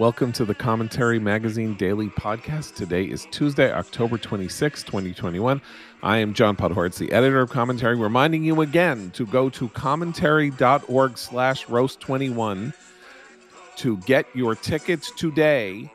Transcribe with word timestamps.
Welcome 0.00 0.32
to 0.32 0.46
the 0.46 0.54
Commentary 0.54 1.18
Magazine 1.18 1.74
Daily 1.74 2.08
Podcast. 2.08 2.74
Today 2.74 3.04
is 3.04 3.26
Tuesday, 3.32 3.70
October 3.70 4.16
26, 4.16 4.82
2021. 4.82 5.60
I 6.02 6.16
am 6.16 6.32
John 6.32 6.56
Podhoretz, 6.56 6.96
the 6.96 7.12
editor 7.12 7.42
of 7.42 7.50
Commentary, 7.50 7.96
reminding 7.96 8.42
you 8.42 8.62
again 8.62 9.10
to 9.10 9.26
go 9.26 9.50
to 9.50 9.68
commentary.org 9.68 11.18
slash 11.18 11.66
roast21 11.66 12.72
to 13.76 13.98
get 13.98 14.24
your 14.32 14.54
tickets 14.54 15.10
today 15.18 15.92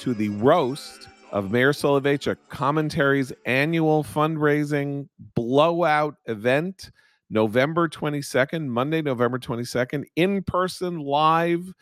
to 0.00 0.14
the 0.14 0.30
roast 0.30 1.06
of 1.30 1.52
Meir 1.52 1.70
Soloveichik 1.70 2.38
Commentary's 2.48 3.32
annual 3.46 4.02
fundraising 4.02 5.08
blowout 5.36 6.16
event, 6.26 6.90
November 7.30 7.88
22nd, 7.88 8.66
Monday, 8.66 9.00
November 9.00 9.38
22nd, 9.38 10.06
in 10.16 10.42
person, 10.42 10.98
live 10.98 11.72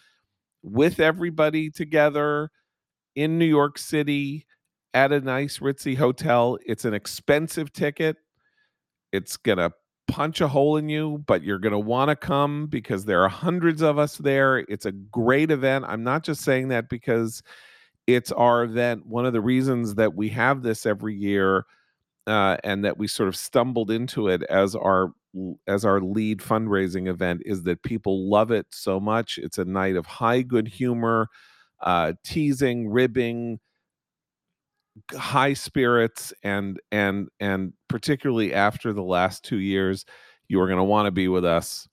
with 0.63 1.01
everybody 1.01 1.71
together 1.71 2.51
in 3.15 3.39
New 3.39 3.47
York 3.47 3.79
City 3.79 4.47
at 4.95 5.13
a 5.13 5.21
nice 5.21 5.59
ritzy 5.59 5.97
hotel. 5.97 6.59
It's 6.67 6.85
an 6.85 6.95
expensive 6.95 7.73
ticket. 7.73 8.17
It's 9.13 9.37
going 9.37 9.59
to 9.59 9.73
punch 10.09 10.41
a 10.41 10.49
hole 10.49 10.77
in 10.77 10.89
you, 10.89 11.23
but 11.27 11.43
you're 11.43 11.59
going 11.59 11.73
to 11.73 11.79
want 11.79 12.11
to 12.11 12.17
come 12.17 12.67
because 12.67 13.05
there 13.05 13.23
are 13.23 13.29
hundreds 13.29 13.83
of 13.83 13.99
us 13.99 14.17
there. 14.19 14.59
It's 14.69 14.87
a 14.87 14.93
great 14.93 15.51
event. 15.51 15.85
I'm 15.89 16.03
not 16.03 16.23
just 16.23 16.43
saying 16.43 16.69
that 16.69 16.89
because 16.89 17.43
it's 18.07 18.33
our 18.33 18.65
event. 18.65 19.07
One 19.07 19.27
of 19.27 19.33
the 19.33 19.41
reasons 19.41 19.95
that 19.95 20.15
we 20.15 20.29
have 20.31 20.63
this 20.63 20.87
every 20.87 21.15
year 21.15 21.65
uh, 22.27 22.57
and 22.65 22.85
that 22.85 22.99
we 22.99 23.09
sort 23.09 23.29
of 23.29 23.37
stumbled 23.37 23.91
into 23.91 24.29
it 24.29 24.43
as 24.45 24.75
our 24.75 25.13
as 25.67 25.85
our 25.85 26.01
lead 26.01 26.41
fundraising 26.41 27.09
event 27.09 27.43
is 27.45 27.63
that 27.65 27.83
people 27.83 28.29
love 28.29 28.51
it 28.51 28.67
so 28.71 29.01
much. 29.01 29.39
It's 29.39 29.59
a 29.59 29.65
night 29.65 29.97
of 29.97 30.07
high 30.07 30.43
good 30.43 30.69
humor, 30.69 31.29
uh, 31.81 32.13
teasing, 32.25 32.89
ribbing, 32.91 33.61
high 35.13 35.55
spirits, 35.55 36.33
and 36.43 36.81
and 36.91 37.29
and 37.41 37.73
particularly 37.89 38.55
after 38.55 38.93
the 38.93 39.03
last 39.03 39.45
two 39.45 39.59
years, 39.59 40.05
you 40.49 40.61
are 40.61 40.67
going 40.67 40.79
to 40.79 40.85
want 40.85 41.07
to 41.07 41.13
be 41.13 41.29
with 41.29 41.45
us 41.45 41.89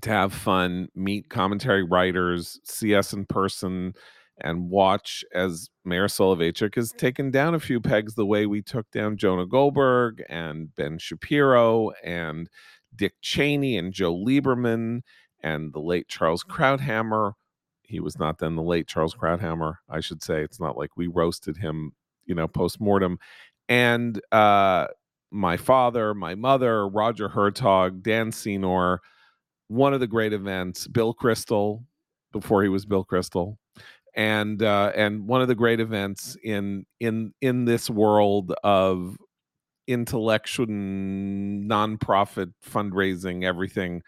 to 0.00 0.10
have 0.10 0.32
fun, 0.32 0.88
meet 0.94 1.28
commentary 1.28 1.82
writers, 1.84 2.58
see 2.64 2.94
us 2.94 3.12
in 3.12 3.26
person, 3.26 3.94
and 4.42 4.68
watch 4.68 5.24
as 5.32 5.70
Meir 5.84 6.06
Soloveichik 6.06 6.74
has 6.74 6.92
taken 6.92 7.30
down 7.30 7.54
a 7.54 7.60
few 7.60 7.80
pegs 7.80 8.14
the 8.14 8.26
way 8.26 8.44
we 8.44 8.60
took 8.60 8.90
down 8.90 9.16
Jonah 9.16 9.46
Goldberg 9.46 10.22
and 10.28 10.74
Ben 10.74 10.98
Shapiro 10.98 11.90
and 12.04 12.50
Dick 12.94 13.14
Cheney 13.22 13.78
and 13.78 13.92
Joe 13.92 14.14
Lieberman 14.14 15.02
and 15.42 15.72
the 15.72 15.80
late 15.80 16.08
Charles 16.08 16.44
Krauthammer. 16.44 17.32
He 17.82 18.00
was 18.00 18.18
not 18.18 18.38
then 18.38 18.56
the 18.56 18.62
late 18.62 18.88
Charles 18.88 19.14
Krauthammer, 19.14 19.76
I 19.88 20.00
should 20.00 20.22
say. 20.22 20.42
It's 20.42 20.60
not 20.60 20.76
like 20.76 20.90
we 20.96 21.06
roasted 21.06 21.56
him, 21.56 21.92
you 22.24 22.34
know, 22.34 22.48
post 22.48 22.80
mortem. 22.80 23.18
And 23.68 24.20
uh, 24.32 24.88
my 25.30 25.56
father, 25.56 26.14
my 26.14 26.34
mother, 26.34 26.88
Roger 26.88 27.28
Hertog, 27.28 28.02
Dan 28.02 28.32
Senor, 28.32 29.00
one 29.68 29.94
of 29.94 30.00
the 30.00 30.06
great 30.06 30.32
events, 30.32 30.86
Bill 30.86 31.14
Kristol, 31.14 31.84
before 32.32 32.62
he 32.62 32.68
was 32.68 32.86
Bill 32.86 33.04
Kristol, 33.04 33.56
and 34.14 34.62
uh, 34.62 34.92
and 34.94 35.26
one 35.26 35.42
of 35.42 35.48
the 35.48 35.54
great 35.54 35.80
events 35.80 36.36
in 36.42 36.86
in 37.00 37.32
in 37.40 37.64
this 37.64 37.88
world 37.90 38.52
of 38.62 39.16
intellectual 39.86 40.66
nonprofit 40.66 42.52
fundraising 42.64 43.44
everything. 43.44 44.02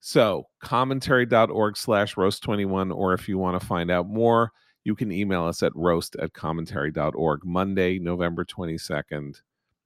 So 0.00 0.46
commentary.org 0.60 1.76
slash 1.76 2.16
roast 2.16 2.42
21 2.42 2.92
or 2.92 3.14
if 3.14 3.28
you 3.28 3.38
want 3.38 3.60
to 3.60 3.66
find 3.66 3.90
out 3.90 4.08
more 4.08 4.52
you 4.84 4.94
can 4.94 5.10
email 5.10 5.44
us 5.44 5.62
at 5.62 5.74
roast 5.74 6.14
at 6.16 6.34
commentary.org 6.34 7.42
monday 7.42 7.98
november 7.98 8.44
22nd 8.44 9.40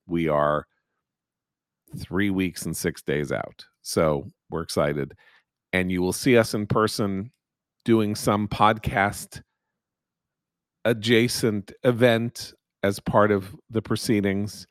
we 0.09 0.27
are 0.27 0.67
three 1.97 2.31
weeks 2.31 2.67
and 2.67 2.77
six 2.77 3.03
days 3.03 3.33
out. 3.33 3.65
So 3.83 4.27
we're 4.51 4.63
excited. 4.63 5.15
And 5.73 5.91
you 5.91 6.03
will 6.03 6.13
see 6.13 6.37
us 6.37 6.55
in 6.55 6.67
person 6.67 7.31
doing 7.89 8.15
some 8.15 8.47
podcast 8.47 9.41
adjacent 10.85 11.73
event 11.85 12.53
as 12.83 13.01
part 13.01 13.31
of 13.31 13.57
the 13.71 13.81
proceedings. 13.81 14.67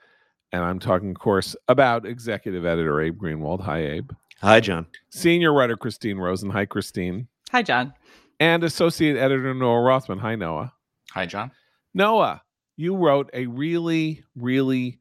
And 0.52 0.64
I'm 0.64 0.78
talking, 0.78 1.10
of 1.10 1.18
course, 1.18 1.56
about 1.68 2.06
executive 2.06 2.64
editor 2.64 3.02
Abe 3.02 3.20
Greenwald. 3.20 3.62
Hi, 3.62 3.80
Abe. 3.80 4.12
Hi, 4.42 4.60
John. 4.60 4.86
Senior 5.10 5.52
writer 5.52 5.76
Christine 5.76 6.20
Rosen. 6.20 6.52
Hi, 6.52 6.66
Christine. 6.66 7.28
Hi, 7.52 7.64
John. 7.64 7.92
And 8.40 8.64
associate 8.64 9.18
editor 9.18 9.52
Noah 9.56 9.82
Rothman. 9.82 10.20
Hi, 10.20 10.36
Noah. 10.36 10.72
Hi, 11.14 11.26
John. 11.26 11.50
Noah, 11.96 12.44
you 12.76 12.96
wrote 12.96 13.32
a 13.34 13.48
really, 13.48 14.24
really 14.36 15.00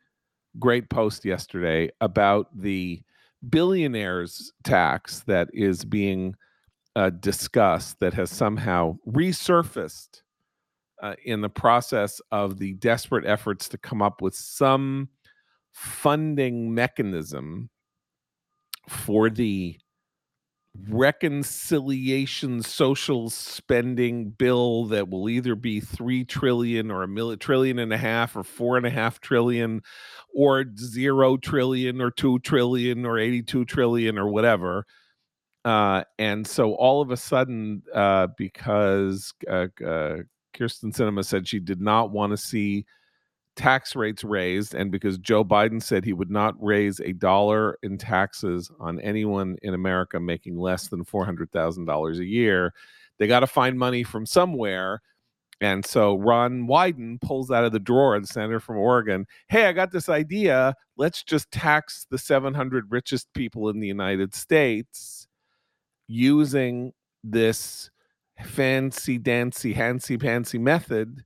great 0.58 0.88
post 0.88 1.26
yesterday 1.26 1.90
about 2.00 2.48
the 2.58 3.02
billionaires 3.50 4.54
tax 4.64 5.20
that 5.26 5.50
is 5.52 5.84
being 5.84 6.34
uh, 6.96 7.10
discussed 7.10 8.00
that 8.00 8.14
has 8.14 8.30
somehow 8.30 8.96
resurfaced 9.06 10.22
uh, 11.02 11.14
in 11.26 11.42
the 11.42 11.48
process 11.50 12.22
of 12.32 12.58
the 12.58 12.72
desperate 12.74 13.26
efforts 13.26 13.68
to 13.68 13.76
come 13.76 14.00
up 14.00 14.22
with 14.22 14.34
some 14.34 15.10
funding 15.72 16.74
mechanism 16.74 17.68
for 18.88 19.28
the 19.28 19.78
reconciliation 20.88 22.62
social 22.62 23.28
spending 23.28 24.30
bill 24.30 24.86
that 24.86 25.10
will 25.10 25.28
either 25.28 25.54
be 25.54 25.80
three 25.80 26.24
trillion 26.24 26.90
or 26.90 27.02
a 27.02 27.08
mil- 27.08 27.36
trillion 27.36 27.78
and 27.78 27.92
a 27.92 27.98
half 27.98 28.34
or 28.36 28.42
four 28.42 28.78
and 28.78 28.86
a 28.86 28.90
half 28.90 29.20
trillion 29.20 29.82
or 30.34 30.64
zero 30.78 31.36
trillion 31.36 32.00
or 32.00 32.10
two 32.10 32.38
trillion 32.38 33.04
or 33.04 33.18
82 33.18 33.66
trillion 33.66 34.18
or 34.18 34.28
whatever 34.28 34.86
uh, 35.66 36.04
and 36.20 36.46
so 36.46 36.74
all 36.74 37.02
of 37.02 37.10
a 37.10 37.16
sudden, 37.16 37.82
uh, 37.92 38.28
because 38.38 39.34
uh, 39.50 39.66
uh 39.84 40.18
Kyrsten 40.54 40.94
Sinema 40.94 41.24
said 41.24 41.48
she 41.48 41.58
did 41.58 41.80
not 41.80 42.12
want 42.12 42.30
to 42.30 42.36
see 42.36 42.86
tax 43.56 43.96
rates 43.96 44.22
raised, 44.22 44.76
and 44.76 44.92
because 44.92 45.18
Joe 45.18 45.44
Biden 45.44 45.82
said 45.82 46.04
he 46.04 46.12
would 46.12 46.30
not 46.30 46.54
raise 46.62 47.00
a 47.00 47.12
dollar 47.12 47.78
in 47.82 47.98
taxes 47.98 48.70
on 48.78 49.00
anyone 49.00 49.56
in 49.62 49.74
America 49.74 50.20
making 50.20 50.56
less 50.56 50.86
than 50.86 51.04
$400,000 51.04 52.18
a 52.18 52.24
year, 52.24 52.72
they 53.18 53.26
got 53.26 53.40
to 53.40 53.48
find 53.48 53.76
money 53.76 54.04
from 54.04 54.24
somewhere. 54.24 55.02
And 55.60 55.84
so 55.84 56.16
Ron 56.16 56.68
Wyden 56.68 57.20
pulls 57.20 57.50
out 57.50 57.64
of 57.64 57.72
the 57.72 57.80
drawer, 57.80 58.20
the 58.20 58.26
senator 58.28 58.60
from 58.60 58.76
Oregon, 58.76 59.26
hey, 59.48 59.66
I 59.66 59.72
got 59.72 59.90
this 59.90 60.08
idea. 60.08 60.76
Let's 60.96 61.24
just 61.24 61.50
tax 61.50 62.06
the 62.08 62.18
700 62.18 62.84
richest 62.90 63.32
people 63.34 63.68
in 63.68 63.80
the 63.80 63.88
United 63.88 64.32
States 64.32 65.26
using 66.08 66.92
this 67.24 67.90
fancy 68.44 69.18
dancy 69.18 69.72
hancy 69.72 70.18
pancy 70.18 70.58
method 70.58 71.24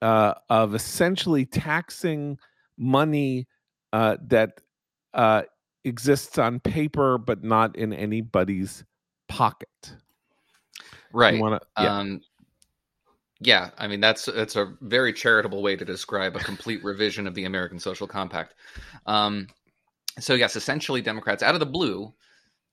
uh, 0.00 0.34
of 0.50 0.74
essentially 0.74 1.44
taxing 1.44 2.38
money 2.78 3.46
uh, 3.92 4.16
that 4.26 4.60
uh, 5.14 5.42
exists 5.84 6.38
on 6.38 6.60
paper 6.60 7.18
but 7.18 7.42
not 7.42 7.76
in 7.76 7.92
anybody's 7.92 8.84
pocket. 9.28 9.96
Right. 11.12 11.40
Wanna, 11.40 11.60
yeah. 11.78 11.98
Um, 11.98 12.20
yeah, 13.40 13.70
I 13.76 13.88
mean 13.88 14.00
that's 14.00 14.26
that's 14.26 14.54
a 14.54 14.72
very 14.82 15.12
charitable 15.12 15.62
way 15.62 15.74
to 15.74 15.84
describe 15.84 16.36
a 16.36 16.38
complete 16.38 16.82
revision 16.84 17.26
of 17.26 17.34
the 17.34 17.44
American 17.44 17.78
Social 17.78 18.06
Compact. 18.06 18.54
Um, 19.06 19.48
so 20.20 20.34
yes, 20.34 20.54
essentially 20.54 21.02
Democrats 21.02 21.42
out 21.42 21.54
of 21.54 21.60
the 21.60 21.66
blue 21.66 22.14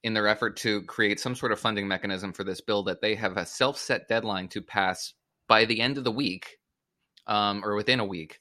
in 0.04 0.14
their 0.14 0.28
effort 0.28 0.56
to 0.58 0.82
create 0.84 1.20
some 1.20 1.36
sort 1.36 1.52
of 1.52 1.60
funding 1.60 1.88
mechanism 1.88 2.32
for 2.32 2.44
this 2.44 2.62
bill 2.62 2.84
that 2.84 3.02
they 3.02 3.16
have 3.16 3.38
a 3.38 3.46
self-set 3.46 4.08
deadline 4.08 4.48
to 4.48 4.62
pass 4.62 5.14
by 5.48 5.66
the 5.66 5.82
end 5.82 5.98
of 5.98 6.04
the 6.04 6.12
week 6.12 6.58
um, 7.28 7.64
or 7.64 7.76
within 7.76 8.00
a 8.00 8.06
week 8.06 8.40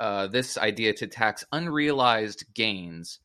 uh, 0.00 0.26
this 0.26 0.58
idea 0.58 0.92
to 0.92 1.06
tax 1.06 1.44
unrealized 1.52 2.44
gains 2.54 3.20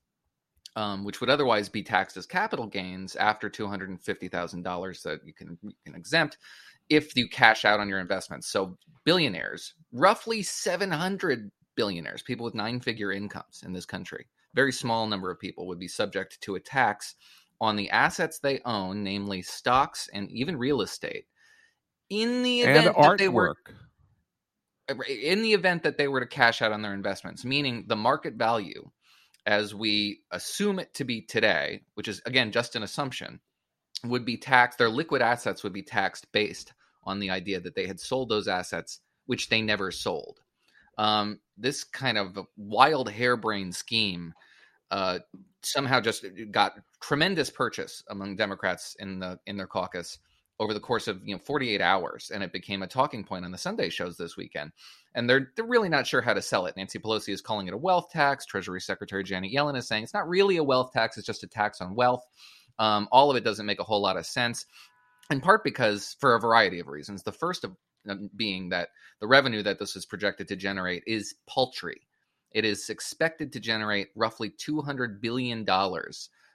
um, 0.76 1.04
which 1.04 1.20
would 1.20 1.30
otherwise 1.30 1.68
be 1.68 1.84
taxed 1.84 2.16
as 2.16 2.26
capital 2.26 2.68
gains 2.68 3.16
after 3.16 3.50
$250000 3.50 5.02
that 5.04 5.20
you 5.26 5.34
can, 5.34 5.58
you 5.62 5.74
can 5.86 5.96
exempt 5.96 6.38
if 6.90 7.16
you 7.16 7.28
cash 7.28 7.66
out 7.66 7.80
on 7.80 7.90
your 7.90 8.00
investments. 8.00 8.48
So 8.48 8.78
billionaires 9.04 9.74
roughly 9.92 10.42
700 10.44 11.52
billionaires 11.76 12.22
people 12.22 12.44
with 12.44 12.56
nine 12.56 12.80
figure 12.80 13.12
incomes 13.12 13.64
in 13.66 13.74
this 13.74 13.86
country 13.86 14.28
very 14.54 14.72
small 14.72 15.08
number 15.08 15.32
of 15.32 15.40
people 15.40 15.68
would 15.68 15.80
be 15.80 15.88
subject 15.88 16.40
to 16.42 16.56
a 16.56 16.60
tax 16.60 17.16
on 17.62 17.76
the 17.76 17.90
assets 17.90 18.40
they 18.40 18.60
own, 18.66 19.04
namely 19.04 19.42
stocks 19.42 20.10
and 20.14 20.30
even 20.32 20.58
real 20.58 20.82
estate, 20.82 21.26
in 22.10 22.44
the 22.44 22.62
event 22.62 22.88
and 22.88 22.96
that 22.96 23.18
they 23.18 23.30
were 23.30 23.56
uh, 24.90 24.96
in 25.08 25.42
the 25.42 25.54
event 25.54 25.84
that 25.84 25.98
they 25.98 26.08
were 26.08 26.20
to 26.20 26.26
cash 26.26 26.62
out 26.62 26.72
on 26.72 26.82
their 26.82 26.94
investments, 26.94 27.46
meaning 27.46 27.86
the 27.88 27.96
market 27.96 28.36
value 28.36 28.90
as 29.46 29.74
we 29.74 30.22
assume 30.32 30.80
it 30.80 30.94
to 30.94 31.04
be 31.04 31.22
today, 31.22 31.82
which 31.96 32.08
is 32.08 32.22
again 32.26 32.52
just 32.52 32.76
an 32.76 32.84
assumption, 32.84 33.40
would 34.04 34.26
be 34.26 34.38
taxed, 34.38 34.78
their 34.78 34.90
liquid 34.90 35.22
assets 35.22 35.64
would 35.64 35.74
be 35.74 35.84
taxed 35.84 36.32
based 36.32 36.74
on 37.04 37.20
the 37.20 37.30
idea 37.30 37.60
that 37.60 37.76
they 37.76 37.88
had 37.88 38.00
sold 38.00 38.30
those 38.30 38.48
assets, 38.48 39.00
which 39.26 39.50
they 39.50 39.62
never 39.62 39.92
sold. 39.92 40.40
Um, 40.98 41.40
this 41.58 41.84
kind 41.84 42.18
of 42.18 42.38
wild 42.58 43.10
harebrained 43.10 43.76
scheme 43.76 44.34
uh, 44.92 45.20
somehow 45.64 46.02
just 46.02 46.26
got 46.52 46.74
tremendous 47.02 47.50
purchase 47.50 48.04
among 48.10 48.36
Democrats 48.36 48.96
in 49.00 49.20
the 49.20 49.40
in 49.46 49.58
their 49.58 49.68
caucus 49.68 50.20
over 50.60 50.74
the 50.74 50.80
course 50.80 51.08
of 51.08 51.22
you 51.26 51.34
know 51.34 51.42
48 51.44 51.82
hours, 51.82 52.32
and 52.34 52.44
it 52.44 52.52
became 52.52 52.84
a 52.84 52.88
talking 52.88 53.24
point 53.24 53.46
on 53.46 53.52
the 53.52 53.58
Sunday 53.58 53.90
shows 53.90 54.18
this 54.18 54.36
weekend. 54.36 54.72
And 55.16 55.30
they're 55.30 55.52
they're 55.56 55.66
really 55.66 55.90
not 55.90 56.06
sure 56.06 56.22
how 56.22 56.34
to 56.34 56.42
sell 56.42 56.66
it. 56.66 56.76
Nancy 56.76 57.00
Pelosi 57.00 57.34
is 57.34 57.42
calling 57.42 57.68
it 57.68 57.74
a 57.74 57.78
wealth 57.78 58.10
tax. 58.12 58.46
Treasury 58.46 58.82
Secretary 58.82 59.24
Janet 59.24 59.54
Yellen 59.54 59.78
is 59.78 59.88
saying 59.88 60.04
it's 60.04 60.14
not 60.14 60.28
really 60.28 60.58
a 60.58 60.64
wealth 60.64 60.92
tax; 60.92 61.18
it's 61.18 61.28
just 61.28 61.44
a 61.44 61.48
tax 61.48 61.82
on 61.82 61.96
wealth. 61.96 62.26
Um, 62.78 63.08
all 63.12 63.32
of 63.32 63.38
it 63.38 63.44
doesn't 63.44 63.66
make 63.66 63.80
a 63.80 63.84
whole 63.86 64.02
lot 64.02 64.18
of 64.18 64.26
sense, 64.26 64.66
in 65.32 65.42
part 65.42 65.64
because 65.64 66.16
for 66.20 66.36
a 66.36 66.40
variety 66.40 66.80
of 66.80 66.88
reasons. 66.88 67.24
The 67.24 67.32
first 67.32 67.64
of 67.64 67.76
um, 68.08 68.30
being 68.36 68.70
that 68.70 68.90
the 69.20 69.28
revenue 69.28 69.64
that 69.64 69.80
this 69.80 69.96
is 69.96 70.06
projected 70.06 70.48
to 70.50 70.56
generate 70.56 71.04
is 71.08 71.36
paltry. 71.48 72.02
It 72.52 72.66
is 72.66 72.90
expected 72.90 73.54
to 73.54 73.60
generate 73.60 74.10
roughly 74.16 74.50
$200 74.50 75.22
billion 75.22 75.66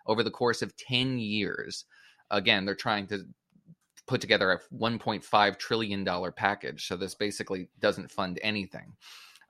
over 0.07 0.23
the 0.23 0.31
course 0.31 0.63
of 0.63 0.77
10 0.77 1.19
years. 1.19 1.85
Again, 2.31 2.65
they're 2.65 2.75
trying 2.75 3.07
to 3.09 3.25
put 4.07 4.21
together 4.21 4.53
a 4.53 4.75
$1.5 4.75 5.59
trillion 5.59 6.33
package. 6.33 6.87
So 6.87 6.97
this 6.97 7.15
basically 7.15 7.69
doesn't 7.81 8.11
fund 8.11 8.39
anything. 8.43 8.93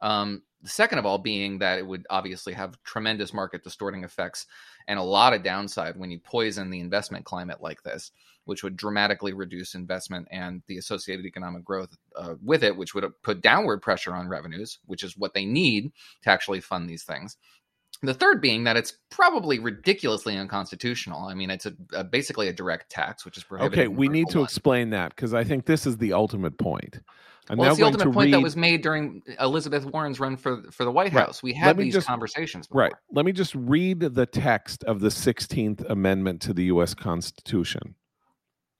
Um, 0.00 0.42
the 0.62 0.68
second 0.70 0.98
of 0.98 1.06
all 1.06 1.18
being 1.18 1.58
that 1.58 1.78
it 1.78 1.86
would 1.86 2.06
obviously 2.08 2.52
have 2.54 2.82
tremendous 2.84 3.34
market 3.34 3.62
distorting 3.62 4.04
effects 4.04 4.46
and 4.88 4.98
a 4.98 5.02
lot 5.02 5.34
of 5.34 5.42
downside 5.42 5.96
when 5.96 6.10
you 6.10 6.18
poison 6.18 6.70
the 6.70 6.80
investment 6.80 7.24
climate 7.24 7.60
like 7.60 7.82
this, 7.82 8.12
which 8.44 8.62
would 8.62 8.76
dramatically 8.76 9.32
reduce 9.32 9.74
investment 9.74 10.26
and 10.30 10.62
the 10.66 10.78
associated 10.78 11.26
economic 11.26 11.64
growth 11.64 11.96
uh, 12.16 12.34
with 12.42 12.64
it, 12.64 12.76
which 12.76 12.94
would 12.94 13.04
put 13.22 13.42
downward 13.42 13.82
pressure 13.82 14.14
on 14.14 14.28
revenues, 14.28 14.78
which 14.86 15.02
is 15.02 15.16
what 15.16 15.34
they 15.34 15.44
need 15.44 15.92
to 16.22 16.30
actually 16.30 16.60
fund 16.60 16.88
these 16.88 17.04
things. 17.04 17.36
The 18.04 18.14
third 18.14 18.40
being 18.40 18.64
that 18.64 18.76
it's 18.76 18.92
probably 19.10 19.58
ridiculously 19.58 20.36
unconstitutional. 20.36 21.26
I 21.26 21.34
mean, 21.34 21.50
it's 21.50 21.66
a, 21.66 21.74
a 21.92 22.04
basically 22.04 22.48
a 22.48 22.52
direct 22.52 22.90
tax, 22.90 23.24
which 23.24 23.36
is 23.36 23.44
prohibited. 23.44 23.78
Okay, 23.78 23.88
we 23.88 24.08
need 24.08 24.28
to 24.30 24.42
explain 24.42 24.90
that 24.90 25.14
because 25.14 25.34
I 25.34 25.44
think 25.44 25.66
this 25.66 25.86
is 25.86 25.96
the 25.98 26.12
ultimate 26.12 26.58
point. 26.58 27.00
I'm 27.48 27.58
well, 27.58 27.70
it's 27.70 27.78
the 27.78 27.84
ultimate 27.84 28.12
point 28.12 28.26
read... 28.26 28.34
that 28.34 28.42
was 28.42 28.56
made 28.56 28.82
during 28.82 29.22
Elizabeth 29.38 29.84
Warren's 29.84 30.18
run 30.18 30.36
for 30.36 30.62
for 30.70 30.84
the 30.84 30.90
White 30.90 31.12
House. 31.12 31.42
Right. 31.42 31.42
We 31.42 31.52
had 31.52 31.76
these 31.76 31.92
just, 31.92 32.06
conversations. 32.06 32.66
Before. 32.66 32.82
Right. 32.82 32.92
Let 33.10 33.26
me 33.26 33.32
just 33.32 33.54
read 33.54 34.00
the 34.00 34.26
text 34.26 34.82
of 34.84 35.00
the 35.00 35.08
16th 35.08 35.88
Amendment 35.90 36.40
to 36.42 36.54
the 36.54 36.64
U.S. 36.64 36.94
Constitution, 36.94 37.96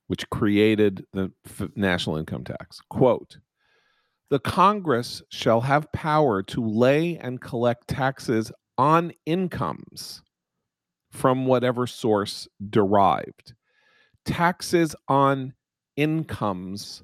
which 0.06 0.28
created 0.30 1.04
the 1.12 1.30
f- 1.46 1.68
national 1.76 2.16
income 2.16 2.44
tax. 2.44 2.80
Quote: 2.88 3.36
The 4.30 4.40
Congress 4.40 5.22
shall 5.28 5.60
have 5.60 5.92
power 5.92 6.42
to 6.44 6.64
lay 6.64 7.18
and 7.18 7.42
collect 7.42 7.88
taxes 7.88 8.50
on 8.78 9.12
incomes 9.26 10.22
from 11.10 11.46
whatever 11.46 11.86
source 11.86 12.48
derived. 12.70 13.54
Taxes 14.24 14.96
on 15.08 15.54
incomes 15.96 17.02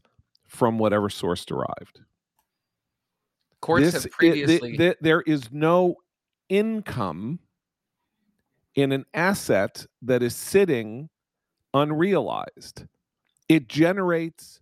from 0.49 0.79
whatever 0.79 1.09
source 1.09 1.45
derived. 1.45 2.01
Courts 3.61 3.93
this, 3.93 4.03
have 4.05 4.13
previously. 4.13 4.77
It, 4.77 4.99
there 5.01 5.21
is 5.21 5.53
no 5.53 5.97
income 6.49 7.39
in 8.75 8.93
an 8.93 9.05
asset 9.15 9.87
that 10.03 10.23
is 10.23 10.35
sitting 10.35 11.09
unrealized. 11.75 12.85
It 13.49 13.69
generates 13.69 14.61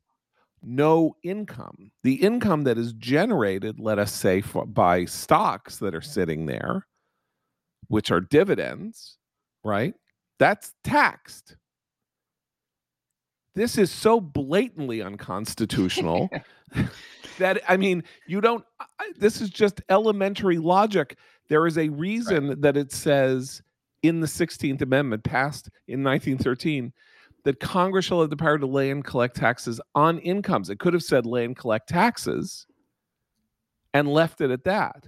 no 0.62 1.14
income. 1.22 1.92
The 2.02 2.14
income 2.14 2.64
that 2.64 2.78
is 2.78 2.92
generated, 2.94 3.78
let 3.78 3.98
us 3.98 4.12
say, 4.12 4.40
for, 4.40 4.66
by 4.66 5.04
stocks 5.04 5.78
that 5.78 5.94
are 5.94 6.00
sitting 6.00 6.46
there, 6.46 6.86
which 7.88 8.10
are 8.10 8.20
dividends, 8.20 9.16
right? 9.64 9.94
That's 10.38 10.74
taxed 10.84 11.56
this 13.58 13.76
is 13.76 13.90
so 13.90 14.20
blatantly 14.20 15.02
unconstitutional 15.02 16.30
that 17.38 17.60
I 17.68 17.76
mean, 17.76 18.04
you 18.28 18.40
don't. 18.40 18.64
This 19.16 19.40
is 19.40 19.50
just 19.50 19.82
elementary 19.88 20.58
logic. 20.58 21.18
There 21.48 21.66
is 21.66 21.76
a 21.76 21.88
reason 21.88 22.48
right. 22.48 22.60
that 22.62 22.76
it 22.76 22.92
says 22.92 23.60
in 24.04 24.20
the 24.20 24.28
16th 24.28 24.80
Amendment, 24.80 25.24
passed 25.24 25.70
in 25.88 26.04
1913, 26.04 26.92
that 27.44 27.58
Congress 27.58 28.04
shall 28.04 28.20
have 28.20 28.30
the 28.30 28.36
power 28.36 28.58
to 28.58 28.66
lay 28.66 28.92
and 28.92 29.04
collect 29.04 29.34
taxes 29.34 29.80
on 29.96 30.18
incomes. 30.20 30.70
It 30.70 30.78
could 30.78 30.92
have 30.92 31.02
said 31.02 31.26
lay 31.26 31.44
and 31.44 31.56
collect 31.56 31.88
taxes 31.88 32.64
and 33.92 34.06
left 34.06 34.40
it 34.40 34.52
at 34.52 34.62
that. 34.64 35.04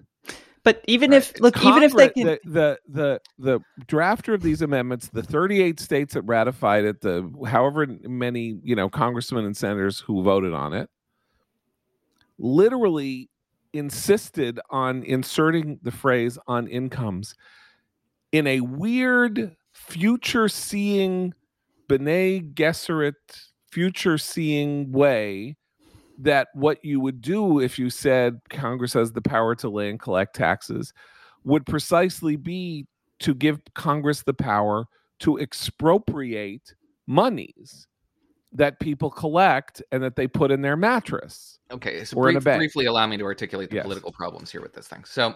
But 0.63 0.85
even 0.87 1.13
right. 1.13 1.19
if 1.19 1.41
look, 1.41 1.55
Congress, 1.55 1.93
even 1.93 2.03
if 2.03 2.15
they 2.15 2.23
can, 2.23 2.27
the, 2.27 2.41
the 2.45 2.79
the 2.89 3.21
the 3.39 3.61
drafter 3.87 4.35
of 4.35 4.43
these 4.43 4.61
amendments, 4.61 5.09
the 5.09 5.23
38 5.23 5.81
states 5.81 6.15
that 6.15 6.23
ratified 6.23 6.85
it, 6.85 7.01
the 7.01 7.31
however 7.47 7.87
many 8.03 8.59
you 8.63 8.77
know 8.77 8.91
congressmen 8.91 9.47
and 9.47 9.57
senators 9.57 10.01
who 10.01 10.23
voted 10.23 10.53
on 10.53 10.75
it, 10.75 10.91
literally 12.39 13.31
insisted 13.73 14.61
on 14.69 15.03
inserting 15.05 15.79
the 15.83 15.93
phrase 15.93 16.37
on 16.47 16.67
incomes 16.67 17.35
in 18.33 18.47
a 18.47 18.61
weird 18.61 19.57
future 19.73 20.49
seeing 20.49 21.33
Bene 21.89 22.43
Gesserit 22.55 23.15
future 23.71 24.19
seeing 24.19 24.91
way 24.93 25.57
that 26.23 26.49
what 26.55 26.85
you 26.85 27.01
would 27.01 27.21
do 27.21 27.61
if 27.61 27.79
you 27.79 27.91
said 27.91 28.41
Congress 28.51 28.93
has 28.93 29.13
the 29.13 29.23
power 29.23 29.55
to 29.57 29.69
lay 29.69 29.89
and 29.89 29.99
collect 29.99 30.37
taxes 30.37 30.93
would 31.45 31.65
precisely 31.67 32.37
be 32.37 32.87
to 33.21 33.35
give 33.35 33.61
Congress 33.75 34.23
the 34.23 34.35
power 34.35 34.85
to 35.21 35.39
expropriate 35.39 36.75
monies 37.07 37.87
that 38.53 38.81
people 38.81 39.11
collect 39.11 39.83
and 39.93 40.03
that 40.03 40.17
they 40.17 40.27
put 40.27 40.51
in 40.51 40.61
their 40.61 40.77
mattress. 40.77 41.59
Okay, 41.71 42.05
so 42.05 42.17
brief, 42.17 42.43
briefly 42.43 42.87
allow 42.87 43.07
me 43.07 43.17
to 43.17 43.25
articulate 43.25 43.71
the 43.71 43.77
yes. 43.77 43.85
political 43.85 44.13
problems 44.13 44.51
here 44.51 44.61
with 44.61 44.73
this 44.73 44.89
thing. 44.89 45.05
So 45.05 45.35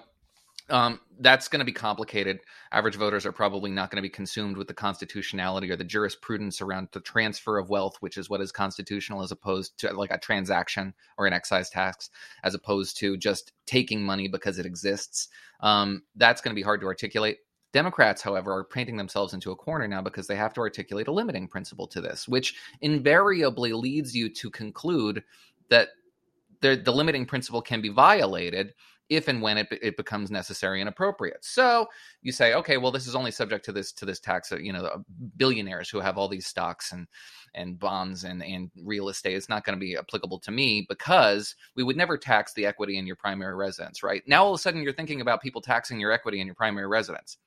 um, 0.70 1.00
that's 1.20 1.48
going 1.48 1.58
to 1.58 1.64
be 1.64 1.72
complicated. 1.72 2.40
Average 2.72 2.96
voters 2.96 3.26
are 3.26 3.32
probably 3.32 3.70
not 3.70 3.90
going 3.90 4.02
to 4.02 4.06
be 4.06 4.12
consumed 4.12 4.56
with 4.56 4.66
the 4.66 4.74
constitutionality 4.74 5.70
or 5.70 5.76
the 5.76 5.84
jurisprudence 5.84 6.60
around 6.60 6.88
the 6.92 7.00
transfer 7.00 7.58
of 7.58 7.68
wealth, 7.68 7.96
which 8.00 8.16
is 8.16 8.30
what 8.30 8.40
is 8.40 8.50
constitutional, 8.50 9.22
as 9.22 9.30
opposed 9.30 9.78
to 9.78 9.92
like 9.92 10.10
a 10.10 10.18
transaction 10.18 10.94
or 11.18 11.26
an 11.26 11.32
excise 11.32 11.68
tax, 11.68 12.10
as 12.42 12.54
opposed 12.54 12.96
to 12.98 13.16
just 13.16 13.52
taking 13.66 14.02
money 14.02 14.26
because 14.26 14.58
it 14.58 14.66
exists. 14.66 15.28
Um, 15.60 16.02
that's 16.16 16.40
going 16.40 16.54
to 16.54 16.58
be 16.58 16.64
hard 16.64 16.80
to 16.80 16.86
articulate. 16.86 17.38
Democrats, 17.72 18.22
however, 18.22 18.52
are 18.52 18.64
painting 18.64 18.96
themselves 18.96 19.34
into 19.34 19.50
a 19.50 19.56
corner 19.56 19.88
now 19.88 20.00
because 20.00 20.28
they 20.28 20.36
have 20.36 20.54
to 20.54 20.60
articulate 20.60 21.08
a 21.08 21.12
limiting 21.12 21.48
principle 21.48 21.88
to 21.88 22.00
this, 22.00 22.28
which 22.28 22.54
invariably 22.80 23.72
leads 23.72 24.14
you 24.14 24.28
to 24.28 24.48
conclude 24.48 25.24
that 25.68 25.88
the, 26.60 26.76
the 26.76 26.92
limiting 26.92 27.26
principle 27.26 27.60
can 27.60 27.80
be 27.82 27.88
violated 27.88 28.72
if 29.08 29.28
and 29.28 29.42
when 29.42 29.58
it, 29.58 29.68
it 29.70 29.96
becomes 29.96 30.30
necessary 30.30 30.80
and 30.80 30.88
appropriate. 30.88 31.44
So 31.44 31.86
you 32.22 32.32
say, 32.32 32.54
okay, 32.54 32.78
well, 32.78 32.90
this 32.90 33.06
is 33.06 33.14
only 33.14 33.30
subject 33.30 33.64
to 33.66 33.72
this 33.72 33.92
to 33.92 34.04
this 34.04 34.20
tax. 34.20 34.50
Uh, 34.50 34.56
you 34.56 34.72
know, 34.72 34.84
uh, 34.84 34.98
billionaires 35.36 35.90
who 35.90 36.00
have 36.00 36.16
all 36.16 36.28
these 36.28 36.46
stocks 36.46 36.92
and 36.92 37.06
and 37.54 37.78
bonds 37.78 38.24
and 38.24 38.42
and 38.42 38.70
real 38.82 39.08
estate. 39.08 39.36
It's 39.36 39.48
not 39.48 39.64
going 39.64 39.76
to 39.78 39.80
be 39.80 39.96
applicable 39.96 40.38
to 40.40 40.50
me 40.50 40.86
because 40.88 41.54
we 41.76 41.82
would 41.82 41.96
never 41.96 42.16
tax 42.16 42.54
the 42.54 42.66
equity 42.66 42.98
in 42.98 43.06
your 43.06 43.16
primary 43.16 43.54
residence, 43.54 44.02
right? 44.02 44.22
Now 44.26 44.44
all 44.44 44.54
of 44.54 44.58
a 44.58 44.62
sudden 44.62 44.82
you're 44.82 44.92
thinking 44.92 45.20
about 45.20 45.42
people 45.42 45.60
taxing 45.60 46.00
your 46.00 46.12
equity 46.12 46.40
in 46.40 46.46
your 46.46 46.56
primary 46.56 46.86
residence. 46.86 47.38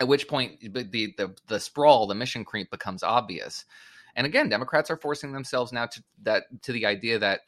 At 0.00 0.08
which 0.08 0.28
point 0.28 0.60
the 0.60 1.14
the 1.16 1.34
the 1.46 1.60
sprawl, 1.60 2.06
the 2.06 2.14
mission 2.14 2.44
creep 2.44 2.70
becomes 2.70 3.02
obvious. 3.02 3.64
And 4.16 4.26
again, 4.26 4.48
Democrats 4.48 4.90
are 4.90 4.96
forcing 4.96 5.32
themselves 5.32 5.72
now 5.72 5.86
to 5.86 6.02
that 6.22 6.44
to 6.62 6.72
the 6.72 6.86
idea 6.86 7.18
that 7.18 7.40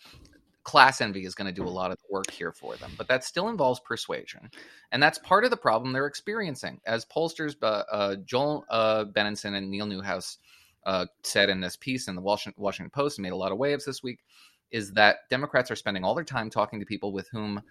class 0.66 1.00
envy 1.00 1.24
is 1.24 1.34
going 1.36 1.46
to 1.46 1.52
do 1.52 1.66
a 1.66 1.70
lot 1.70 1.92
of 1.92 1.98
the 1.98 2.08
work 2.10 2.28
here 2.28 2.50
for 2.50 2.74
them, 2.76 2.90
but 2.98 3.06
that 3.06 3.22
still 3.22 3.48
involves 3.48 3.78
persuasion, 3.80 4.50
and 4.90 5.00
that's 5.00 5.16
part 5.20 5.44
of 5.44 5.50
the 5.50 5.56
problem 5.56 5.92
they're 5.92 6.08
experiencing. 6.08 6.80
As 6.84 7.06
pollsters, 7.06 7.54
uh, 7.62 7.84
uh, 7.90 8.16
Joel 8.16 8.66
uh, 8.68 9.04
Benenson 9.04 9.56
and 9.56 9.70
Neil 9.70 9.86
Newhouse 9.86 10.38
uh, 10.84 11.06
said 11.22 11.50
in 11.50 11.60
this 11.60 11.76
piece 11.76 12.08
in 12.08 12.16
the 12.16 12.20
Washington, 12.20 12.60
Washington 12.60 12.90
Post, 12.90 13.18
and 13.18 13.22
made 13.22 13.32
a 13.32 13.36
lot 13.36 13.52
of 13.52 13.58
waves 13.58 13.84
this 13.84 14.02
week, 14.02 14.24
is 14.72 14.92
that 14.94 15.18
Democrats 15.30 15.70
are 15.70 15.76
spending 15.76 16.02
all 16.02 16.16
their 16.16 16.24
time 16.24 16.50
talking 16.50 16.80
to 16.80 16.84
people 16.84 17.12
with 17.12 17.28
whom 17.30 17.62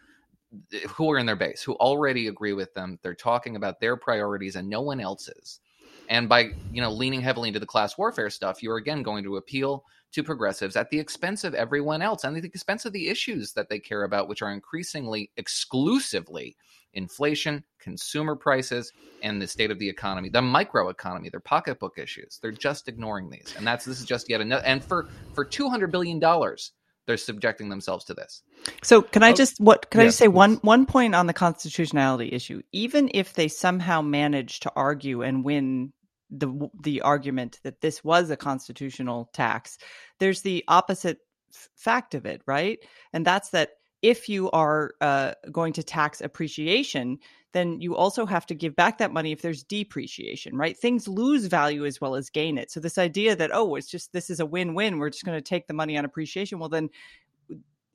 who 0.88 1.12
are 1.12 1.18
in 1.18 1.26
their 1.26 1.36
base, 1.36 1.62
who 1.62 1.74
already 1.74 2.28
agree 2.28 2.54
with 2.54 2.74
them. 2.74 2.98
They're 3.02 3.14
talking 3.14 3.58
about 3.58 3.82
their 3.82 3.98
priorities 3.98 4.56
and 4.56 4.70
no 4.70 4.80
one 4.80 5.02
else's. 5.02 5.60
And 6.08 6.30
by 6.30 6.52
you 6.72 6.82
know 6.82 6.92
leaning 6.92 7.20
heavily 7.20 7.50
into 7.50 7.60
the 7.60 7.66
class 7.66 7.98
warfare 7.98 8.30
stuff, 8.30 8.64
you're 8.64 8.78
again 8.78 9.04
going 9.04 9.26
to 9.26 9.36
appeal 9.36 9.84
to 10.16 10.24
progressives 10.24 10.76
at 10.76 10.90
the 10.90 11.00
expense 11.00 11.44
of 11.44 11.54
everyone 11.54 12.02
else 12.02 12.24
and 12.24 12.36
at 12.36 12.42
the 12.42 12.48
expense 12.48 12.86
of 12.86 12.94
the 12.94 13.10
issues 13.10 13.52
that 13.54 13.70
they 13.70 13.80
care 13.80 14.04
about, 14.04 14.30
which 14.30 14.42
are 14.42 14.52
increasingly 14.52 15.30
exclusively 15.38 16.56
inflation, 16.94 17.62
consumer 17.80 18.38
prices, 18.38 18.94
and 19.22 19.42
the 19.42 19.48
state 19.48 19.72
of 19.72 19.78
the 19.78 19.90
economy, 19.90 20.30
the 20.30 20.40
microeconomy, 20.40 21.30
their 21.30 21.42
pocketbook 21.42 21.98
issues. 21.98 22.40
They're 22.42 22.52
just 22.52 22.88
ignoring 22.88 23.30
these, 23.30 23.54
and 23.58 23.68
that's 23.68 23.84
this 23.84 24.00
is 24.00 24.06
just 24.06 24.30
yet 24.30 24.40
another. 24.40 24.66
And 24.66 24.84
for 24.84 25.08
for 25.34 25.44
two 25.44 25.70
hundred 25.70 25.92
billion 25.92 26.20
dollars, 26.20 26.72
they're 27.06 27.18
subjecting 27.18 27.68
themselves 27.68 28.06
to 28.06 28.14
this. 28.14 28.42
So 28.84 29.02
can 29.02 29.22
I 29.22 29.32
oh, 29.32 29.36
just 29.36 29.60
what 29.60 29.90
can 29.92 30.00
yes, 30.00 30.06
I 30.06 30.08
just 30.08 30.18
say 30.20 30.28
one 30.30 30.56
one 30.62 30.86
point 30.86 31.14
on 31.14 31.28
the 31.28 31.34
constitutionality 31.34 32.32
issue? 32.32 32.62
Even 32.72 33.12
if 33.14 33.34
they 33.34 33.50
somehow 33.50 34.02
manage 34.02 34.62
to 34.62 34.72
argue 34.78 35.24
and 35.24 35.44
win 35.44 35.92
the 36.30 36.70
the 36.82 37.02
argument 37.02 37.60
that 37.64 37.82
this 37.82 38.04
was 38.04 38.30
a 38.30 38.38
constitutional 38.38 39.30
tax, 39.34 39.78
there's 40.20 40.42
the 40.42 40.64
opposite 40.68 41.20
f- 41.54 41.70
fact 41.76 42.16
of 42.16 42.26
it, 42.26 42.42
right? 42.46 42.80
And 43.14 43.26
that's 43.26 43.50
that 43.50 43.72
if 44.02 44.30
you 44.30 44.52
are 44.52 44.94
uh, 45.02 45.34
going 45.52 45.74
to 45.74 45.84
tax 45.84 46.22
appreciation, 46.22 47.18
then 47.54 47.82
you 47.82 47.96
also 47.96 48.26
have 48.26 48.46
to 48.46 48.54
give 48.54 48.76
back 48.76 48.98
that 48.98 49.12
money 49.14 49.32
if 49.32 49.42
there's 49.42 49.64
depreciation, 49.64 50.56
right? 50.56 50.78
Things 50.78 51.08
lose 51.08 51.46
value 51.46 51.86
as 51.86 52.00
well 52.02 52.16
as 52.16 52.30
gain 52.30 52.58
it. 52.58 52.70
So 52.70 52.80
this 52.80 52.98
idea 52.98 53.36
that 53.36 53.52
oh, 53.54 53.76
it's 53.76 53.90
just 53.90 54.14
this 54.14 54.30
is 54.30 54.40
a 54.40 54.46
win-win, 54.46 55.00
we're 55.00 55.10
just 55.10 55.26
going 55.26 55.38
to 55.38 55.42
take 55.42 55.68
the 55.68 55.74
money 55.74 55.98
on 55.98 56.06
appreciation, 56.06 56.60
well 56.60 56.70
then 56.70 56.90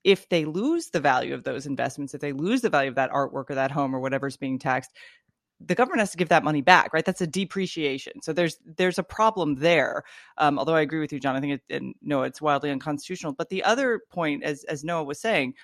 if 0.02 0.28
they 0.28 0.44
lose 0.44 0.88
the 0.88 1.00
value 1.00 1.34
of 1.34 1.44
those 1.44 1.66
investments, 1.66 2.14
if 2.14 2.20
they 2.20 2.32
lose 2.32 2.62
the 2.62 2.70
value 2.70 2.88
of 2.88 2.94
that 2.94 3.10
artwork 3.10 3.50
or 3.50 3.54
that 3.54 3.70
home 3.70 3.94
or 3.94 4.00
whatever's 4.00 4.36
being 4.36 4.58
taxed, 4.58 4.92
the 5.66 5.74
government 5.74 6.00
has 6.00 6.10
to 6.10 6.16
give 6.16 6.28
that 6.30 6.44
money 6.44 6.62
back, 6.62 6.92
right? 6.94 7.04
That's 7.04 7.20
a 7.20 7.26
depreciation. 7.26 8.22
So 8.22 8.32
there's 8.32 8.58
there's 8.76 8.98
a 8.98 9.02
problem 9.02 9.56
there. 9.56 10.04
Um, 10.38 10.58
although 10.58 10.74
I 10.74 10.80
agree 10.80 11.00
with 11.00 11.12
you, 11.12 11.20
John. 11.20 11.36
I 11.36 11.40
think 11.40 11.60
it, 11.68 11.74
and 11.74 11.94
no, 12.02 12.22
it's 12.22 12.40
wildly 12.40 12.70
unconstitutional. 12.70 13.32
But 13.34 13.50
the 13.50 13.62
other 13.62 14.00
point, 14.10 14.42
as 14.42 14.64
as 14.64 14.84
Noah 14.84 15.04
was 15.04 15.20
saying, 15.20 15.54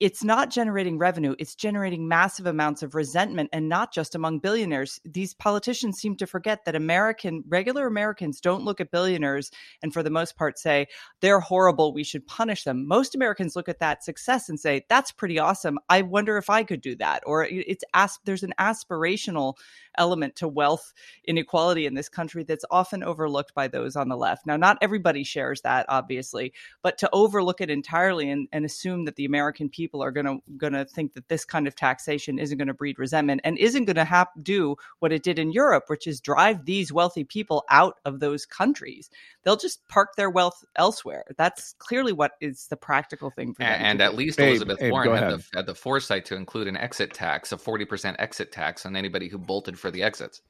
it's 0.00 0.24
not 0.24 0.50
generating 0.50 0.98
revenue 0.98 1.34
it's 1.38 1.54
generating 1.54 2.08
massive 2.08 2.46
amounts 2.46 2.82
of 2.82 2.94
resentment 2.94 3.50
and 3.52 3.68
not 3.68 3.92
just 3.92 4.14
among 4.14 4.38
billionaires. 4.38 5.00
These 5.04 5.34
politicians 5.34 5.98
seem 5.98 6.16
to 6.16 6.26
forget 6.26 6.64
that 6.64 6.74
american 6.74 7.44
regular 7.48 7.86
americans 7.86 8.40
don't 8.40 8.64
look 8.64 8.80
at 8.80 8.90
billionaires 8.90 9.50
and 9.82 9.92
for 9.92 10.02
the 10.02 10.10
most 10.10 10.36
part 10.36 10.58
say 10.58 10.86
they're 11.20 11.40
horrible 11.40 11.92
we 11.92 12.04
should 12.04 12.26
punish 12.26 12.64
them. 12.64 12.86
Most 12.86 13.14
americans 13.14 13.56
look 13.56 13.68
at 13.68 13.80
that 13.80 14.04
success 14.04 14.48
and 14.48 14.58
say 14.58 14.84
that's 14.88 15.12
pretty 15.12 15.38
awesome 15.38 15.78
i 15.88 16.02
wonder 16.02 16.36
if 16.36 16.50
i 16.50 16.62
could 16.62 16.80
do 16.80 16.96
that. 16.96 17.22
Or 17.26 17.44
it's 17.44 17.84
as 17.94 18.18
there's 18.24 18.42
an 18.42 18.54
aspirational 18.58 19.54
element 19.98 20.36
to 20.36 20.48
wealth 20.48 20.92
inequality 21.24 21.86
in 21.86 21.94
this 21.94 22.08
country 22.08 22.44
that's 22.44 22.64
often 22.70 23.02
overlooked 23.02 23.54
by 23.54 23.68
those 23.68 23.96
on 23.96 24.08
the 24.08 24.16
left. 24.16 24.46
Now 24.46 24.56
not 24.56 24.78
everybody 24.80 25.24
shares 25.24 25.60
that 25.62 25.86
obviously 25.88 26.52
but 26.82 26.98
to 26.98 27.10
overlook 27.12 27.60
it 27.60 27.70
entirely 27.70 28.30
and, 28.30 28.48
and 28.52 28.64
assume 28.64 29.04
that 29.04 29.16
the 29.16 29.24
american 29.24 29.68
people 29.76 30.02
are 30.02 30.10
going 30.10 30.24
to 30.24 30.38
going 30.56 30.72
to 30.72 30.84
think 30.86 31.12
that 31.12 31.28
this 31.28 31.44
kind 31.44 31.66
of 31.66 31.74
taxation 31.74 32.38
isn't 32.38 32.56
going 32.56 32.66
to 32.68 32.74
breed 32.74 32.98
resentment 32.98 33.42
and 33.44 33.58
isn't 33.58 33.84
going 33.84 33.96
to 33.96 34.04
have 34.04 34.28
do 34.42 34.74
what 35.00 35.12
it 35.12 35.22
did 35.22 35.38
in 35.38 35.52
Europe, 35.52 35.84
which 35.88 36.06
is 36.06 36.20
drive 36.20 36.64
these 36.64 36.92
wealthy 36.92 37.24
people 37.24 37.64
out 37.68 37.98
of 38.04 38.20
those 38.20 38.46
countries. 38.46 39.10
They'll 39.42 39.56
just 39.56 39.86
park 39.88 40.16
their 40.16 40.30
wealth 40.30 40.64
elsewhere. 40.76 41.24
That's 41.36 41.74
clearly 41.78 42.12
what 42.12 42.32
is 42.40 42.66
the 42.68 42.76
practical 42.76 43.30
thing 43.30 43.52
for 43.52 43.62
them. 43.62 43.72
And, 43.72 43.82
and 43.82 44.00
at 44.00 44.14
least 44.14 44.40
Elizabeth 44.40 44.80
Abe, 44.80 44.92
Warren 44.92 45.10
Abe, 45.10 45.14
had, 45.16 45.30
the, 45.30 45.44
had 45.54 45.66
the 45.66 45.74
foresight 45.74 46.24
to 46.26 46.36
include 46.36 46.68
an 46.68 46.76
exit 46.76 47.12
tax, 47.12 47.52
a 47.52 47.58
forty 47.58 47.84
percent 47.84 48.16
exit 48.18 48.52
tax 48.52 48.86
on 48.86 48.96
anybody 48.96 49.28
who 49.28 49.36
bolted 49.38 49.78
for 49.78 49.90
the 49.90 50.02
exits. 50.02 50.40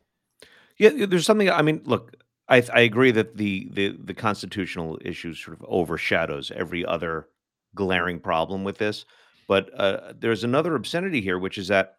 Yeah, 0.78 1.06
there's 1.06 1.26
something. 1.26 1.50
I 1.50 1.62
mean, 1.62 1.80
look, 1.85 2.14
I, 2.49 2.62
I 2.73 2.80
agree 2.80 3.11
that 3.11 3.37
the, 3.37 3.68
the 3.73 3.97
the 3.99 4.14
constitutional 4.14 4.99
issue 5.02 5.35
sort 5.35 5.59
of 5.59 5.66
overshadows 5.68 6.52
every 6.54 6.85
other 6.85 7.28
glaring 7.76 8.18
problem 8.18 8.64
with 8.64 8.78
this. 8.78 9.04
But 9.47 9.71
uh, 9.78 10.14
there's 10.18 10.42
another 10.42 10.75
obscenity 10.75 11.21
here, 11.21 11.38
which 11.38 11.59
is 11.59 11.68
that 11.68 11.99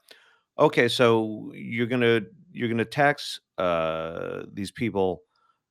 okay, 0.60 0.90
so 0.90 1.52
you're 1.56 1.88
gonna 1.88 2.22
you're 2.52 2.68
gonna 2.68 2.84
tax 2.84 3.40
uh, 3.58 4.44
these 4.52 4.72
people 4.72 5.22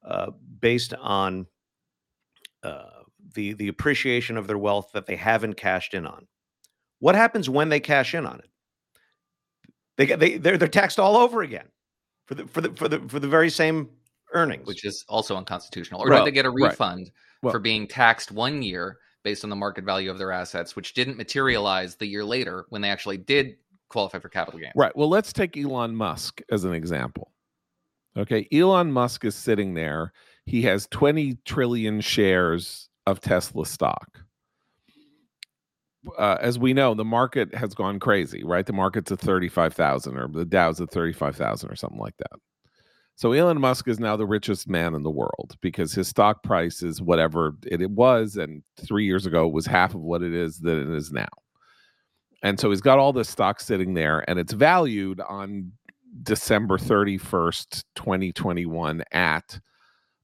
uh, 0.06 0.30
based 0.60 0.94
on 0.94 1.46
uh, 2.62 3.02
the 3.34 3.52
the 3.54 3.68
appreciation 3.68 4.36
of 4.36 4.46
their 4.46 4.58
wealth 4.58 4.90
that 4.94 5.06
they 5.06 5.16
haven't 5.16 5.54
cashed 5.54 5.92
in 5.92 6.06
on. 6.06 6.26
What 6.98 7.14
happens 7.14 7.50
when 7.50 7.68
they 7.68 7.80
cash 7.80 8.14
in 8.14 8.24
on 8.24 8.38
it? 8.38 8.50
They 9.98 10.06
get 10.06 10.20
they 10.20 10.38
they're, 10.38 10.56
they're 10.56 10.68
taxed 10.68 10.98
all 10.98 11.16
over 11.16 11.42
again 11.42 11.68
for 12.26 12.34
the 12.36 12.46
for 12.46 12.60
the 12.62 12.70
for 12.70 12.88
the 12.88 13.00
for 13.08 13.20
the 13.20 13.28
very 13.28 13.50
same 13.50 13.90
earnings, 14.32 14.66
which 14.66 14.84
is 14.84 15.04
also 15.08 15.36
unconstitutional. 15.36 16.00
Or 16.00 16.08
right. 16.08 16.20
do 16.20 16.24
they 16.24 16.30
get 16.30 16.46
a 16.46 16.50
refund 16.50 17.00
right. 17.00 17.12
well, 17.42 17.52
for 17.52 17.58
being 17.58 17.86
taxed 17.86 18.32
one 18.32 18.62
year 18.62 18.98
based 19.26 19.42
on 19.42 19.50
the 19.50 19.56
market 19.56 19.82
value 19.82 20.08
of 20.08 20.18
their 20.18 20.30
assets, 20.30 20.76
which 20.76 20.94
didn't 20.94 21.16
materialize 21.16 21.96
the 21.96 22.06
year 22.06 22.24
later 22.24 22.64
when 22.68 22.80
they 22.80 22.88
actually 22.88 23.16
did 23.16 23.56
qualify 23.88 24.20
for 24.20 24.28
capital 24.28 24.60
gains. 24.60 24.70
Right. 24.76 24.96
Well, 24.96 25.08
let's 25.08 25.32
take 25.32 25.56
Elon 25.56 25.96
Musk 25.96 26.40
as 26.48 26.62
an 26.62 26.72
example. 26.72 27.32
Okay. 28.16 28.46
Elon 28.52 28.92
Musk 28.92 29.24
is 29.24 29.34
sitting 29.34 29.74
there. 29.74 30.12
He 30.44 30.62
has 30.62 30.86
20 30.92 31.38
trillion 31.44 32.00
shares 32.00 32.88
of 33.04 33.18
Tesla 33.18 33.66
stock. 33.66 34.20
Uh, 36.16 36.36
as 36.40 36.56
we 36.56 36.72
know, 36.72 36.94
the 36.94 37.04
market 37.04 37.52
has 37.52 37.74
gone 37.74 37.98
crazy, 37.98 38.44
right? 38.44 38.64
The 38.64 38.72
market's 38.72 39.10
at 39.10 39.18
35,000 39.18 40.16
or 40.16 40.28
the 40.28 40.44
Dow's 40.44 40.80
at 40.80 40.92
35,000 40.92 41.68
or 41.68 41.74
something 41.74 41.98
like 41.98 42.16
that. 42.18 42.38
So 43.16 43.32
Elon 43.32 43.58
Musk 43.58 43.88
is 43.88 43.98
now 43.98 44.14
the 44.14 44.26
richest 44.26 44.68
man 44.68 44.94
in 44.94 45.02
the 45.02 45.10
world 45.10 45.56
because 45.62 45.94
his 45.94 46.06
stock 46.06 46.42
price 46.42 46.82
is 46.82 47.00
whatever 47.00 47.56
it, 47.64 47.90
was, 47.90 48.36
and 48.36 48.62
three 48.76 49.06
years 49.06 49.24
ago 49.24 49.48
was 49.48 49.64
half 49.64 49.94
of 49.94 50.02
what 50.02 50.22
it 50.22 50.34
is 50.34 50.58
that 50.58 50.78
it 50.78 50.90
is 50.90 51.10
now. 51.10 51.28
And 52.42 52.60
so 52.60 52.68
he's 52.68 52.82
got 52.82 52.98
all 52.98 53.14
this 53.14 53.30
stock 53.30 53.60
sitting 53.60 53.94
there, 53.94 54.22
and 54.28 54.38
it's 54.38 54.52
valued 54.52 55.22
on 55.22 55.72
December 56.22 56.76
31st, 56.76 57.84
2021 57.94 59.02
at 59.12 59.60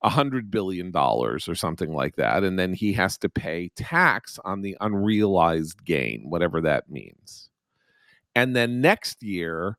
a 0.03 0.11
hundred 0.11 0.51
billion 0.51 0.91
dollars 0.91 1.49
or 1.49 1.55
something 1.55 1.95
like 1.95 2.17
that. 2.17 2.45
And 2.45 2.59
then 2.59 2.75
he 2.75 2.93
has 2.93 3.17
to 3.19 3.31
pay 3.31 3.71
tax 3.75 4.39
on 4.45 4.61
the 4.61 4.77
unrealized 4.83 5.83
gain, 5.87 6.27
whatever 6.29 6.61
that 6.61 6.91
means. 6.91 7.49
And 8.35 8.55
then 8.55 8.83
next 8.83 9.23
year, 9.23 9.79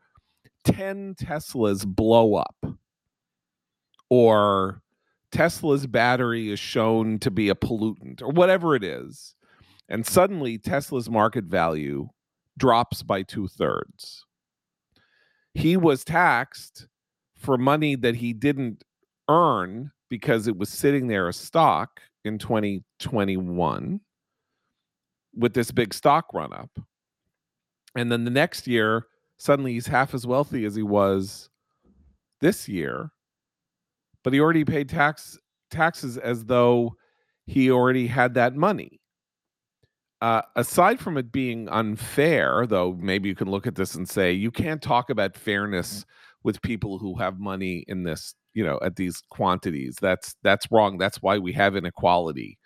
10 0.64 1.14
Teslas 1.16 1.86
blow 1.86 2.36
up 2.36 2.56
or 4.14 4.80
Tesla's 5.32 5.88
battery 5.88 6.52
is 6.52 6.60
shown 6.60 7.18
to 7.18 7.32
be 7.32 7.50
a 7.50 7.56
pollutant 7.56 8.22
or 8.22 8.30
whatever 8.30 8.76
it 8.76 8.84
is. 8.84 9.34
And 9.90 10.06
suddenly 10.06 10.60
Tesla's 10.60 11.10
market 11.10 11.46
value 11.46 12.10
drops 12.56 13.02
by 13.02 13.24
two 13.24 13.48
thirds. 13.48 14.24
He 15.56 15.76
was 15.76 16.04
taxed 16.04 16.86
for 17.36 17.58
money 17.58 17.96
that 17.96 18.18
he 18.18 18.34
didn't 18.34 18.84
earn 19.28 19.92
because 20.12 20.46
it 20.46 20.58
was 20.58 20.70
sitting 20.70 21.08
there 21.08 21.28
as 21.28 21.38
stock 21.38 22.00
in 22.24 22.38
2021 22.38 24.00
with 25.36 25.56
this 25.56 25.72
big 25.72 25.92
stock 25.92 26.32
run 26.36 26.54
up. 26.54 26.70
And 27.96 28.12
then 28.12 28.26
the 28.26 28.30
next 28.30 28.68
year, 28.68 29.08
suddenly 29.38 29.74
he's 29.74 29.88
half 29.88 30.14
as 30.14 30.28
wealthy 30.28 30.66
as 30.66 30.76
he 30.76 30.84
was 30.84 31.50
this 32.40 32.70
year 32.70 33.10
but 34.24 34.34
he 34.34 34.40
already 34.40 34.66
paid 34.66 34.90
tax 34.90 35.38
taxes 35.70 36.18
as 36.18 36.46
though 36.46 36.96
he 37.46 37.72
already 37.72 38.08
had 38.08 38.34
that 38.36 38.56
money. 38.56 39.00
Uh, 40.22 40.42
aside 40.56 41.00
from 41.02 41.18
it 41.18 41.34
being 41.34 41.68
unfair, 41.68 42.66
though, 42.66 42.94
maybe 42.94 43.28
you 43.28 43.36
can 43.36 43.52
look 43.52 43.68
at 43.68 43.76
this 43.76 43.96
and 43.96 44.08
say 44.08 44.32
you 44.32 44.52
can't 44.52 44.82
talk 44.82 45.10
about 45.10 45.36
fairness 45.36 46.06
with 46.44 46.62
people 46.62 46.98
who 46.98 47.18
have 47.18 47.40
money 47.40 47.84
in 47.90 48.04
this, 48.04 48.34
you 48.54 48.64
know, 48.64 48.80
at 48.82 48.96
these 48.96 49.22
quantities. 49.30 49.98
That's 50.02 50.36
that's 50.42 50.72
wrong. 50.72 50.98
That's 50.98 51.22
why 51.22 51.40
we 51.40 51.52
have 51.54 51.76
inequality. 51.76 52.58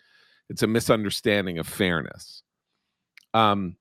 It's 0.49 0.61
a 0.61 0.67
misunderstanding 0.67 1.57
of 1.57 1.67
fairness. 1.67 2.43
Um, 3.33 3.77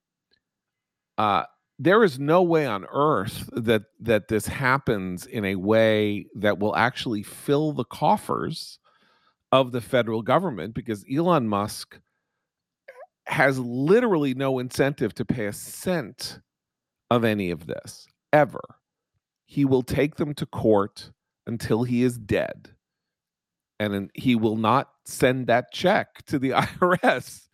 uh, 1.18 1.44
there 1.78 2.02
is 2.04 2.18
no 2.18 2.42
way 2.42 2.66
on 2.66 2.86
earth 2.90 3.48
that 3.52 3.84
that 4.00 4.28
this 4.28 4.46
happens 4.46 5.26
in 5.26 5.44
a 5.44 5.56
way 5.56 6.26
that 6.34 6.58
will 6.58 6.74
actually 6.76 7.22
fill 7.22 7.72
the 7.72 7.84
coffers 7.84 8.78
of 9.52 9.72
the 9.72 9.80
federal 9.80 10.22
government 10.22 10.74
because 10.74 11.04
Elon 11.12 11.48
Musk 11.48 12.00
has 13.26 13.58
literally 13.58 14.34
no 14.34 14.58
incentive 14.58 15.14
to 15.14 15.24
pay 15.24 15.46
a 15.46 15.52
cent 15.52 16.40
of 17.10 17.24
any 17.24 17.50
of 17.50 17.66
this 17.66 18.06
ever. 18.32 18.62
He 19.46 19.64
will 19.64 19.82
take 19.82 20.16
them 20.16 20.34
to 20.34 20.46
court 20.46 21.10
until 21.46 21.84
he 21.84 22.02
is 22.02 22.18
dead. 22.18 22.70
And 23.78 24.10
he 24.14 24.34
will 24.34 24.56
not 24.56 24.90
send 25.04 25.46
that 25.48 25.72
check 25.72 26.24
to 26.26 26.38
the 26.38 26.50
IRS. 26.80 27.48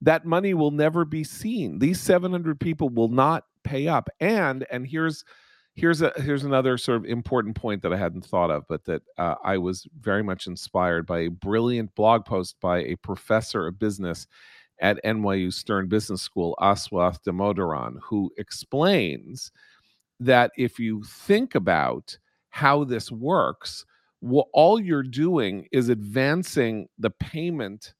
That 0.00 0.24
money 0.24 0.54
will 0.54 0.72
never 0.72 1.04
be 1.04 1.24
seen. 1.24 1.78
These 1.78 2.00
700 2.00 2.58
people 2.58 2.88
will 2.88 3.08
not 3.08 3.44
pay 3.72 3.88
up 3.88 4.10
and 4.20 4.66
and 4.70 4.86
here's 4.86 5.24
here's 5.74 6.02
a 6.02 6.12
here's 6.16 6.44
another 6.44 6.76
sort 6.76 6.98
of 6.98 7.06
important 7.06 7.56
point 7.56 7.80
that 7.80 7.92
i 7.92 7.96
hadn't 7.96 8.26
thought 8.26 8.50
of 8.50 8.64
but 8.68 8.84
that 8.84 9.00
uh, 9.16 9.34
i 9.42 9.56
was 9.56 9.86
very 10.00 10.22
much 10.22 10.46
inspired 10.46 11.06
by 11.06 11.20
a 11.20 11.30
brilliant 11.30 11.94
blog 11.94 12.22
post 12.26 12.54
by 12.60 12.80
a 12.80 12.96
professor 12.96 13.66
of 13.66 13.78
business 13.78 14.26
at 14.80 15.02
NYU 15.04 15.52
Stern 15.52 15.86
Business 15.86 16.22
School, 16.22 16.56
Aswath 16.60 17.22
Damodaran, 17.22 17.98
who 18.02 18.32
explains 18.36 19.52
that 20.18 20.50
if 20.58 20.80
you 20.80 21.04
think 21.04 21.54
about 21.54 22.18
how 22.50 22.82
this 22.82 23.12
works, 23.12 23.86
well, 24.20 24.48
all 24.52 24.80
you're 24.80 25.04
doing 25.04 25.68
is 25.70 25.88
advancing 25.88 26.88
the 26.98 27.10
payment 27.10 27.94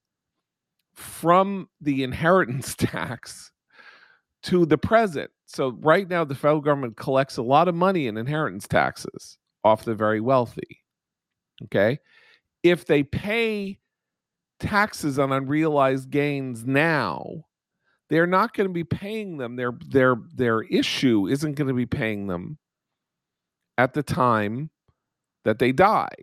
from 0.93 1.69
the 1.79 2.03
inheritance 2.03 2.75
tax 2.77 3.52
to 4.43 4.65
the 4.65 4.77
present. 4.77 5.31
So, 5.45 5.69
right 5.81 6.07
now, 6.07 6.23
the 6.23 6.35
federal 6.35 6.61
government 6.61 6.97
collects 6.97 7.37
a 7.37 7.43
lot 7.43 7.67
of 7.67 7.75
money 7.75 8.07
in 8.07 8.17
inheritance 8.17 8.67
taxes 8.67 9.37
off 9.63 9.85
the 9.85 9.95
very 9.95 10.19
wealthy. 10.19 10.81
Okay. 11.65 11.99
If 12.63 12.85
they 12.85 13.03
pay 13.03 13.79
taxes 14.59 15.19
on 15.19 15.31
unrealized 15.31 16.09
gains 16.09 16.65
now, 16.65 17.45
they're 18.09 18.27
not 18.27 18.53
going 18.53 18.67
to 18.67 18.73
be 18.73 18.83
paying 18.83 19.37
them. 19.37 19.55
Their 19.55 19.73
their 19.87 20.15
their 20.33 20.61
issue 20.63 21.27
isn't 21.27 21.55
going 21.55 21.67
to 21.67 21.73
be 21.73 21.85
paying 21.85 22.27
them 22.27 22.57
at 23.77 23.93
the 23.93 24.03
time 24.03 24.69
that 25.45 25.59
they 25.59 25.71
die. 25.71 26.15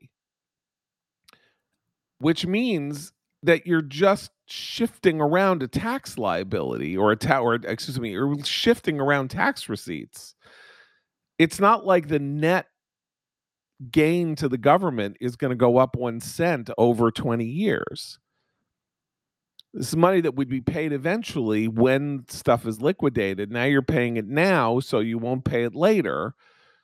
Which 2.18 2.46
means 2.46 3.12
that 3.42 3.66
you're 3.66 3.82
just 3.82 4.30
shifting 4.50 5.20
around 5.20 5.62
a 5.62 5.68
tax 5.68 6.18
liability 6.18 6.96
or 6.96 7.12
a 7.12 7.16
ta- 7.16 7.40
or 7.40 7.54
excuse 7.54 8.00
me, 8.00 8.14
or 8.14 8.34
shifting 8.44 9.00
around 9.00 9.28
tax 9.28 9.68
receipts. 9.68 10.34
It's 11.38 11.60
not 11.60 11.86
like 11.86 12.08
the 12.08 12.18
net 12.18 12.66
gain 13.90 14.36
to 14.36 14.48
the 14.48 14.58
government 14.58 15.16
is 15.20 15.36
going 15.36 15.50
to 15.50 15.56
go 15.56 15.78
up 15.78 15.96
1 15.96 16.20
cent 16.20 16.68
over 16.76 17.10
20 17.10 17.44
years. 17.44 18.18
This 19.72 19.88
is 19.88 19.96
money 19.96 20.20
that 20.22 20.34
would 20.34 20.48
be 20.48 20.60
paid 20.60 20.92
eventually 20.92 21.68
when 21.68 22.24
stuff 22.28 22.66
is 22.66 22.82
liquidated. 22.82 23.52
Now 23.52 23.64
you're 23.64 23.82
paying 23.82 24.16
it 24.16 24.26
now, 24.26 24.80
so 24.80 24.98
you 24.98 25.16
won't 25.16 25.44
pay 25.44 25.62
it 25.62 25.74
later. 25.74 26.34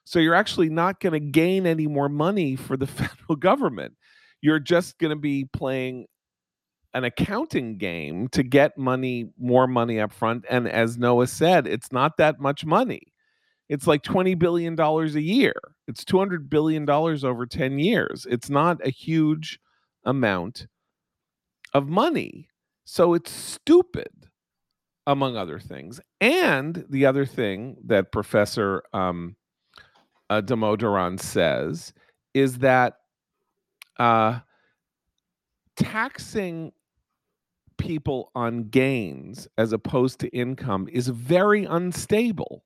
So 0.04 0.20
you're 0.20 0.36
actually 0.36 0.70
not 0.70 1.00
going 1.00 1.12
to 1.12 1.20
gain 1.20 1.66
any 1.66 1.88
more 1.88 2.08
money 2.08 2.54
for 2.54 2.76
the 2.76 2.86
federal 2.86 3.36
government. 3.36 3.94
You're 4.40 4.60
just 4.60 4.98
going 4.98 5.10
to 5.10 5.20
be 5.20 5.46
playing 5.52 6.06
an 6.96 7.04
accounting 7.04 7.76
game 7.76 8.26
to 8.28 8.42
get 8.42 8.78
money, 8.78 9.28
more 9.38 9.66
money 9.66 10.00
up 10.00 10.10
front. 10.10 10.46
And 10.48 10.66
as 10.66 10.96
Noah 10.96 11.26
said, 11.26 11.66
it's 11.66 11.92
not 11.92 12.16
that 12.16 12.40
much 12.40 12.64
money. 12.64 13.12
It's 13.68 13.86
like 13.86 14.02
$20 14.02 14.38
billion 14.38 14.80
a 14.80 15.04
year. 15.20 15.54
It's 15.86 16.04
$200 16.04 16.48
billion 16.48 16.88
over 16.88 17.44
10 17.44 17.78
years. 17.78 18.26
It's 18.30 18.48
not 18.48 18.84
a 18.86 18.88
huge 18.88 19.60
amount 20.06 20.68
of 21.74 21.86
money. 21.86 22.48
So 22.86 23.12
it's 23.12 23.30
stupid, 23.30 24.08
among 25.06 25.36
other 25.36 25.58
things. 25.58 26.00
And 26.22 26.86
the 26.88 27.04
other 27.04 27.26
thing 27.26 27.76
that 27.84 28.10
Professor 28.10 28.82
um, 28.94 29.36
uh, 30.30 30.40
Damodaran 30.40 31.20
says 31.20 31.92
is 32.32 32.58
that 32.58 32.94
uh, 33.98 34.40
taxing 35.76 36.72
people 37.78 38.30
on 38.34 38.64
gains 38.64 39.48
as 39.58 39.72
opposed 39.72 40.20
to 40.20 40.28
income 40.28 40.88
is 40.92 41.08
very 41.08 41.64
unstable. 41.64 42.64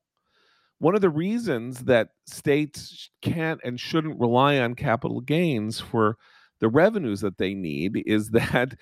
One 0.79 0.95
of 0.95 1.01
the 1.01 1.11
reasons 1.11 1.85
that 1.85 2.11
states 2.27 3.11
can't 3.21 3.61
and 3.65 3.79
shouldn't 3.79 4.21
rely 4.21 4.59
on 4.59 4.75
capital 4.75 5.21
gains 5.21 5.79
for 5.79 6.17
the 6.61 6.69
revenues 6.69 7.21
that 7.21 7.39
they 7.39 7.55
need 7.55 8.03
is 8.07 8.31
that 8.31 8.75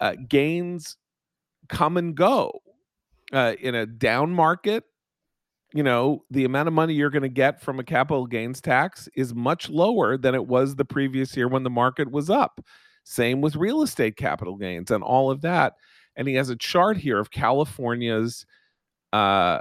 uh, 0.00 0.14
gains 0.28 0.96
come 1.68 1.96
and 1.96 2.14
go. 2.14 2.60
Uh, 3.32 3.54
in 3.60 3.74
a 3.74 3.86
down 3.86 4.30
market, 4.30 4.84
you 5.72 5.82
know, 5.82 6.22
the 6.30 6.44
amount 6.44 6.68
of 6.68 6.74
money 6.74 6.94
you're 6.94 7.10
going 7.10 7.22
to 7.22 7.28
get 7.28 7.60
from 7.60 7.80
a 7.80 7.84
capital 7.84 8.26
gains 8.26 8.60
tax 8.60 9.08
is 9.16 9.34
much 9.34 9.68
lower 9.68 10.16
than 10.16 10.34
it 10.34 10.46
was 10.46 10.76
the 10.76 10.84
previous 10.84 11.36
year 11.36 11.48
when 11.48 11.64
the 11.64 11.70
market 11.70 12.10
was 12.10 12.30
up. 12.30 12.60
Same 13.04 13.40
with 13.40 13.56
real 13.56 13.82
estate 13.82 14.16
capital 14.16 14.56
gains 14.56 14.90
and 14.90 15.04
all 15.04 15.30
of 15.30 15.42
that. 15.42 15.74
And 16.16 16.26
he 16.26 16.34
has 16.34 16.48
a 16.48 16.56
chart 16.56 16.96
here 16.96 17.18
of 17.18 17.30
California's 17.30 18.46
uh, 19.12 19.60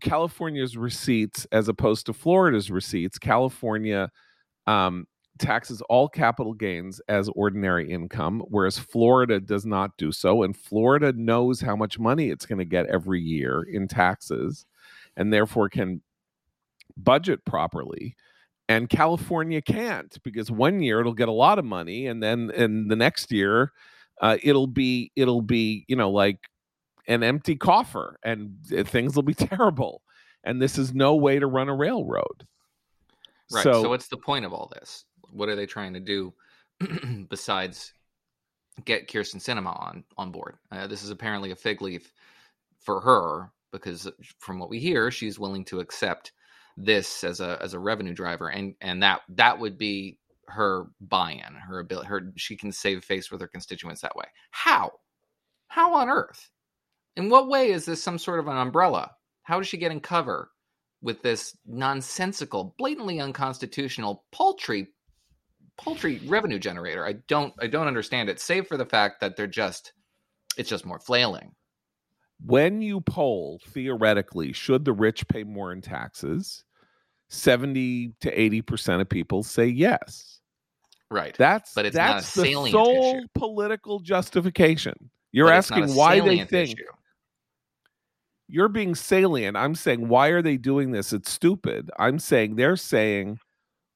California's 0.00 0.76
receipts 0.76 1.46
as 1.52 1.68
opposed 1.68 2.06
to 2.06 2.12
Florida's 2.12 2.72
receipts. 2.72 3.18
California 3.18 4.10
um, 4.66 5.06
taxes 5.38 5.80
all 5.82 6.08
capital 6.08 6.52
gains 6.52 7.00
as 7.08 7.28
ordinary 7.30 7.88
income, 7.90 8.42
whereas 8.48 8.78
Florida 8.78 9.38
does 9.38 9.64
not 9.64 9.96
do 9.96 10.10
so. 10.10 10.42
And 10.42 10.56
Florida 10.56 11.12
knows 11.12 11.60
how 11.60 11.76
much 11.76 12.00
money 12.00 12.30
it's 12.30 12.46
going 12.46 12.58
to 12.58 12.64
get 12.64 12.86
every 12.86 13.20
year 13.20 13.62
in 13.62 13.86
taxes 13.86 14.66
and 15.16 15.32
therefore 15.32 15.68
can 15.68 16.02
budget 16.96 17.44
properly. 17.44 18.16
And 18.70 18.88
California 18.88 19.60
can't 19.60 20.16
because 20.22 20.50
one 20.50 20.80
year 20.80 21.00
it'll 21.00 21.12
get 21.12 21.28
a 21.28 21.32
lot 21.32 21.58
of 21.58 21.64
money, 21.64 22.06
and 22.06 22.22
then 22.22 22.50
in 22.52 22.86
the 22.86 22.94
next 22.94 23.32
year, 23.32 23.72
uh, 24.20 24.38
it'll 24.42 24.68
be 24.68 25.10
it'll 25.16 25.42
be 25.42 25.84
you 25.88 25.96
know 25.96 26.10
like 26.10 26.38
an 27.08 27.22
empty 27.22 27.56
coffer, 27.56 28.18
and 28.22 28.54
things 28.84 29.16
will 29.16 29.24
be 29.24 29.34
terrible. 29.50 30.02
And 30.44 30.62
this 30.62 30.78
is 30.78 30.94
no 30.94 31.16
way 31.16 31.38
to 31.38 31.46
run 31.46 31.68
a 31.68 31.74
railroad. 31.74 32.46
Right. 33.52 33.64
So, 33.64 33.82
so 33.82 33.88
what's 33.88 34.08
the 34.08 34.16
point 34.16 34.44
of 34.44 34.52
all 34.52 34.70
this? 34.72 35.04
what 35.32 35.48
are 35.48 35.56
they 35.56 35.66
trying 35.66 35.94
to 35.94 36.00
do 36.00 36.32
besides 37.28 37.92
get 38.84 39.08
Kyrsten 39.08 39.36
Sinema 39.36 39.78
on 39.80 40.04
on 40.16 40.30
board? 40.30 40.56
Uh, 40.70 40.86
this 40.86 41.02
is 41.02 41.10
apparently 41.10 41.50
a 41.50 41.56
fig 41.56 41.82
leaf 41.82 42.12
for 42.78 43.00
her 43.00 43.50
because, 43.72 44.08
from 44.38 44.58
what 44.58 44.70
we 44.70 44.78
hear, 44.78 45.10
she's 45.10 45.38
willing 45.38 45.64
to 45.66 45.80
accept 45.80 46.32
this 46.84 47.24
as 47.24 47.40
a 47.40 47.58
as 47.62 47.74
a 47.74 47.78
revenue 47.78 48.14
driver, 48.14 48.48
and 48.48 48.74
and 48.80 49.02
that 49.02 49.22
that 49.30 49.58
would 49.58 49.78
be 49.78 50.18
her 50.48 50.86
buy-in, 51.00 51.54
her 51.54 51.78
ability, 51.78 52.08
her 52.08 52.32
she 52.36 52.56
can 52.56 52.72
save 52.72 53.04
face 53.04 53.30
with 53.30 53.40
her 53.40 53.48
constituents 53.48 54.00
that 54.00 54.16
way. 54.16 54.26
How? 54.50 54.92
How 55.68 55.94
on 55.94 56.08
earth? 56.08 56.50
In 57.16 57.28
what 57.28 57.48
way 57.48 57.70
is 57.70 57.84
this 57.84 58.02
some 58.02 58.18
sort 58.18 58.40
of 58.40 58.48
an 58.48 58.56
umbrella? 58.56 59.12
How 59.42 59.58
does 59.58 59.68
she 59.68 59.76
get 59.76 59.92
in 59.92 60.00
cover 60.00 60.50
with 61.02 61.22
this 61.22 61.56
nonsensical, 61.66 62.74
blatantly 62.78 63.20
unconstitutional, 63.20 64.24
paltry 64.32 64.88
paltry 65.80 66.20
revenue 66.26 66.58
generator. 66.58 67.06
I 67.06 67.14
don't 67.26 67.54
I 67.60 67.66
don't 67.66 67.86
understand 67.86 68.28
it, 68.28 68.40
save 68.40 68.66
for 68.66 68.76
the 68.76 68.86
fact 68.86 69.20
that 69.20 69.36
they're 69.36 69.46
just 69.46 69.92
it's 70.56 70.68
just 70.68 70.86
more 70.86 70.98
flailing. 70.98 71.54
When 72.44 72.80
you 72.80 73.00
poll, 73.00 73.60
theoretically, 73.68 74.52
should 74.52 74.84
the 74.84 74.92
rich 74.92 75.26
pay 75.28 75.44
more 75.44 75.72
in 75.72 75.82
taxes? 75.82 76.64
70 77.30 78.12
to 78.20 78.36
80% 78.62 79.00
of 79.00 79.08
people 79.08 79.42
say 79.42 79.66
yes. 79.66 80.40
Right. 81.10 81.34
That's 81.36 81.74
but 81.74 81.86
it's 81.86 81.96
that's 81.96 82.34
the 82.34 82.52
sole 82.52 83.16
issue. 83.16 83.26
political 83.34 84.00
justification. 84.00 85.10
You're 85.32 85.46
but 85.46 85.54
asking 85.54 85.94
why 85.94 86.20
they 86.20 86.44
think 86.44 86.70
issue. 86.70 86.84
you're 88.48 88.68
being 88.68 88.94
salient. 88.94 89.56
I'm 89.56 89.74
saying 89.74 90.08
why 90.08 90.28
are 90.28 90.42
they 90.42 90.56
doing 90.56 90.92
this? 90.92 91.12
It's 91.12 91.30
stupid. 91.30 91.90
I'm 91.98 92.18
saying 92.18 92.56
they're 92.56 92.76
saying 92.76 93.38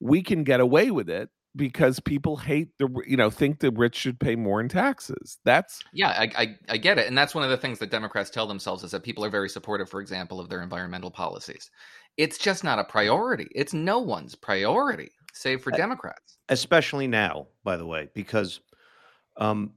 we 0.01 0.23
can 0.23 0.42
get 0.42 0.61
away 0.61 0.90
with 0.90 1.09
it 1.09 1.29
because 1.57 2.01
people 2.01 2.37
hate 2.37 2.68
the 2.79 2.88
you 3.07 3.16
know 3.16 3.31
think 3.31 3.61
the 3.61 3.70
rich 3.70 3.94
should 3.94 4.18
pay 4.18 4.35
more 4.35 4.61
in 4.61 4.68
taxes 4.68 5.38
that's 5.44 5.81
yeah 5.92 6.09
I, 6.09 6.31
I, 6.37 6.59
I 6.70 6.77
get 6.77 6.99
it 6.99 7.07
and 7.07 7.16
that's 7.16 7.35
one 7.35 7.44
of 7.44 7.51
the 7.51 7.57
things 7.57 7.79
that 7.79 7.90
democrats 7.90 8.31
tell 8.31 8.47
themselves 8.47 8.83
is 8.83 8.90
that 8.90 9.03
people 9.05 9.25
are 9.25 9.31
very 9.31 9.49
supportive 9.49 9.88
for 9.88 10.01
example 10.01 10.40
of 10.40 10.49
their 10.49 10.62
environmental 10.62 11.11
policies 11.11 11.70
it's 12.16 12.38
just 12.38 12.64
not 12.64 12.79
a 12.79 12.85
priority 12.85 13.48
it's 13.55 13.72
no 13.72 13.98
one's 13.98 14.35
priority 14.35 15.11
save 15.33 15.62
for 15.62 15.70
democrats 15.70 16.38
especially 16.48 17.07
now 17.07 17.46
by 17.64 17.77
the 17.77 17.87
way 17.87 18.09
because 18.14 18.61
um, 19.37 19.72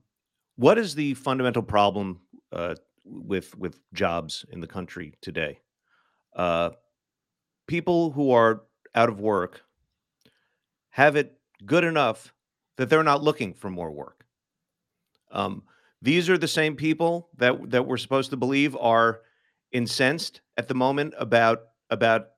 what 0.55 0.77
is 0.77 0.93
the 0.93 1.15
fundamental 1.15 1.63
problem 1.63 2.19
uh, 2.51 2.75
with 3.05 3.57
with 3.57 3.79
jobs 3.93 4.45
in 4.51 4.59
the 4.59 4.67
country 4.67 5.13
today 5.21 5.59
uh, 6.35 6.69
people 7.67 8.11
who 8.11 8.31
are 8.31 8.63
out 8.95 9.09
of 9.09 9.19
work 9.19 9.63
have 10.89 11.15
it 11.15 11.37
good 11.65 11.83
enough 11.83 12.33
that 12.77 12.89
they're 12.89 13.03
not 13.03 13.23
looking 13.23 13.53
for 13.53 13.69
more 13.69 13.91
work. 13.91 14.25
Um, 15.31 15.63
these 16.01 16.29
are 16.29 16.37
the 16.37 16.47
same 16.47 16.75
people 16.75 17.29
that 17.37 17.71
that 17.71 17.85
we're 17.85 17.97
supposed 17.97 18.29
to 18.29 18.37
believe 18.37 18.75
are 18.77 19.21
incensed 19.71 20.41
at 20.57 20.67
the 20.67 20.73
moment 20.73 21.13
about 21.17 21.63
about 21.89 22.29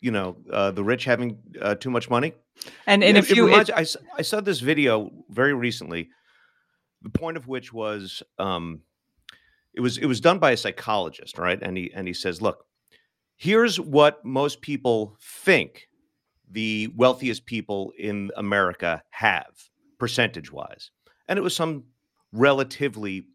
you 0.00 0.10
know 0.10 0.36
uh, 0.52 0.70
the 0.70 0.84
rich 0.84 1.04
having 1.04 1.38
uh, 1.60 1.74
too 1.74 1.90
much 1.90 2.10
money. 2.10 2.34
And 2.86 3.02
and 3.02 3.16
if 3.16 3.34
you, 3.34 3.46
reminds, 3.46 3.70
I, 3.70 3.86
I 4.16 4.22
saw 4.22 4.40
this 4.40 4.60
video 4.60 5.10
very 5.30 5.54
recently. 5.54 6.10
The 7.02 7.10
point 7.10 7.36
of 7.36 7.46
which 7.46 7.72
was 7.72 8.22
um, 8.38 8.80
it 9.74 9.80
was 9.80 9.98
it 9.98 10.06
was 10.06 10.20
done 10.20 10.38
by 10.38 10.52
a 10.52 10.56
psychologist, 10.56 11.38
right? 11.38 11.58
And 11.60 11.76
he 11.76 11.92
and 11.94 12.06
he 12.06 12.14
says, 12.14 12.40
look, 12.40 12.64
here's 13.36 13.80
what 13.80 14.24
most 14.24 14.60
people 14.60 15.16
think 15.20 15.88
the 16.50 16.92
wealthiest 16.96 17.46
people 17.46 17.92
in 17.98 18.30
America 18.36 19.02
have 19.10 19.46
percentage 19.98 20.52
wise. 20.52 20.90
And 21.26 21.38
it 21.38 21.42
was 21.42 21.56
some 21.56 21.84
relatively 22.32 23.26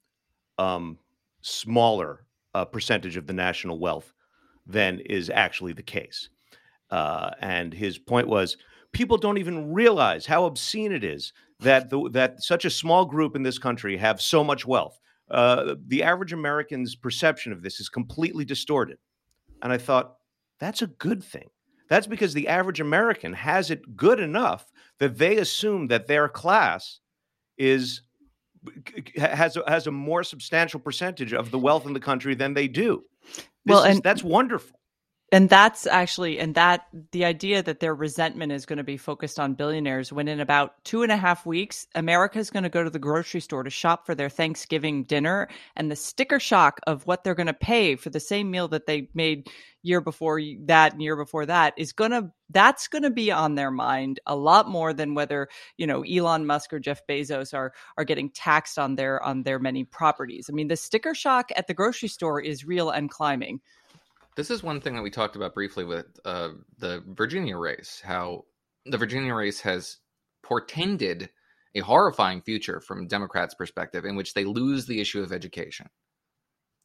um, 0.57 0.99
smaller 1.41 2.25
uh, 2.53 2.65
percentage 2.65 3.17
of 3.17 3.27
the 3.27 3.33
national 3.33 3.79
wealth 3.79 4.13
than 4.69 4.99
is 4.99 5.29
actually 5.29 5.73
the 5.73 5.83
case. 5.83 6.29
Uh, 6.89 7.31
and 7.41 7.73
his 7.73 7.97
point 7.97 8.27
was 8.27 8.57
people 8.91 9.17
don't 9.17 9.37
even 9.37 9.73
realize 9.73 10.25
how 10.25 10.45
obscene 10.45 10.91
it 10.91 11.03
is 11.03 11.33
that 11.59 11.89
the, 11.89 12.09
that 12.11 12.41
such 12.41 12.65
a 12.65 12.69
small 12.69 13.05
group 13.05 13.35
in 13.35 13.43
this 13.43 13.59
country 13.59 13.97
have 13.97 14.21
so 14.21 14.43
much 14.43 14.65
wealth. 14.65 14.99
Uh, 15.29 15.75
the 15.87 16.03
average 16.03 16.33
American's 16.33 16.95
perception 16.95 17.51
of 17.51 17.61
this 17.61 17.79
is 17.79 17.89
completely 17.89 18.45
distorted. 18.45 18.97
And 19.61 19.71
I 19.71 19.77
thought, 19.77 20.15
that's 20.59 20.81
a 20.81 20.87
good 20.87 21.23
thing. 21.23 21.49
That's 21.89 22.07
because 22.07 22.33
the 22.33 22.47
average 22.47 22.79
American 22.79 23.33
has 23.33 23.71
it 23.71 23.95
good 23.95 24.19
enough 24.19 24.71
that 24.99 25.17
they 25.17 25.37
assume 25.37 25.87
that 25.87 26.07
their 26.07 26.29
class 26.29 26.99
is 27.57 28.01
has 29.15 29.55
a, 29.55 29.63
has 29.67 29.87
a 29.87 29.91
more 29.91 30.23
substantial 30.23 30.79
percentage 30.81 31.33
of 31.33 31.49
the 31.49 31.59
wealth 31.59 31.85
in 31.85 31.93
the 31.93 31.99
country 31.99 32.35
than 32.35 32.53
they 32.53 32.67
do. 32.67 33.03
This 33.69 33.75
well, 33.75 33.83
and 33.83 33.95
is, 33.95 34.01
that's 34.01 34.23
wonderful 34.23 34.78
and 35.31 35.49
that's 35.49 35.87
actually 35.87 36.39
and 36.39 36.55
that 36.55 36.87
the 37.11 37.25
idea 37.25 37.63
that 37.63 37.79
their 37.79 37.95
resentment 37.95 38.51
is 38.51 38.65
going 38.65 38.77
to 38.77 38.83
be 38.83 38.97
focused 38.97 39.39
on 39.39 39.53
billionaires 39.53 40.11
when 40.11 40.27
in 40.27 40.39
about 40.39 40.83
two 40.83 41.03
and 41.03 41.11
a 41.11 41.17
half 41.17 41.45
weeks 41.45 41.87
america 41.95 42.39
is 42.39 42.49
going 42.49 42.63
to 42.63 42.69
go 42.69 42.83
to 42.83 42.89
the 42.89 42.99
grocery 42.99 43.41
store 43.41 43.63
to 43.63 43.69
shop 43.69 44.05
for 44.05 44.15
their 44.15 44.29
thanksgiving 44.29 45.03
dinner. 45.03 45.47
And 45.75 45.89
the 45.89 45.95
sticker 45.95 46.39
shock 46.39 46.79
of 46.87 47.05
what 47.05 47.23
they're 47.23 47.35
going 47.35 47.47
to 47.47 47.53
pay 47.53 47.95
for 47.95 48.09
the 48.09 48.19
same 48.19 48.51
meal 48.51 48.67
that 48.69 48.85
they 48.85 49.09
made 49.13 49.47
year 49.81 50.01
before 50.01 50.41
that 50.65 50.93
and 50.93 51.01
year 51.01 51.15
before 51.15 51.45
that 51.45 51.73
is 51.77 51.93
going 51.93 52.11
to 52.11 52.31
that's 52.49 52.87
going 52.87 53.03
to 53.03 53.09
be 53.09 53.31
on 53.31 53.55
their 53.55 53.71
mind 53.71 54.19
a 54.25 54.35
lot 54.35 54.67
more 54.67 54.91
than 54.93 55.15
whether 55.15 55.47
you 55.77 55.87
know 55.87 56.03
Elon 56.03 56.45
Musk 56.45 56.73
or 56.73 56.79
Jeff 56.79 57.05
Bezos 57.07 57.53
are 57.53 57.73
are 57.97 58.03
getting 58.03 58.29
taxed 58.29 58.77
on 58.77 58.95
their 58.95 59.23
on 59.23 59.43
their 59.43 59.59
many 59.59 59.83
properties. 59.83 60.49
I 60.49 60.53
mean 60.53 60.67
the 60.67 60.75
sticker 60.75 61.15
shock 61.15 61.51
at 61.55 61.67
the 61.67 61.73
grocery 61.73 62.09
store 62.09 62.41
is 62.41 62.65
real 62.65 62.89
and 62.89 63.09
climbing 63.09 63.61
this 64.35 64.49
is 64.49 64.63
one 64.63 64.81
thing 64.81 64.95
that 64.95 65.01
we 65.01 65.09
talked 65.09 65.35
about 65.35 65.53
briefly 65.53 65.83
with 65.83 66.05
uh, 66.25 66.49
the 66.77 67.03
Virginia 67.07 67.57
race, 67.57 68.01
how 68.03 68.45
the 68.85 68.97
Virginia 68.97 69.33
race 69.33 69.59
has 69.61 69.97
portended 70.43 71.29
a 71.75 71.79
horrifying 71.81 72.41
future 72.41 72.79
from 72.79 73.07
Democrats' 73.07 73.53
perspective 73.53 74.05
in 74.05 74.15
which 74.15 74.33
they 74.33 74.45
lose 74.45 74.85
the 74.85 74.99
issue 74.99 75.21
of 75.21 75.31
education. 75.31 75.87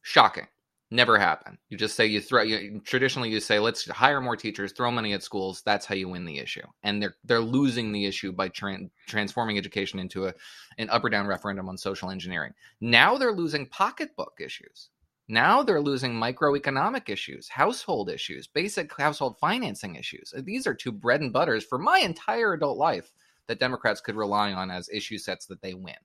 Shocking. 0.01 0.47
Never 0.91 1.17
happen. 1.17 1.57
You 1.69 1.77
just 1.77 1.95
say 1.95 2.05
you 2.05 2.21
throw. 2.21 2.43
You, 2.43 2.79
traditionally, 2.85 3.31
you 3.31 3.39
say 3.39 3.57
let's 3.57 3.89
hire 3.89 4.21
more 4.21 4.37
teachers, 4.37 4.71
throw 4.71 4.91
money 4.91 5.13
at 5.13 5.23
schools. 5.23 5.63
That's 5.65 5.85
how 5.85 5.95
you 5.95 6.07
win 6.07 6.25
the 6.25 6.37
issue, 6.37 6.65
and 6.83 7.01
they're 7.01 7.15
they're 7.23 7.39
losing 7.39 7.91
the 7.91 8.05
issue 8.05 8.31
by 8.31 8.49
tra- 8.49 8.77
transforming 9.07 9.57
education 9.57 9.97
into 9.97 10.27
a 10.27 10.33
an 10.77 10.91
up 10.91 11.03
or 11.03 11.09
down 11.09 11.25
referendum 11.25 11.67
on 11.69 11.77
social 11.77 12.11
engineering. 12.11 12.53
Now 12.81 13.17
they're 13.17 13.31
losing 13.31 13.65
pocketbook 13.65 14.33
issues. 14.39 14.89
Now 15.27 15.63
they're 15.63 15.81
losing 15.81 16.13
microeconomic 16.13 17.09
issues, 17.09 17.49
household 17.49 18.09
issues, 18.09 18.47
basic 18.47 18.95
household 18.95 19.37
financing 19.39 19.95
issues. 19.95 20.33
Uh, 20.35 20.41
these 20.43 20.67
are 20.67 20.73
two 20.73 20.91
bread 20.91 21.21
and 21.21 21.33
butters 21.33 21.63
for 21.63 21.79
my 21.79 21.99
entire 21.99 22.53
adult 22.53 22.77
life 22.77 23.11
that 23.47 23.59
Democrats 23.59 24.01
could 24.01 24.15
rely 24.15 24.53
on 24.53 24.69
as 24.69 24.89
issue 24.89 25.17
sets 25.17 25.47
that 25.47 25.61
they 25.61 25.73
win. 25.73 25.95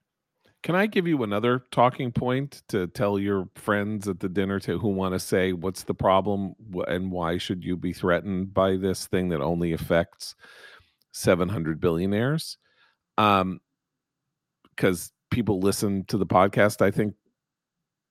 Can 0.63 0.75
I 0.75 0.87
give 0.87 1.07
you 1.07 1.23
another 1.23 1.65
talking 1.71 2.13
point 2.13 2.63
to 2.69 2.87
tell 2.89 3.19
your 3.19 3.49
friends 3.55 4.09
at 4.09 4.21
the 4.21 4.29
dinner 4.29 4.61
to 4.61 4.79
who 4.79 4.89
want 4.89 5.15
to 5.15 5.19
say 5.19 5.53
what's 5.53 5.85
the 5.85 5.95
problem 5.95 6.55
and 6.87 7.11
why 7.11 7.39
should 7.39 7.65
you 7.65 7.77
be 7.77 7.95
threatened 7.95 8.53
by 8.53 8.77
this 8.77 9.07
thing 9.07 9.31
that 9.31 9.41
only 9.41 9.73
affects 9.73 10.35
700 11.13 11.81
billionaires? 11.81 12.59
Um 13.17 13.61
because 14.77 15.13
people 15.31 15.61
listen 15.61 16.05
to 16.07 16.19
the 16.19 16.27
podcast 16.27 16.83
I 16.83 16.91
think 16.91 17.15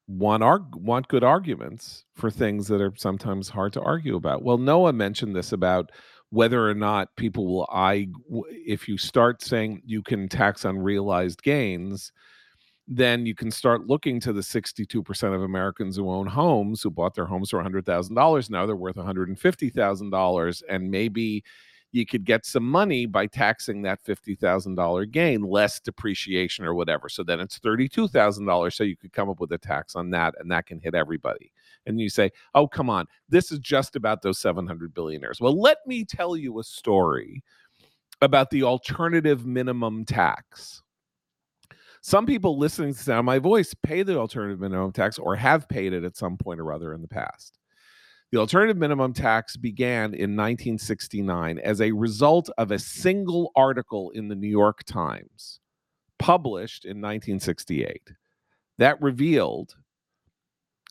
want 0.10 0.42
arg- 0.44 0.76
want 0.76 1.08
good 1.08 1.24
arguments 1.24 2.06
for 2.16 2.32
things 2.32 2.68
that 2.68 2.82
are 2.82 2.94
sometimes 2.98 3.48
hard 3.50 3.72
to 3.74 3.82
argue 3.82 4.16
about. 4.16 4.44
Well, 4.44 4.58
Noah 4.58 4.94
mentioned 4.94 5.36
this 5.36 5.52
about 5.52 5.92
whether 6.32 6.68
or 6.68 6.74
not 6.74 7.16
people 7.16 7.46
will 7.48 7.68
I 7.72 8.08
if 8.50 8.88
you 8.88 8.98
start 8.98 9.42
saying 9.42 9.84
you 9.86 10.02
can 10.02 10.28
tax 10.28 10.66
unrealized 10.66 11.44
gains, 11.44 12.12
then 12.88 13.26
you 13.28 13.36
can 13.36 13.52
start 13.52 13.88
looking 13.88 14.20
to 14.20 14.34
the 14.34 14.42
62% 14.42 15.36
of 15.36 15.44
Americans 15.44 15.96
who 15.96 16.10
own 16.10 16.26
homes 16.26 16.82
who 16.82 16.90
bought 16.90 17.14
their 17.14 17.26
homes 17.26 17.52
for 17.52 17.64
$100,000 17.64 18.50
now 18.50 18.66
they're 18.66 18.76
worth 18.76 18.96
$150,000 18.96 20.64
and 20.70 20.92
maybe 20.92 21.44
you 21.92 22.06
could 22.06 22.24
get 22.24 22.46
some 22.46 22.64
money 22.64 23.06
by 23.06 23.26
taxing 23.26 23.82
that 23.82 24.04
$50,000 24.04 25.12
gain, 25.12 25.42
less 25.42 25.80
depreciation 25.80 26.66
or 26.66 26.76
whatever. 26.76 27.10
So 27.10 27.24
then 27.24 27.40
it's 27.40 27.60
$32,000. 27.60 28.74
So 28.74 28.84
you 28.84 28.96
could 28.96 29.14
come 29.14 29.30
up 29.30 29.40
with 29.40 29.52
a 29.52 29.58
tax 29.58 29.96
on 29.96 30.12
that, 30.12 30.36
and 30.40 30.52
that 30.52 30.68
can 30.68 30.80
hit 30.80 30.94
everybody. 30.94 31.52
And 31.86 32.00
you 32.00 32.10
say, 32.10 32.32
oh, 32.54 32.68
come 32.68 32.90
on, 32.90 33.08
this 33.28 33.52
is 33.52 33.60
just 33.60 33.96
about 33.96 34.22
those 34.22 34.40
700 34.40 34.94
billionaires. 34.94 35.42
Well, 35.42 35.60
let 35.60 35.78
me 35.88 36.06
tell 36.06 36.36
you 36.36 36.60
a 36.60 36.64
story 36.64 37.44
about 38.22 38.50
the 38.50 38.64
alternative 38.64 39.46
minimum 39.46 40.06
tax. 40.06 40.84
Some 42.02 42.26
people 42.26 42.58
listening 42.58 42.94
to 42.94 43.00
sound 43.00 43.26
my 43.26 43.40
voice 43.40 43.74
pay 43.84 44.04
the 44.04 44.18
alternative 44.18 44.60
minimum 44.60 44.92
tax 44.92 45.18
or 45.18 45.36
have 45.36 45.68
paid 45.68 45.94
it 45.94 46.04
at 46.04 46.16
some 46.16 46.38
point 46.38 46.60
or 46.60 46.72
other 46.72 46.94
in 46.94 47.02
the 47.02 47.08
past. 47.08 47.58
The 48.32 48.38
alternative 48.38 48.78
minimum 48.78 49.14
tax 49.14 49.58
began 49.58 50.14
in 50.14 50.36
1969 50.36 51.58
as 51.60 51.82
a 51.82 51.92
result 51.92 52.50
of 52.58 52.72
a 52.72 52.78
single 52.78 53.52
article 53.56 54.12
in 54.12 54.28
the 54.28 54.36
New 54.36 54.48
York 54.50 54.84
Times 54.84 55.60
published 56.20 56.86
in 56.86 56.98
1968 56.98 58.12
that 58.78 59.02
revealed 59.02 59.76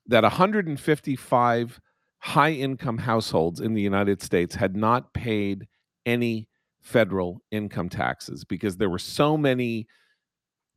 that 0.07 0.25
155 0.25 1.81
high 2.19 2.51
income 2.51 2.99
households 2.99 3.61
in 3.61 3.75
the 3.75 3.83
United 3.83 4.21
States 4.21 4.57
had 4.57 4.75
not 4.75 5.13
paid 5.13 5.69
any 6.07 6.49
federal 6.81 7.41
income 7.51 7.89
taxes 7.89 8.45
because 8.45 8.77
there 8.77 8.91
were 8.91 8.99
so 8.99 9.37
many 9.37 9.87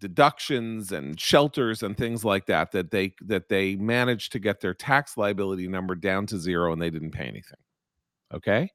deductions 0.01 0.91
and 0.91 1.17
shelters 1.19 1.81
and 1.83 1.95
things 1.95 2.25
like 2.25 2.47
that 2.47 2.71
that 2.71 2.91
they 2.91 3.13
that 3.21 3.47
they 3.47 3.75
managed 3.77 4.33
to 4.33 4.39
get 4.39 4.59
their 4.59 4.73
tax 4.73 5.15
liability 5.15 5.67
number 5.69 5.95
down 5.95 6.25
to 6.25 6.37
zero 6.37 6.73
and 6.73 6.81
they 6.81 6.89
didn't 6.89 7.11
pay 7.11 7.25
anything 7.25 7.57
okay? 8.33 8.69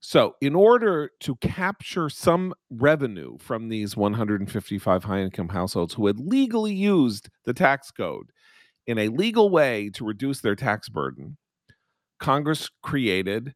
So 0.00 0.36
in 0.40 0.54
order 0.54 1.10
to 1.20 1.36
capture 1.36 2.08
some 2.08 2.54
revenue 2.70 3.38
from 3.38 3.68
these 3.68 3.96
155 3.96 5.04
high 5.04 5.20
income 5.20 5.48
households 5.48 5.94
who 5.94 6.06
had 6.06 6.20
legally 6.20 6.74
used 6.74 7.28
the 7.44 7.54
tax 7.54 7.90
code 7.90 8.30
in 8.86 8.98
a 8.98 9.08
legal 9.08 9.50
way 9.50 9.90
to 9.94 10.04
reduce 10.04 10.40
their 10.40 10.54
tax 10.54 10.88
burden 10.88 11.36
congress 12.18 12.70
created 12.82 13.54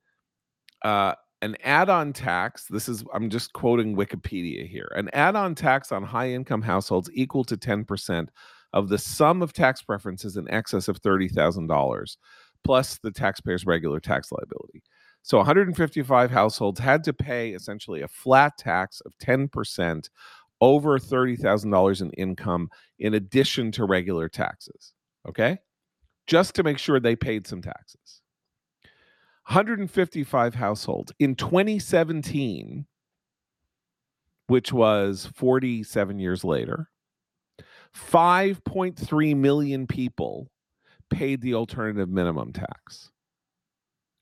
uh, 0.84 1.14
an 1.42 1.56
add-on 1.64 2.12
tax 2.12 2.66
this 2.66 2.88
is 2.88 3.04
i'm 3.14 3.30
just 3.30 3.52
quoting 3.52 3.96
wikipedia 3.96 4.68
here 4.68 4.90
an 4.96 5.08
add-on 5.12 5.54
tax 5.54 5.92
on 5.92 6.02
high 6.02 6.30
income 6.30 6.62
households 6.62 7.10
equal 7.14 7.44
to 7.44 7.56
10% 7.56 8.28
of 8.72 8.88
the 8.88 8.98
sum 8.98 9.42
of 9.42 9.52
tax 9.52 9.82
preferences 9.82 10.36
in 10.36 10.48
excess 10.50 10.86
of 10.88 11.00
$30000 11.00 12.16
plus 12.62 12.98
the 12.98 13.10
taxpayer's 13.10 13.66
regular 13.66 13.98
tax 13.98 14.30
liability. 14.30 14.82
So 15.22 15.38
155 15.38 16.30
households 16.30 16.78
had 16.78 17.02
to 17.04 17.12
pay 17.12 17.50
essentially 17.50 18.02
a 18.02 18.08
flat 18.08 18.56
tax 18.58 19.00
of 19.00 19.12
10% 19.18 20.08
over 20.60 20.98
$30,000 21.00 22.00
in 22.00 22.10
income 22.10 22.68
in 23.00 23.14
addition 23.14 23.72
to 23.72 23.86
regular 23.86 24.28
taxes 24.28 24.92
okay? 25.28 25.58
Just 26.26 26.54
to 26.54 26.62
make 26.62 26.78
sure 26.78 27.00
they 27.00 27.16
paid 27.16 27.46
some 27.46 27.62
taxes 27.62 28.19
155 29.50 30.54
households 30.54 31.12
in 31.18 31.34
2017, 31.34 32.86
which 34.46 34.72
was 34.72 35.28
47 35.34 36.20
years 36.20 36.44
later, 36.44 36.88
5.3 37.92 39.36
million 39.36 39.88
people 39.88 40.52
paid 41.10 41.40
the 41.40 41.54
alternative 41.54 42.08
minimum 42.08 42.52
tax. 42.52 43.10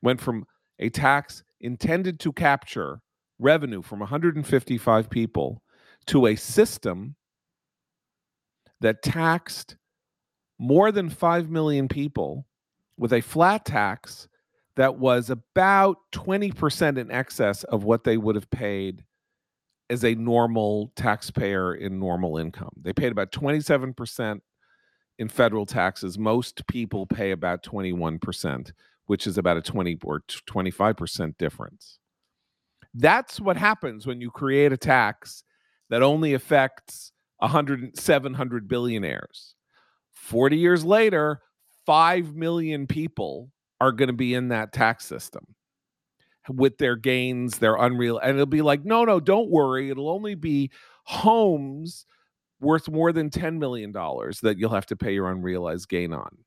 Went 0.01 0.19
from 0.19 0.47
a 0.79 0.88
tax 0.88 1.45
intended 1.61 2.19
to 2.21 2.33
capture 2.33 3.03
revenue 3.38 3.83
from 3.83 3.99
155 3.99 5.11
people 5.11 5.62
to 6.07 6.29
a 6.29 6.37
system 6.37 7.17
that 8.81 9.03
taxed 9.03 9.77
more 10.59 10.91
than 10.91 11.11
5 11.11 11.51
million 11.51 11.87
people 11.87 12.47
with 12.97 13.12
a 13.12 13.21
flat 13.21 13.67
tax 13.67 14.27
that 14.79 14.97
was 14.97 15.29
about 15.29 15.97
20% 16.12 16.99
in 16.99 17.11
excess 17.11 17.64
of 17.64 17.83
what 17.83 18.05
they 18.05 18.17
would 18.17 18.37
have 18.37 18.49
paid 18.49 19.03
as 19.91 20.05
a 20.05 20.14
normal 20.14 20.93
taxpayer 20.95 21.75
in 21.75 21.99
normal 21.99 22.38
income. 22.38 22.71
They 22.81 22.93
paid 22.93 23.11
about 23.11 23.33
27% 23.33 24.41
in 25.19 25.29
federal 25.29 25.67
taxes. 25.67 26.17
Most 26.17 26.64
people 26.69 27.07
pay 27.07 27.33
about 27.33 27.64
21%, 27.64 28.71
which 29.07 29.27
is 29.27 29.37
about 29.37 29.57
a 29.57 29.62
20 29.62 29.99
or 30.05 30.23
25% 30.49 31.37
difference. 31.38 31.99
That's 32.95 33.41
what 33.41 33.57
happens 33.57 34.07
when 34.07 34.21
you 34.21 34.31
create 34.31 34.73
a 34.73 34.77
tax 34.77 35.43
that 35.91 36.05
only 36.05 36.35
affects 36.35 37.11
100 37.38 37.99
700 37.99 38.69
billionaires. 38.69 39.57
40 40.12 40.57
years 40.57 40.85
later, 40.85 41.41
5 41.85 42.37
million 42.37 42.87
people 42.87 43.51
are 43.81 43.93
going 43.93 44.09
to 44.09 44.12
be 44.14 44.35
in 44.35 44.49
that 44.49 44.73
tax 44.73 45.07
system 45.07 45.55
with 46.49 46.79
their 46.79 46.97
gains, 46.97 47.59
their 47.59 47.77
unreal. 47.77 48.19
And 48.19 48.33
it'll 48.33 48.47
be 48.47 48.62
like, 48.62 48.85
no, 48.85 49.05
no, 49.05 49.21
don't 49.21 49.51
worry. 49.51 49.91
It'll 49.91 50.11
only 50.11 50.35
be 50.35 50.71
homes 51.05 52.07
worth 52.61 52.88
more 52.88 53.12
than 53.12 53.31
$10 53.31 53.59
million 53.59 53.93
that 53.93 54.57
you'll 54.59 54.71
have 54.71 54.87
to 54.87 54.97
pay 54.97 55.14
your 55.14 55.31
unrealized 55.31 55.88
gain 55.88 56.12
on. 56.12 56.38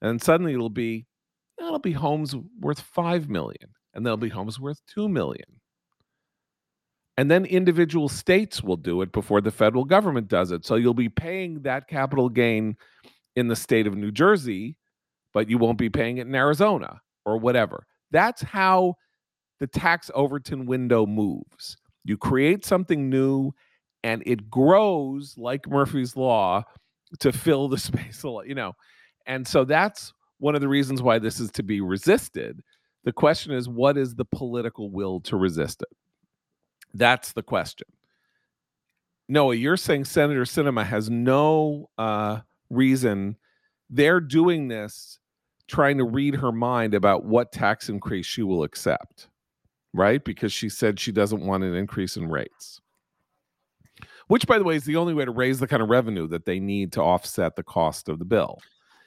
And 0.00 0.22
suddenly 0.22 0.52
it'll 0.52 0.70
be, 0.70 1.06
it'll 1.58 1.78
be 1.78 1.92
homes 1.92 2.34
worth 2.60 2.80
5 2.80 3.28
million. 3.28 3.70
And 3.94 4.04
there'll 4.04 4.16
be 4.16 4.28
homes 4.28 4.58
worth 4.58 4.80
2 4.94 5.08
million. 5.08 5.60
And 7.16 7.30
then 7.30 7.44
individual 7.44 8.08
states 8.08 8.62
will 8.62 8.76
do 8.76 9.02
it 9.02 9.12
before 9.12 9.40
the 9.40 9.50
federal 9.50 9.84
government 9.84 10.28
does 10.28 10.50
it. 10.50 10.64
So 10.64 10.76
you'll 10.76 10.94
be 10.94 11.10
paying 11.10 11.62
that 11.62 11.86
capital 11.86 12.28
gain 12.28 12.76
in 13.36 13.48
the 13.48 13.56
state 13.56 13.86
of 13.86 13.96
New 13.96 14.10
Jersey, 14.10 14.76
but 15.32 15.48
you 15.48 15.58
won't 15.58 15.78
be 15.78 15.90
paying 15.90 16.18
it 16.18 16.26
in 16.26 16.34
Arizona 16.34 17.00
or 17.24 17.38
whatever. 17.38 17.86
That's 18.10 18.42
how 18.42 18.94
the 19.60 19.66
tax 19.66 20.10
Overton 20.14 20.66
window 20.66 21.06
moves. 21.06 21.76
You 22.04 22.16
create 22.16 22.64
something 22.64 23.08
new 23.08 23.52
and 24.02 24.22
it 24.26 24.50
grows 24.50 25.34
like 25.38 25.68
Murphy's 25.68 26.16
Law 26.16 26.64
to 27.20 27.32
fill 27.32 27.68
the 27.68 27.78
space, 27.78 28.24
you 28.24 28.54
know. 28.54 28.72
And 29.26 29.46
so 29.46 29.64
that's 29.64 30.12
one 30.38 30.54
of 30.54 30.60
the 30.60 30.68
reasons 30.68 31.00
why 31.02 31.18
this 31.18 31.38
is 31.38 31.50
to 31.52 31.62
be 31.62 31.80
resisted. 31.80 32.60
The 33.04 33.12
question 33.12 33.52
is, 33.52 33.68
what 33.68 33.96
is 33.96 34.14
the 34.14 34.24
political 34.24 34.90
will 34.90 35.20
to 35.20 35.36
resist 35.36 35.82
it? 35.82 35.96
That's 36.94 37.32
the 37.32 37.42
question. 37.42 37.86
Noah, 39.28 39.54
you're 39.54 39.76
saying 39.76 40.04
Senator 40.04 40.42
Sinema 40.42 40.84
has 40.84 41.08
no 41.08 41.88
uh, 41.96 42.40
reason. 42.68 43.36
They're 43.88 44.20
doing 44.20 44.68
this 44.68 45.18
trying 45.68 45.98
to 45.98 46.04
read 46.04 46.34
her 46.34 46.52
mind 46.52 46.94
about 46.94 47.24
what 47.24 47.52
tax 47.52 47.88
increase 47.88 48.26
she 48.26 48.42
will 48.42 48.62
accept 48.62 49.28
right? 49.92 50.24
Because 50.24 50.52
she 50.52 50.68
said 50.68 51.00
she 51.00 51.12
doesn't 51.12 51.44
want 51.44 51.62
an 51.64 51.74
increase 51.74 52.16
in 52.16 52.28
rates. 52.28 52.80
Which, 54.28 54.46
by 54.46 54.58
the 54.58 54.64
way, 54.64 54.76
is 54.76 54.84
the 54.84 54.96
only 54.96 55.12
way 55.14 55.24
to 55.24 55.30
raise 55.30 55.60
the 55.60 55.66
kind 55.66 55.82
of 55.82 55.88
revenue 55.90 56.26
that 56.28 56.44
they 56.46 56.60
need 56.60 56.92
to 56.92 57.02
offset 57.02 57.56
the 57.56 57.62
cost 57.62 58.08
of 58.08 58.18
the 58.18 58.24
bill. 58.24 58.58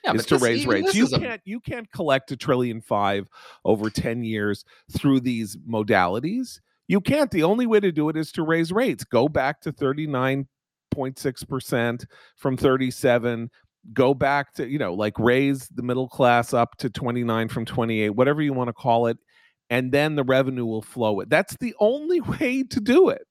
Yeah, 0.04 0.14
is 0.14 0.28
to 0.28 0.36
this, 0.36 0.44
raise 0.44 0.68
rates. 0.68 0.94
You 0.94 1.08
can't 1.08 1.42
you 1.46 1.60
can't 1.60 1.92
collect 1.92 2.32
a 2.32 2.38
trillion 2.38 2.80
five 2.80 3.28
over 3.64 3.90
10 3.90 4.24
years 4.24 4.64
through 4.92 5.22
these 5.22 5.58
modalities. 5.58 6.60
You 6.88 7.02
can't. 7.02 7.32
The 7.32 7.42
only 7.42 7.66
way 7.66 7.80
to 7.80 7.92
do 7.92 8.10
it 8.10 8.18
is 8.18 8.32
to 8.34 8.44
raise 8.44 8.72
rates. 8.72 9.04
Go 9.04 9.28
back 9.28 9.62
to 9.62 9.74
39.6% 9.74 12.06
from 12.36 12.56
37 12.56 13.50
go 13.94 14.14
back 14.14 14.54
to 14.54 14.68
you 14.68 14.80
know 14.80 14.94
like 14.94 15.18
raise 15.20 15.68
the 15.70 15.84
middle 15.84 16.08
class 16.08 16.54
up 16.54 16.76
to 16.78 16.90
29 16.90 17.48
from 17.50 17.66
28 17.66 18.10
whatever 18.10 18.42
you 18.42 18.52
want 18.52 18.68
to 18.68 18.74
call 18.74 19.08
it 19.08 19.18
and 19.70 19.92
then 19.92 20.16
the 20.16 20.24
revenue 20.24 20.66
will 20.66 20.82
flow 20.82 21.20
it. 21.20 21.30
That's 21.30 21.56
the 21.58 21.76
only 21.80 22.22
way 22.40 22.64
to 22.64 22.80
do 22.80 23.10
it. 23.10 23.24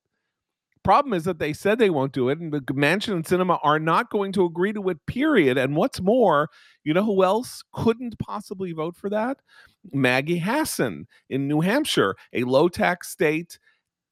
Problem 0.83 1.15
is 1.15 1.25
that 1.25 1.39
they 1.39 1.55
said 1.55 1.79
they 1.79 1.89
won't 1.89 2.13
do 2.13 2.29
it, 2.29 2.39
and 2.39 2.53
the 2.53 2.61
Manchin 2.61 3.15
and 3.15 3.25
Sinema 3.25 3.59
are 3.63 3.79
not 3.79 4.11
going 4.11 4.33
to 4.33 4.45
agree 4.45 4.75
to 4.75 4.91
it, 4.91 4.99
period. 5.07 5.57
And 5.57 5.77
what's 5.77 5.99
more, 5.99 6.51
you 6.83 6.93
know 6.93 7.05
who 7.05 7.25
else 7.25 7.63
couldn't 7.73 8.19
possibly 8.19 8.73
vote 8.73 8.95
for 8.95 9.09
that? 9.09 9.39
Maggie 9.95 10.39
Hassan 10.39 11.07
in 11.31 11.49
New 11.49 11.63
Hampshire, 11.63 12.17
a 12.35 12.45
low 12.45 12.69
tax 12.69 13.09
state 13.09 13.59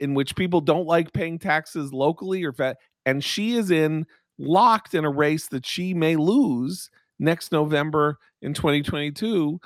in 0.00 0.14
which 0.14 0.34
people 0.34 0.62
don't 0.62 0.86
like 0.86 1.12
paying 1.12 1.38
taxes 1.38 1.92
locally 1.92 2.42
or 2.42 2.54
fa- 2.54 2.76
and 3.04 3.22
she 3.22 3.56
is 3.56 3.70
in 3.70 4.06
locked 4.38 4.94
in 4.94 5.04
a 5.04 5.10
race 5.10 5.48
that 5.48 5.66
she 5.66 5.94
may 5.94 6.16
lose 6.16 6.90
next 7.18 7.52
November 7.52 8.18
in 8.40 8.54
2022 8.54 9.60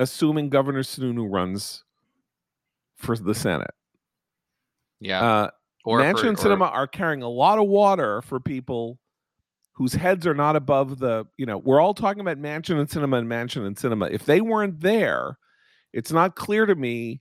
assuming 0.00 0.48
Governor 0.48 0.82
Sununu 0.82 1.30
runs 1.30 1.84
for 2.96 3.16
the 3.16 3.34
Senate. 3.34 3.70
Yeah. 4.98 5.22
Uh, 5.22 5.50
or 5.84 6.00
Manchin 6.00 6.28
and 6.28 6.38
Sinema 6.38 6.72
are 6.72 6.86
carrying 6.86 7.22
a 7.22 7.28
lot 7.28 7.58
of 7.58 7.68
water 7.68 8.22
for 8.22 8.40
people 8.40 8.98
whose 9.72 9.92
heads 9.92 10.26
are 10.26 10.34
not 10.34 10.56
above 10.56 10.98
the, 10.98 11.26
you 11.36 11.46
know, 11.46 11.58
we're 11.58 11.80
all 11.80 11.94
talking 11.94 12.20
about 12.20 12.38
Manchin 12.38 12.78
and 12.78 12.88
Sinema 12.88 13.18
and 13.18 13.28
Manchin 13.28 13.66
and 13.66 13.76
Sinema. 13.76 14.10
If 14.10 14.24
they 14.24 14.40
weren't 14.40 14.80
there, 14.80 15.38
it's 15.92 16.12
not 16.12 16.34
clear 16.34 16.66
to 16.66 16.74
me 16.74 17.20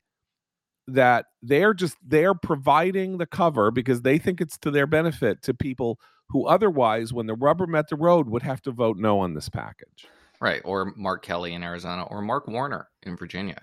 that 0.87 1.25
they're 1.41 1.73
just 1.73 1.95
they're 2.05 2.33
providing 2.33 3.17
the 3.17 3.25
cover 3.25 3.71
because 3.71 4.01
they 4.01 4.17
think 4.17 4.41
it's 4.41 4.57
to 4.57 4.71
their 4.71 4.87
benefit 4.87 5.41
to 5.43 5.53
people 5.53 5.99
who 6.29 6.47
otherwise 6.47 7.11
when 7.13 7.27
the 7.27 7.35
rubber 7.35 7.67
met 7.67 7.89
the 7.89 7.95
road 7.95 8.29
would 8.29 8.43
have 8.43 8.61
to 8.61 8.71
vote 8.71 8.97
no 8.97 9.19
on 9.19 9.33
this 9.33 9.49
package 9.49 10.07
right 10.39 10.61
or 10.65 10.93
mark 10.95 11.23
kelly 11.23 11.53
in 11.53 11.63
arizona 11.63 12.03
or 12.03 12.21
mark 12.21 12.47
warner 12.47 12.89
in 13.03 13.15
virginia 13.15 13.61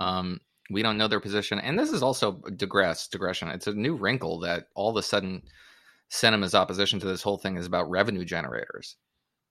um, 0.00 0.40
we 0.70 0.82
don't 0.82 0.98
know 0.98 1.08
their 1.08 1.20
position. 1.20 1.58
And 1.58 1.78
this 1.78 1.90
is 1.90 2.02
also 2.02 2.40
digress, 2.56 3.08
digression. 3.08 3.48
It's 3.48 3.66
a 3.66 3.74
new 3.74 3.94
wrinkle 3.94 4.40
that 4.40 4.68
all 4.74 4.90
of 4.90 4.96
a 4.96 5.02
sudden 5.02 5.42
Sinema's 6.10 6.54
opposition 6.54 7.00
to 7.00 7.06
this 7.06 7.22
whole 7.22 7.38
thing 7.38 7.56
is 7.56 7.66
about 7.66 7.90
revenue 7.90 8.24
generators. 8.24 8.96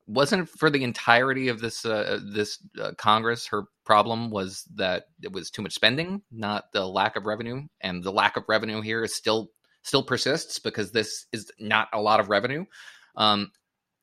Wasn't 0.08 0.48
for 0.50 0.70
the 0.70 0.84
entirety 0.84 1.48
of 1.48 1.62
this 1.62 1.84
uh, 1.84 2.20
this 2.32 2.60
uh, 2.80 2.92
Congress. 2.96 3.48
Her 3.48 3.64
problem 3.86 4.30
was 4.30 4.64
that 4.76 5.06
it 5.24 5.32
was 5.32 5.50
too 5.50 5.64
much 5.64 5.74
spending, 5.74 6.22
not 6.32 6.72
the 6.74 6.86
lack 6.86 7.16
of 7.16 7.26
revenue. 7.26 7.64
And 7.82 8.04
the 8.04 8.12
lack 8.12 8.38
of 8.38 8.44
revenue 8.48 8.82
here 8.82 9.04
is 9.04 9.16
still 9.16 9.50
still 9.86 10.04
persists 10.04 10.58
because 10.58 10.92
this 10.92 11.28
is 11.32 11.52
not 11.60 11.88
a 11.94 12.02
lot 12.02 12.20
of 12.20 12.30
revenue. 12.30 12.66
Um, 13.16 13.52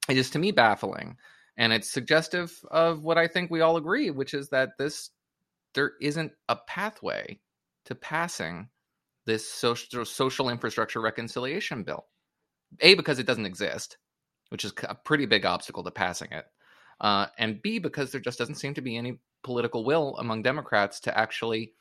it 0.09 0.17
is 0.17 0.31
to 0.31 0.39
me 0.39 0.53
baffling, 0.53 1.17
and 1.57 1.73
it's 1.73 1.91
suggestive 1.91 2.57
of 2.71 3.03
what 3.03 3.19
I 3.19 3.27
think 3.27 3.51
we 3.51 3.63
all 3.63 3.77
agree, 3.77 4.11
which 4.11 4.33
is 4.33 4.49
that 4.51 4.79
this 4.79 5.11
there 5.75 5.93
isn't 6.01 6.33
a 6.49 6.57
pathway 6.57 7.41
to 7.87 7.95
passing 7.97 8.69
this 9.27 9.49
social 9.49 10.05
social 10.05 10.49
infrastructure 10.49 11.01
reconciliation 11.01 11.83
bill. 11.83 12.07
A 12.81 12.95
because 12.95 13.19
it 13.19 13.27
doesn't 13.27 13.47
exist, 13.47 13.99
which 14.51 14.65
is 14.65 14.73
a 14.85 14.95
pretty 14.95 15.27
big 15.27 15.45
obstacle 15.45 15.83
to 15.83 15.91
passing 15.91 16.31
it, 16.31 16.47
uh, 17.01 17.27
and 17.39 17.61
B 17.61 17.81
because 17.81 18.13
there 18.13 18.21
just 18.21 18.39
doesn't 18.39 18.55
seem 18.55 18.75
to 18.75 18.81
be 18.81 18.97
any 18.97 19.19
political 19.43 19.85
will 19.85 20.17
among 20.19 20.43
Democrats 20.43 21.01
to 21.01 21.19
actually 21.19 21.73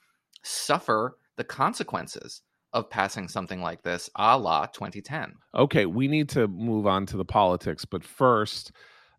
suffer 0.42 1.18
the 1.38 1.44
consequences 1.44 2.42
of 2.74 2.90
passing 2.90 3.28
something 3.28 3.62
like 3.62 3.84
this, 3.84 4.10
a 4.16 4.38
la 4.38 4.66
2010. 4.68 5.34
Okay, 5.56 5.86
we 5.86 6.08
need 6.08 6.30
to 6.30 6.48
move 6.48 6.88
on 6.88 7.06
to 7.08 7.18
the 7.18 7.26
politics, 7.26 7.86
but 7.86 8.04
first, 8.04 8.72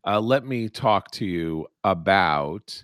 uh, 0.06 0.20
let 0.20 0.44
me 0.44 0.68
talk 0.68 1.10
to 1.12 1.24
you 1.24 1.66
about 1.84 2.82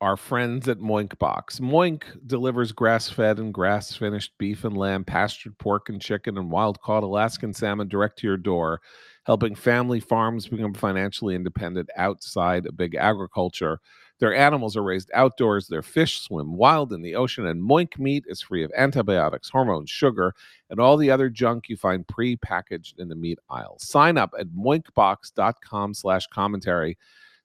our 0.00 0.16
friends 0.16 0.68
at 0.68 0.78
Moink 0.78 1.18
Box. 1.18 1.58
Moink 1.58 2.04
delivers 2.26 2.72
grass 2.72 3.08
fed 3.08 3.38
and 3.38 3.52
grass 3.52 3.94
finished 3.94 4.32
beef 4.38 4.64
and 4.64 4.76
lamb, 4.76 5.04
pastured 5.04 5.58
pork 5.58 5.88
and 5.88 6.00
chicken, 6.00 6.38
and 6.38 6.50
wild 6.50 6.80
caught 6.80 7.02
Alaskan 7.02 7.52
salmon 7.52 7.88
direct 7.88 8.18
to 8.18 8.26
your 8.26 8.36
door, 8.36 8.80
helping 9.24 9.54
family 9.54 9.98
farms 9.98 10.46
become 10.46 10.74
financially 10.74 11.34
independent 11.34 11.88
outside 11.96 12.66
of 12.66 12.76
big 12.76 12.94
agriculture. 12.94 13.80
Their 14.18 14.34
animals 14.34 14.76
are 14.76 14.82
raised 14.82 15.10
outdoors, 15.14 15.68
their 15.68 15.82
fish 15.82 16.20
swim 16.20 16.56
wild 16.56 16.92
in 16.92 17.02
the 17.02 17.14
ocean, 17.14 17.46
and 17.46 17.62
Moink 17.62 17.98
meat 17.98 18.24
is 18.26 18.42
free 18.42 18.64
of 18.64 18.72
antibiotics, 18.76 19.48
hormones, 19.48 19.90
sugar, 19.90 20.34
and 20.70 20.80
all 20.80 20.96
the 20.96 21.10
other 21.10 21.28
junk 21.28 21.68
you 21.68 21.76
find 21.76 22.06
pre-packaged 22.06 22.98
in 22.98 23.08
the 23.08 23.14
meat 23.14 23.38
aisle. 23.48 23.76
Sign 23.78 24.18
up 24.18 24.34
at 24.38 24.48
moinkbox.com 24.48 25.94
slash 25.94 26.26
commentary 26.26 26.98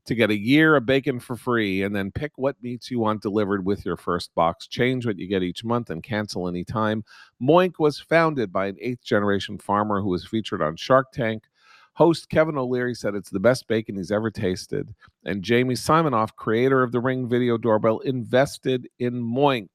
to 0.06 0.16
get 0.16 0.30
a 0.30 0.38
year 0.38 0.76
of 0.76 0.86
bacon 0.86 1.20
for 1.20 1.36
free 1.36 1.84
and 1.84 1.96
then 1.96 2.12
pick 2.12 2.32
what 2.36 2.62
meats 2.62 2.92
you 2.92 3.00
want 3.00 3.22
delivered 3.22 3.66
with 3.66 3.86
your 3.86 3.96
first 3.96 4.34
box. 4.36 4.68
Change 4.68 5.06
what 5.06 5.18
you 5.18 5.28
get 5.28 5.44
each 5.44 5.64
month 5.64 5.90
and 5.90 6.04
cancel 6.04 6.48
anytime. 6.48 7.04
Moink 7.42 7.74
was 7.80 8.00
founded 8.00 8.52
by 8.52 8.68
an 8.68 8.78
eighth 8.82 9.04
generation 9.04 9.58
farmer 9.58 10.02
who 10.02 10.10
was 10.10 10.26
featured 10.26 10.62
on 10.62 10.76
Shark 10.76 11.12
Tank. 11.14 11.44
Host 11.94 12.30
Kevin 12.30 12.58
O'Leary 12.58 12.96
said 12.96 13.14
it's 13.14 13.30
the 13.30 13.40
best 13.40 13.68
bacon 13.68 13.96
he's 13.96 14.12
ever 14.12 14.32
tasted. 14.32 14.94
And 15.26 15.44
Jamie 15.44 15.76
Siminoff, 15.76 16.36
creator 16.36 16.82
of 16.82 16.92
the 16.92 17.00
Ring 17.00 17.30
video 17.30 17.58
doorbell, 17.58 18.00
invested 18.00 18.88
in 19.00 19.22
Moink. 19.22 19.70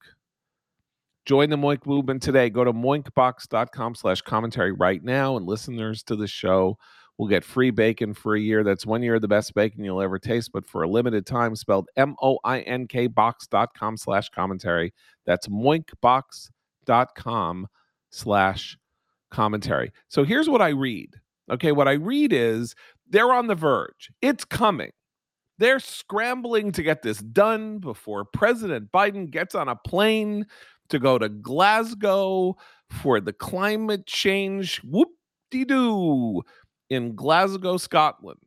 Join 1.27 1.51
the 1.51 1.57
Moink 1.57 1.87
movement 1.87 2.23
today. 2.23 2.51
Go 2.51 2.65
to 2.65 2.73
moinkbox.com 2.73 3.95
slash 3.95 4.21
commentary 4.23 4.73
right 4.73 5.05
now, 5.05 5.37
and 5.37 5.47
listeners 5.47 6.03
to 6.05 6.17
the 6.17 6.27
show 6.27 6.77
will 7.19 7.29
get 7.29 7.45
free 7.45 7.71
bacon 7.71 8.15
for 8.15 8.35
a 8.35 8.41
year. 8.41 8.65
That's 8.65 8.87
one 8.87 9.03
year 9.03 9.17
of 9.17 9.23
the 9.23 9.29
best 9.29 9.55
bacon 9.55 9.85
you'll 9.85 10.01
ever 10.01 10.19
taste, 10.19 10.51
but 10.53 10.67
for 10.67 10.83
a 10.83 10.89
limited 10.89 11.27
time, 11.27 11.55
spelled 11.55 11.89
M-O-I-N-K 11.97 13.09
box.com 13.09 13.97
slash 13.97 14.31
commentary. 14.31 14.95
That's 15.27 15.49
moinkbox.com 15.49 17.67
slash 18.11 18.79
commentary. 19.31 19.93
So 20.09 20.25
here's 20.25 20.49
what 20.49 20.63
I 20.63 20.69
read. 20.69 21.15
Okay, 21.51 21.73
what 21.73 21.89
I 21.89 21.93
read 21.93 22.33
is 22.33 22.75
they're 23.09 23.33
on 23.33 23.47
the 23.47 23.55
verge. 23.55 24.11
It's 24.23 24.45
coming. 24.45 24.91
They're 25.59 25.81
scrambling 25.81 26.73
to 26.73 26.83
get 26.83 27.03
this 27.03 27.19
done 27.19 27.79
before 27.79 28.25
President 28.25 28.93
Biden 28.93 29.31
gets 29.31 29.55
on 29.55 29.69
a 29.69 29.77
plane 29.77 30.47
to 30.89 30.99
go 30.99 31.19
to 31.19 31.29
Glasgow 31.29 32.57
for 32.91 33.21
the 33.21 33.33
climate 33.33 34.07
change 34.07 34.79
whoop 34.85 35.09
de 35.51 35.65
doo 35.65 36.43
in 36.91 37.15
Glasgow, 37.15 37.77
Scotland. 37.77 38.39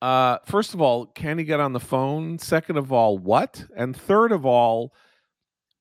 uh, 0.00 0.38
first 0.46 0.74
of 0.74 0.80
all, 0.80 1.06
can 1.06 1.38
he 1.38 1.44
get 1.44 1.60
on 1.60 1.72
the 1.72 1.80
phone? 1.80 2.38
Second 2.38 2.76
of 2.76 2.92
all, 2.92 3.18
what? 3.18 3.64
And 3.76 3.96
third 3.96 4.32
of 4.32 4.46
all, 4.46 4.92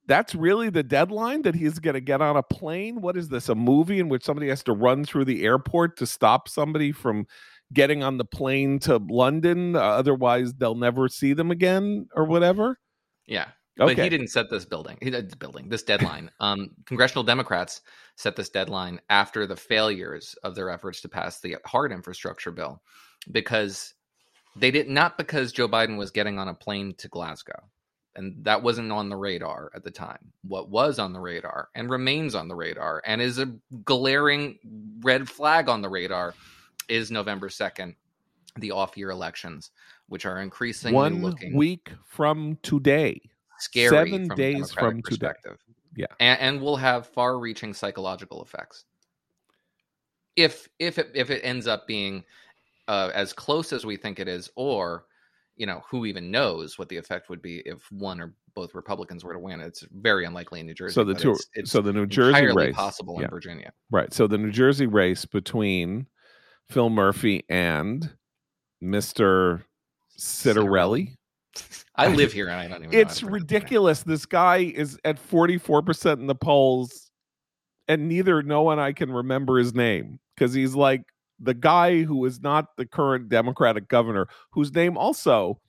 that's 0.08 0.34
really 0.34 0.70
the 0.70 0.84
deadline 0.84 1.42
that 1.44 1.56
he's 1.56 1.80
going 1.80 1.94
to 1.94 2.02
get 2.02 2.22
on 2.22 2.38
a 2.38 2.44
plane. 2.44 3.02
What 3.02 3.18
is 3.18 3.30
this? 3.30 3.50
A 3.50 3.56
movie 3.56 4.00
in 4.00 4.10
which 4.10 4.24
somebody 4.24 4.48
has 4.50 4.64
to 4.64 4.74
run 4.74 5.06
through 5.06 5.26
the 5.26 5.44
airport 5.44 5.98
to 5.98 6.06
stop 6.06 6.48
somebody 6.48 6.92
from 6.92 7.28
getting 7.74 8.04
on 8.04 8.18
the 8.18 8.26
plane 8.26 8.80
to 8.80 8.98
London? 8.98 9.76
Uh, 9.76 9.80
otherwise, 9.80 10.54
they'll 10.54 10.76
never 10.76 11.10
see 11.10 11.34
them 11.34 11.52
again 11.52 12.08
or 12.16 12.24
whatever. 12.26 12.80
Yeah. 13.26 13.48
Okay. 13.80 13.94
But 13.94 14.04
he 14.04 14.10
didn't 14.10 14.30
set 14.30 14.50
this 14.50 14.66
building. 14.66 14.98
He 15.02 15.12
did 15.12 15.38
building 15.38 15.70
this 15.70 15.84
deadline. 15.84 16.32
um, 16.40 16.72
congressional 16.86 17.24
Democrats 17.24 17.82
set 18.16 18.36
this 18.36 18.50
deadline 18.50 19.00
after 19.10 19.46
the 19.46 19.56
failures 19.56 20.36
of 20.44 20.56
their 20.56 20.72
efforts 20.72 21.02
to 21.02 21.10
pass 21.10 21.40
the 21.42 21.58
hard 21.66 21.92
infrastructure 21.92 22.52
bill, 22.52 22.82
because 23.32 23.94
they 24.56 24.72
did 24.72 24.90
not 24.90 25.18
because 25.18 25.52
Joe 25.52 25.68
Biden 25.68 25.98
was 25.98 26.10
getting 26.10 26.40
on 26.40 26.48
a 26.48 26.54
plane 26.56 26.96
to 26.98 27.08
Glasgow, 27.08 27.62
and 28.18 28.36
that 28.44 28.62
wasn't 28.62 28.92
on 28.92 29.10
the 29.10 29.16
radar 29.16 29.72
at 29.76 29.84
the 29.84 29.92
time. 29.92 30.32
What 30.42 30.70
was 30.70 31.00
on 31.00 31.14
the 31.14 31.20
radar 31.20 31.70
and 31.76 31.90
remains 31.90 32.36
on 32.36 32.48
the 32.48 32.56
radar 32.56 33.02
and 33.06 33.22
is 33.22 33.38
a 33.38 33.54
glaring 33.86 34.58
red 35.02 35.30
flag 35.30 35.70
on 35.70 35.82
the 35.82 35.90
radar 35.90 36.34
is 36.90 37.12
November 37.12 37.48
second, 37.48 37.96
the 38.58 38.72
off-year 38.72 39.12
elections, 39.12 39.72
which 40.08 40.26
are 40.26 40.42
increasingly 40.42 40.96
one 40.96 41.22
looking 41.22 41.56
week 41.56 41.92
from 42.06 42.58
today 42.64 43.22
scary 43.60 43.90
seven 43.90 44.28
from 44.28 44.36
days 44.36 44.72
from 44.72 45.02
perspective. 45.02 45.58
Today. 45.60 45.64
Yeah, 45.96 46.06
and, 46.20 46.40
and 46.40 46.62
will 46.62 46.78
have 46.78 47.08
far-reaching 47.08 47.74
psychological 47.74 48.44
effects. 48.44 48.86
If 50.36 50.68
if 50.80 51.00
it, 51.00 51.12
if 51.16 51.30
it 51.30 51.42
ends 51.44 51.68
up 51.68 51.88
being 51.88 52.24
uh, 52.88 53.12
as 53.14 53.34
close 53.34 53.74
as 53.74 53.86
we 53.86 53.98
think 53.98 54.20
it 54.20 54.28
is, 54.28 54.50
or 54.56 55.06
you 55.58 55.66
know, 55.66 55.84
who 55.90 56.06
even 56.06 56.32
knows 56.32 56.78
what 56.78 56.88
the 56.88 56.98
effect 56.98 57.30
would 57.30 57.42
be 57.42 57.62
if 57.66 57.92
one 57.92 58.22
or 58.22 58.34
both 58.54 58.74
Republicans 58.76 59.24
were 59.24 59.34
to 59.34 59.40
win? 59.40 59.60
It's 59.60 59.84
very 59.92 60.26
unlikely 60.26 60.60
in 60.60 60.68
New 60.68 60.74
Jersey. 60.74 60.94
So 60.94 61.04
the 61.04 61.16
two, 61.16 61.32
it's, 61.32 61.48
it's 61.56 61.72
so 61.72 61.82
the 61.82 61.92
New 61.92 62.06
Jersey 62.06 62.46
race 62.54 62.76
possible 62.76 63.16
yeah. 63.18 63.26
in 63.26 63.30
Virginia, 63.30 63.74
right? 63.92 64.14
So 64.14 64.28
the 64.28 64.38
New 64.38 64.52
Jersey 64.52 64.86
race 64.86 65.26
between 65.26 66.08
Phil 66.70 66.90
Murphy 66.90 67.44
and 67.50 68.10
Mister 68.82 69.66
Ciattarelli. 70.18 71.16
I 71.96 72.08
live 72.08 72.32
here 72.32 72.48
and 72.50 72.60
I 72.60 72.68
don't 72.68 72.78
even. 72.84 72.92
Know. 72.92 73.00
It's 73.00 73.24
ridiculous. 73.24 74.04
This 74.04 74.26
guy 74.26 74.58
is 74.58 75.00
at 75.04 75.18
forty 75.18 75.58
four 75.58 75.82
percent 75.82 76.22
in 76.22 76.28
the 76.28 76.36
polls, 76.36 77.10
and 77.88 78.08
neither 78.08 78.44
no 78.44 78.62
one 78.62 78.80
I 78.80 78.92
can 78.94 79.12
remember 79.12 79.58
his 79.58 79.74
name 79.74 80.20
because 80.36 80.54
he's 80.54 80.76
like 80.76 81.04
the 81.40 81.54
guy 81.54 82.04
who 82.04 82.26
is 82.26 82.42
not 82.42 82.76
the 82.78 82.86
current 82.86 83.30
Democratic 83.30 83.88
governor, 83.88 84.28
whose 84.52 84.74
name 84.74 84.98
also 84.98 85.60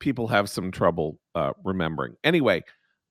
people 0.00 0.28
have 0.28 0.48
some 0.48 0.70
trouble 0.70 1.18
uh, 1.34 1.52
remembering. 1.64 2.14
Anyway, 2.24 2.62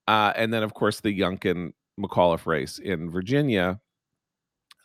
uh, 0.08 0.34
and 0.36 0.54
then 0.54 0.64
of 0.64 0.74
course 0.74 1.02
the 1.02 1.18
Youngkin 1.18 1.74
McAuliffe 2.00 2.46
race 2.46 2.80
in 2.80 3.10
Virginia, 3.10 3.80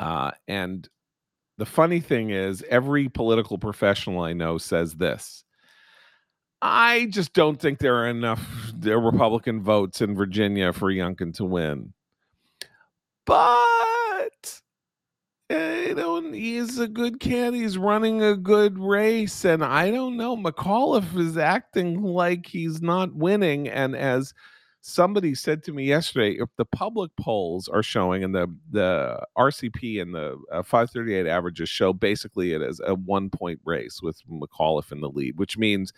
uh, 0.00 0.33
and 0.48 0.88
the 1.59 1.66
funny 1.66 2.00
thing 2.00 2.31
is, 2.31 2.64
every 2.68 3.09
political 3.09 3.59
professional 3.59 4.20
I 4.22 4.33
know 4.33 4.59
says 4.59 4.94
this. 4.94 5.44
I 6.61 7.07
just 7.11 7.33
don't 7.35 7.61
think 7.61 7.78
there 7.78 7.96
are 7.96 8.09
enough 8.09 8.72
Republican 8.98 9.62
votes 9.62 10.00
in 10.00 10.14
Virginia 10.14 10.72
for 10.72 10.92
Youngkin 10.92 11.35
to 11.35 11.44
win. 11.44 11.92
But 13.26 13.66
know, 15.94 16.20
he's 16.33 16.78
a 16.78 16.88
good 16.88 17.20
kid. 17.20 17.55
He's 17.55 17.78
running 17.78 18.22
a 18.22 18.37
good 18.37 18.78
race, 18.78 19.44
and 19.44 19.64
I 19.64 19.90
don't 19.90 20.16
know. 20.16 20.37
McAuliffe 20.37 21.16
is 21.18 21.37
acting 21.37 22.02
like 22.02 22.46
he's 22.46 22.83
not 22.83 23.14
winning, 23.14 23.68
and 23.68 23.96
as 23.96 24.35
somebody 24.83 25.35
said 25.35 25.62
to 25.62 25.72
me 25.72 25.85
yesterday, 25.85 26.33
if 26.33 26.48
the 26.57 26.64
public 26.64 27.11
polls 27.16 27.68
are 27.68 27.83
showing, 27.83 28.22
and 28.24 28.35
the 28.35 28.55
the 28.70 29.24
RCP 29.38 30.02
and 30.02 30.14
the 30.14 30.37
uh, 30.52 30.62
538 30.62 31.26
averages 31.26 31.68
show 31.68 31.92
basically 31.92 32.52
it 32.52 32.62
as 32.62 32.81
a 32.85 32.94
one 32.94 33.31
point 33.31 33.61
race 33.64 34.00
with 34.02 34.20
McAuliffe 34.31 34.92
in 34.92 35.00
the 35.00 35.09
lead, 35.09 35.38
which 35.38 35.57
means 35.57 35.92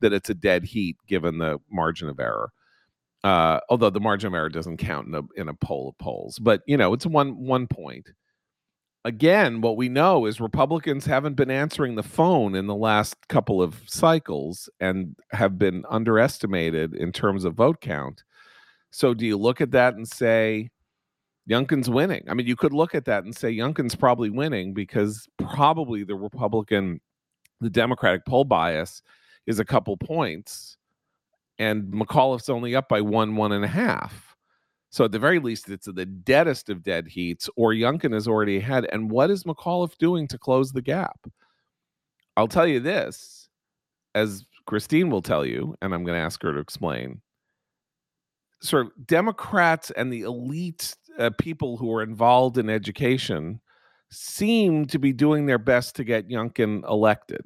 that 0.00 0.12
it's 0.12 0.30
a 0.30 0.34
dead 0.34 0.64
heat 0.64 0.96
given 1.06 1.38
the 1.38 1.58
margin 1.70 2.08
of 2.08 2.20
error. 2.20 2.52
Uh, 3.24 3.58
although 3.68 3.90
the 3.90 4.00
margin 4.00 4.28
of 4.28 4.34
error 4.34 4.48
doesn't 4.48 4.76
count 4.76 5.08
in 5.08 5.14
a 5.14 5.22
in 5.36 5.48
a 5.48 5.54
poll 5.54 5.88
of 5.88 5.98
polls, 5.98 6.38
but 6.38 6.62
you 6.66 6.76
know 6.76 6.92
it's 6.92 7.06
one 7.06 7.36
one 7.36 7.66
point. 7.66 8.08
Again, 9.08 9.62
what 9.62 9.78
we 9.78 9.88
know 9.88 10.26
is 10.26 10.38
Republicans 10.38 11.06
haven't 11.06 11.32
been 11.32 11.50
answering 11.50 11.94
the 11.94 12.02
phone 12.02 12.54
in 12.54 12.66
the 12.66 12.74
last 12.74 13.16
couple 13.28 13.62
of 13.62 13.80
cycles 13.86 14.68
and 14.80 15.16
have 15.30 15.58
been 15.58 15.86
underestimated 15.88 16.94
in 16.94 17.10
terms 17.12 17.46
of 17.46 17.54
vote 17.54 17.80
count. 17.80 18.22
So, 18.90 19.14
do 19.14 19.24
you 19.24 19.38
look 19.38 19.62
at 19.62 19.70
that 19.70 19.94
and 19.94 20.06
say 20.06 20.68
Youngkin's 21.48 21.88
winning? 21.88 22.22
I 22.28 22.34
mean, 22.34 22.46
you 22.46 22.54
could 22.54 22.74
look 22.74 22.94
at 22.94 23.06
that 23.06 23.24
and 23.24 23.34
say 23.34 23.50
Youngkin's 23.50 23.94
probably 23.94 24.28
winning 24.28 24.74
because 24.74 25.26
probably 25.38 26.04
the 26.04 26.14
Republican, 26.14 27.00
the 27.62 27.70
Democratic 27.70 28.26
poll 28.26 28.44
bias 28.44 29.00
is 29.46 29.58
a 29.58 29.64
couple 29.64 29.96
points, 29.96 30.76
and 31.58 31.84
McAuliffe's 31.84 32.50
only 32.50 32.76
up 32.76 32.90
by 32.90 33.00
one, 33.00 33.36
one 33.36 33.52
and 33.52 33.64
a 33.64 33.68
half. 33.68 34.27
So 34.90 35.04
at 35.04 35.12
the 35.12 35.18
very 35.18 35.38
least, 35.38 35.68
it's 35.68 35.86
the 35.86 36.06
deadest 36.06 36.70
of 36.70 36.82
dead 36.82 37.08
heats, 37.08 37.50
or 37.56 37.72
Youngkin 37.72 38.14
is 38.14 38.26
already 38.26 38.56
ahead. 38.56 38.86
And 38.90 39.10
what 39.10 39.30
is 39.30 39.44
McAuliffe 39.44 39.98
doing 39.98 40.26
to 40.28 40.38
close 40.38 40.72
the 40.72 40.82
gap? 40.82 41.20
I'll 42.36 42.48
tell 42.48 42.66
you 42.66 42.80
this, 42.80 43.48
as 44.14 44.44
Christine 44.66 45.10
will 45.10 45.22
tell 45.22 45.44
you, 45.44 45.76
and 45.82 45.92
I'm 45.92 46.04
going 46.04 46.16
to 46.16 46.24
ask 46.24 46.42
her 46.42 46.52
to 46.52 46.58
explain. 46.58 47.20
Sort 48.60 48.86
of 48.86 49.06
Democrats 49.06 49.90
and 49.90 50.12
the 50.12 50.22
elite 50.22 50.94
uh, 51.18 51.30
people 51.38 51.76
who 51.76 51.92
are 51.92 52.02
involved 52.02 52.58
in 52.58 52.70
education 52.70 53.60
seem 54.10 54.86
to 54.86 54.98
be 54.98 55.12
doing 55.12 55.46
their 55.46 55.58
best 55.58 55.96
to 55.96 56.04
get 56.04 56.28
Youngkin 56.28 56.88
elected 56.88 57.44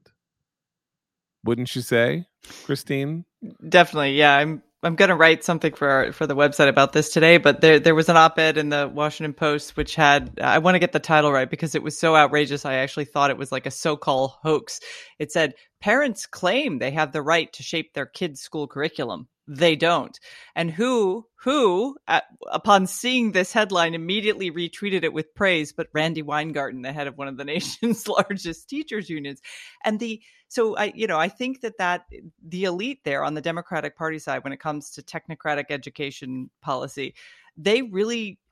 wouldn't 1.45 1.75
you 1.75 1.83
say, 1.83 2.27
Christine? 2.65 3.25
Definitely, 3.69 4.17
yeah. 4.17 4.37
I'm 4.37 4.63
I'm 4.85 4.97
going 4.97 5.11
to 5.11 5.15
write 5.15 5.45
something 5.45 5.75
for 5.75 5.89
our, 5.89 6.13
for 6.13 6.27
the 6.27 6.35
website 6.35 6.69
about 6.69 6.93
this 6.93 7.11
today, 7.11 7.37
but 7.39 7.61
there 7.61 7.79
there 7.79 7.95
was 7.95 8.09
an 8.09 8.17
op-ed 8.17 8.59
in 8.59 8.69
the 8.71 8.91
Washington 8.93 9.33
Post 9.33 9.77
which 9.77 9.95
had 9.95 10.41
I 10.43 10.59
want 10.59 10.75
to 10.75 10.81
get 10.81 10.93
the 10.93 10.99
title 10.99 11.33
right 11.33 11.49
because 11.49 11.77
it 11.77 11.85
was 11.85 11.97
so 11.97 12.17
outrageous. 12.17 12.65
I 12.65 12.75
actually 12.75 13.05
thought 13.05 13.31
it 13.31 13.39
was 13.39 13.53
like 13.53 13.67
a 13.67 13.71
so-called 13.71 14.33
hoax. 14.43 14.81
It 15.21 15.31
said 15.31 15.55
parents 15.83 16.27
claim 16.27 16.79
they 16.79 16.93
have 16.93 17.13
the 17.13 17.21
right 17.21 17.53
to 17.53 17.63
shape 17.63 17.93
their 17.93 18.07
kids' 18.07 18.41
school 18.41 18.67
curriculum. 18.69 19.29
They 19.49 19.75
don't. 19.75 20.19
And 20.55 20.71
who 20.71 21.27
who 21.43 21.99
at, 22.07 22.25
upon 22.51 22.87
seeing 22.87 23.33
this 23.33 23.53
headline 23.53 23.95
immediately 23.95 24.53
retweeted 24.53 25.03
it 25.03 25.13
with 25.13 25.35
praise, 25.35 25.73
but 25.73 25.89
Randi 25.93 26.23
Weingarten, 26.23 26.83
the 26.83 26.93
head 26.93 27.09
of 27.09 27.19
one 27.19 27.27
of 27.27 27.37
the 27.37 27.45
nation's 27.57 28.07
largest 28.09 28.71
teachers 28.71 29.11
unions, 29.11 29.41
and 29.85 29.99
the 29.99 30.23
so 30.49 30.77
I, 30.77 30.93
you 30.95 31.09
know, 31.09 31.19
I 31.19 31.29
think 31.29 31.63
that 31.63 31.79
that 31.79 32.07
the 32.47 32.65
elite 32.65 33.01
there 33.05 33.25
on 33.25 33.35
the 33.35 33.41
Democratic 33.41 33.97
Party 33.97 34.21
side, 34.21 34.45
when 34.45 34.53
it 34.53 34.61
comes 34.61 34.91
to 34.93 35.03
technocratic 35.03 35.67
education 35.71 36.51
policy, 36.61 37.15
they 37.57 37.83
really 37.83 38.39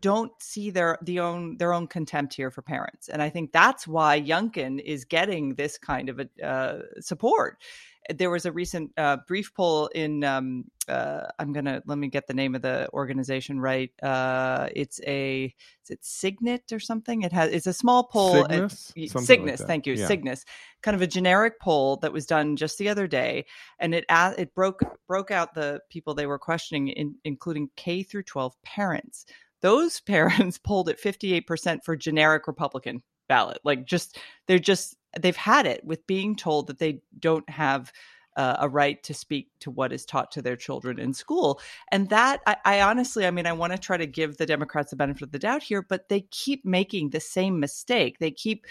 don't 0.00 0.32
see 0.40 0.70
their 0.70 0.98
the 1.02 1.20
own 1.20 1.56
their 1.56 1.72
own 1.72 1.86
contempt 1.86 2.34
here 2.34 2.50
for 2.50 2.62
parents, 2.62 3.08
and 3.08 3.22
I 3.22 3.28
think 3.28 3.52
that's 3.52 3.86
why 3.86 4.20
Youngkin 4.20 4.80
is 4.80 5.04
getting 5.04 5.54
this 5.54 5.78
kind 5.78 6.08
of 6.08 6.20
a, 6.20 6.46
uh, 6.46 6.82
support. 7.00 7.58
There 8.14 8.30
was 8.30 8.46
a 8.46 8.52
recent 8.52 8.92
uh, 8.96 9.18
brief 9.26 9.52
poll 9.54 9.88
in 9.88 10.24
um, 10.24 10.64
uh, 10.88 11.26
i'm 11.38 11.52
gonna 11.52 11.82
let 11.84 11.98
me 11.98 12.08
get 12.08 12.26
the 12.26 12.32
name 12.32 12.54
of 12.54 12.62
the 12.62 12.88
organization 12.94 13.60
right 13.60 13.90
uh, 14.02 14.68
it's 14.74 14.98
a 15.06 15.54
is 15.88 15.96
it 15.96 16.04
signet 16.04 16.72
or 16.72 16.80
something? 16.80 17.22
It 17.22 17.32
has 17.32 17.50
it's 17.50 17.66
a 17.66 17.72
small 17.72 18.04
poll 18.04 18.44
Cygnal, 18.44 18.68
Cygnal 18.96 19.58
like 19.58 19.58
thank 19.60 19.86
you 19.86 19.94
yeah. 19.94 20.06
Cygnal. 20.06 20.44
Kind 20.82 20.94
of 20.94 21.02
a 21.02 21.06
generic 21.06 21.60
poll 21.60 21.96
that 21.98 22.12
was 22.12 22.26
done 22.26 22.56
just 22.56 22.78
the 22.78 22.88
other 22.88 23.06
day 23.06 23.46
and 23.78 23.94
it 23.94 24.04
it 24.10 24.54
broke 24.54 24.82
broke 25.06 25.30
out 25.30 25.54
the 25.54 25.80
people 25.88 26.14
they 26.14 26.26
were 26.26 26.38
questioning 26.38 26.88
in, 26.88 27.14
including 27.24 27.70
k 27.76 28.02
through 28.02 28.22
12 28.24 28.60
parents 28.62 29.24
those 29.60 30.00
parents 30.06 30.58
polled 30.58 30.88
at 30.88 31.00
58% 31.00 31.84
for 31.84 31.96
generic 31.96 32.46
republican 32.46 33.02
ballot 33.28 33.58
like 33.64 33.84
just 33.84 34.18
they're 34.46 34.58
just 34.58 34.96
they've 35.20 35.36
had 35.36 35.66
it 35.66 35.84
with 35.84 36.06
being 36.06 36.34
told 36.34 36.66
that 36.66 36.78
they 36.78 37.00
don't 37.18 37.48
have 37.50 37.92
uh, 38.38 38.56
a 38.60 38.68
right 38.68 39.02
to 39.02 39.12
speak 39.12 39.50
to 39.58 39.70
what 39.70 39.92
is 39.92 40.06
taught 40.06 40.30
to 40.30 40.40
their 40.40 40.54
children 40.54 41.00
in 41.00 41.12
school. 41.12 41.60
And 41.90 42.08
that, 42.10 42.40
I, 42.46 42.56
I 42.64 42.80
honestly, 42.82 43.26
I 43.26 43.32
mean, 43.32 43.46
I 43.46 43.52
want 43.52 43.72
to 43.72 43.78
try 43.78 43.96
to 43.96 44.06
give 44.06 44.36
the 44.36 44.46
Democrats 44.46 44.90
the 44.90 44.96
benefit 44.96 45.22
of 45.22 45.32
the 45.32 45.40
doubt 45.40 45.64
here, 45.64 45.82
but 45.82 46.08
they 46.08 46.20
keep 46.30 46.64
making 46.64 47.10
the 47.10 47.18
same 47.18 47.58
mistake. 47.58 48.18
They 48.20 48.30
keep 48.30 48.64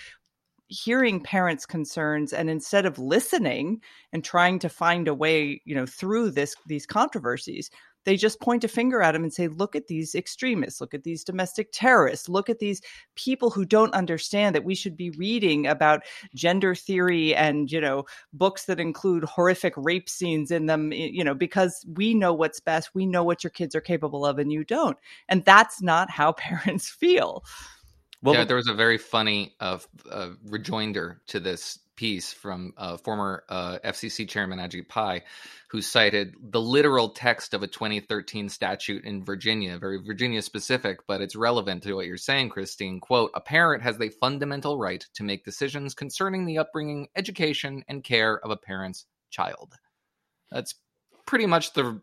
hearing 0.70 1.22
parents 1.22 1.66
concerns 1.66 2.34
and 2.34 2.50
instead 2.50 2.86
of 2.86 3.00
listening 3.00 3.82
and 4.12 4.24
trying 4.24 4.60
to 4.60 4.68
find 4.68 5.08
a 5.08 5.14
way 5.14 5.62
you 5.64 5.74
know 5.74 5.86
through 5.86 6.30
this 6.30 6.56
these 6.66 6.86
controversies 6.86 7.72
they 8.08 8.16
just 8.16 8.40
point 8.40 8.64
a 8.64 8.70
finger 8.70 9.02
at 9.02 9.14
him 9.14 9.24
and 9.24 9.34
say, 9.34 9.50
look 9.50 9.76
at 9.76 9.88
these 9.88 10.16
extremists, 10.16 10.80
look 10.80 10.94
at 10.94 11.04
these 11.04 11.26
domestic 11.26 11.68
terrorists, 11.74 12.30
look 12.30 12.50
at 12.50 12.60
these 12.60 12.82
people 13.16 13.50
who 13.50 13.66
don't 13.66 13.94
understand 13.94 14.56
that 14.56 14.64
we 14.64 14.74
should 14.74 14.96
be 14.96 15.10
reading 15.10 15.68
about 15.68 16.04
gender 16.34 16.74
theory 16.74 17.36
and, 17.36 17.70
you 17.70 17.82
know, 17.82 18.06
books 18.32 18.64
that 18.64 18.80
include 18.80 19.26
horrific 19.26 19.74
rape 19.76 20.08
scenes 20.08 20.52
in 20.52 20.68
them, 20.68 20.94
you 20.94 21.22
know, 21.22 21.36
because 21.36 21.86
we 21.96 22.14
know 22.14 22.34
what's 22.34 22.62
best. 22.62 22.96
We 22.96 23.06
know 23.06 23.26
what 23.26 23.44
your 23.44 23.52
kids 23.52 23.76
are 23.76 23.82
capable 23.82 24.26
of 24.26 24.40
and 24.40 24.54
you 24.54 24.64
don't. 24.64 24.98
And 25.28 25.44
that's 25.44 25.82
not 25.82 26.10
how 26.10 26.32
parents 26.38 26.90
feel. 26.90 27.44
Well, 28.22 28.36
yeah, 28.36 28.46
there 28.46 28.56
was 28.56 28.68
a 28.68 28.74
very 28.74 28.98
funny 28.98 29.56
uh, 29.60 29.78
uh, 30.10 30.30
rejoinder 30.46 31.22
to 31.28 31.40
this 31.40 31.80
piece 31.96 32.32
from 32.32 32.74
uh, 32.78 32.98
former 32.98 33.44
uh, 33.50 33.80
FCC 33.84 34.28
Chairman 34.28 34.60
Ajit 34.60 34.88
Pai, 34.88 35.24
who 35.70 35.82
cited 35.82 36.36
the 36.42 36.62
literal 36.62 37.10
text 37.10 37.54
of 37.54 37.64
a 37.64 37.68
2013 37.68 38.50
statute 38.50 39.04
in 39.04 39.24
Virginia, 39.24 39.78
very 39.78 40.02
Virginia 40.02 40.42
specific, 40.42 41.00
but 41.08 41.22
it's 41.22 41.36
relevant 41.36 41.84
to 41.84 41.94
what 41.94 42.06
you're 42.08 42.18
saying, 42.18 42.50
Christine. 42.50 43.00
Quote: 43.00 43.32
A 43.36 43.42
parent 43.42 43.84
has 43.84 43.98
the 43.98 44.10
fundamental 44.10 44.80
right 44.80 45.06
to 45.14 45.24
make 45.24 45.46
decisions 45.46 45.94
concerning 45.94 46.46
the 46.46 46.58
upbringing, 46.58 47.10
education, 47.16 47.84
and 47.88 48.04
care 48.04 48.40
of 48.40 48.50
a 48.50 48.58
parent's 48.58 49.06
child. 49.30 49.74
That's 50.50 50.76
pretty 51.26 51.46
much 51.46 51.74
the 51.74 52.02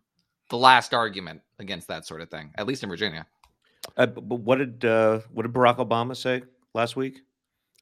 the 0.51 0.59
last 0.59 0.93
argument 0.93 1.41
against 1.59 1.89
that 1.89 2.07
sort 2.07 2.21
of 2.21 2.31
thing, 2.31 2.53
at 2.57 2.67
least 2.67 2.83
in 2.83 2.89
Virginia. 2.89 3.27
Uh, 3.97 4.07
but 4.07 4.41
what 4.41 4.59
did 4.59 4.85
uh, 4.85 5.21
what 5.33 5.43
did 5.43 5.53
Barack 5.53 5.77
Obama 5.77 6.17
say 6.17 6.43
last 6.75 6.97
week? 6.97 7.21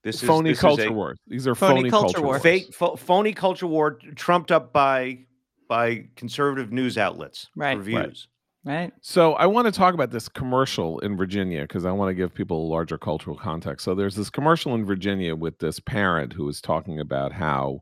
This 0.03 0.17
is 0.17 0.29
phony 0.29 0.51
this 0.51 0.61
culture 0.61 0.83
is 0.83 0.89
a, 0.89 0.93
wars. 0.93 1.19
These 1.27 1.47
are 1.47 1.55
phony, 1.55 1.83
phony 1.83 1.91
culture, 1.91 2.15
culture 2.15 2.27
wars. 2.27 2.43
Fake, 2.43 2.75
phony 2.75 3.33
culture 3.33 3.67
war 3.67 3.99
trumped 4.17 4.51
up 4.51 4.73
by 4.73 5.21
by 5.69 6.07
conservative 6.17 6.73
news 6.73 6.99
outlets 6.99 7.49
right. 7.57 7.77
reviews. 7.77 8.29
Right. 8.65 8.75
right. 8.75 8.93
So 9.01 9.35
I 9.35 9.47
want 9.47 9.67
to 9.67 9.73
talk 9.73 9.95
about 9.95 10.11
this 10.11 10.29
commercial 10.29 10.99
in 11.01 11.17
Virginia 11.17 11.63
because 11.63 11.85
I 11.85 11.93
want 11.93 12.11
to 12.11 12.15
give 12.15 12.35
people 12.35 12.67
a 12.67 12.69
larger 12.69 12.99
cultural 12.99 13.37
context. 13.37 13.85
So 13.85 13.95
there's 13.95 14.17
this 14.17 14.29
commercial 14.29 14.75
in 14.75 14.85
Virginia 14.85 15.37
with 15.37 15.59
this 15.61 15.79
parent 15.79 16.33
who 16.33 16.49
is 16.49 16.61
talking 16.61 16.99
about 16.99 17.33
how 17.33 17.81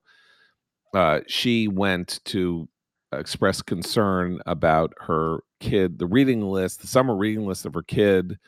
uh, 0.94 1.20
she 1.26 1.68
went 1.68 2.20
to 2.26 2.68
express 3.12 3.62
concern 3.62 4.40
about 4.46 4.92
her 5.00 5.40
kid, 5.60 5.98
the 5.98 6.06
reading 6.06 6.42
list, 6.42 6.80
the 6.80 6.86
summer 6.86 7.16
reading 7.16 7.46
list 7.46 7.66
of 7.66 7.74
her 7.74 7.82
kid, 7.82 8.38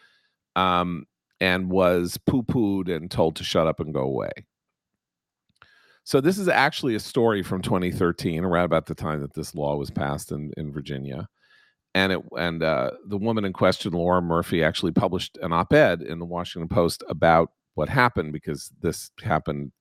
um, 0.56 1.06
and 1.40 1.70
was 1.70 2.18
poo 2.26 2.42
pooed 2.42 2.94
and 2.94 3.10
told 3.10 3.36
to 3.36 3.44
shut 3.44 3.66
up 3.66 3.80
and 3.80 3.92
go 3.92 4.02
away. 4.02 4.30
So 6.04 6.20
this 6.20 6.38
is 6.38 6.48
actually 6.48 6.94
a 6.94 7.00
story 7.00 7.42
from 7.42 7.62
2013, 7.62 8.44
around 8.44 8.64
about 8.64 8.86
the 8.86 8.94
time 8.94 9.20
that 9.20 9.34
this 9.34 9.54
law 9.54 9.76
was 9.76 9.90
passed 9.90 10.32
in, 10.32 10.52
in 10.56 10.72
Virginia. 10.72 11.28
And 11.94 12.12
it 12.12 12.20
and 12.38 12.62
uh, 12.62 12.92
the 13.06 13.18
woman 13.18 13.44
in 13.44 13.52
question, 13.52 13.92
Laura 13.92 14.22
Murphy, 14.22 14.64
actually 14.64 14.92
published 14.92 15.38
an 15.42 15.52
op-ed 15.52 16.02
in 16.02 16.18
the 16.18 16.24
Washington 16.24 16.68
Post 16.68 17.04
about 17.08 17.50
what 17.74 17.88
happened 17.88 18.32
because 18.32 18.70
this 18.80 19.10
happened 19.22 19.72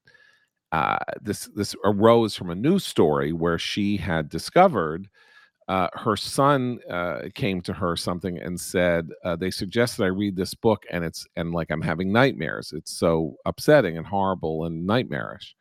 uh, 0.72 0.97
this 1.22 1.49
this 1.55 1.76
arose 1.84 2.36
from 2.36 2.49
a 2.49 2.55
news 2.55 2.86
story 2.86 3.34
where 3.34 3.59
she 3.59 3.97
had 3.97 4.30
discovered 4.30 5.07
uh, 5.67 5.88
her 5.93 6.17
son 6.17 6.80
uh, 6.89 7.22
came 7.36 7.61
to 7.61 7.74
her 7.74 7.95
something 7.95 8.38
and 8.39 8.59
said 8.59 9.09
uh, 9.24 9.36
they 9.36 9.51
suggested 9.51 10.03
I 10.03 10.07
read 10.07 10.36
this 10.36 10.53
book 10.53 10.84
and 10.91 11.03
it's 11.05 11.26
and 11.38 11.53
like 11.53 11.72
I'm 11.72 11.82
having 11.82 12.11
nightmares. 12.11 12.74
It's 12.76 12.91
so 12.93 13.38
upsetting 13.45 13.97
and 13.97 14.05
horrible 14.05 14.65
and 14.65 14.86
nightmarish. 14.86 15.55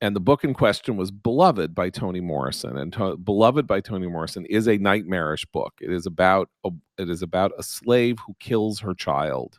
And 0.00 0.16
the 0.16 0.20
book 0.20 0.44
in 0.44 0.54
question 0.54 0.96
was 0.96 1.10
Beloved 1.10 1.74
by 1.74 1.90
Toni 1.90 2.20
Morrison. 2.20 2.78
And 2.78 2.92
to- 2.94 3.16
Beloved 3.16 3.66
by 3.66 3.80
Toni 3.80 4.06
Morrison 4.06 4.46
is 4.46 4.68
a 4.68 4.78
nightmarish 4.78 5.46
book. 5.46 5.74
It 5.80 5.90
is 5.92 6.06
about 6.06 6.50
a, 6.64 6.70
it 6.98 7.10
is 7.10 7.22
about 7.22 7.52
a 7.58 7.62
slave 7.62 8.18
who 8.26 8.34
kills 8.40 8.80
her 8.80 8.94
child, 8.94 9.58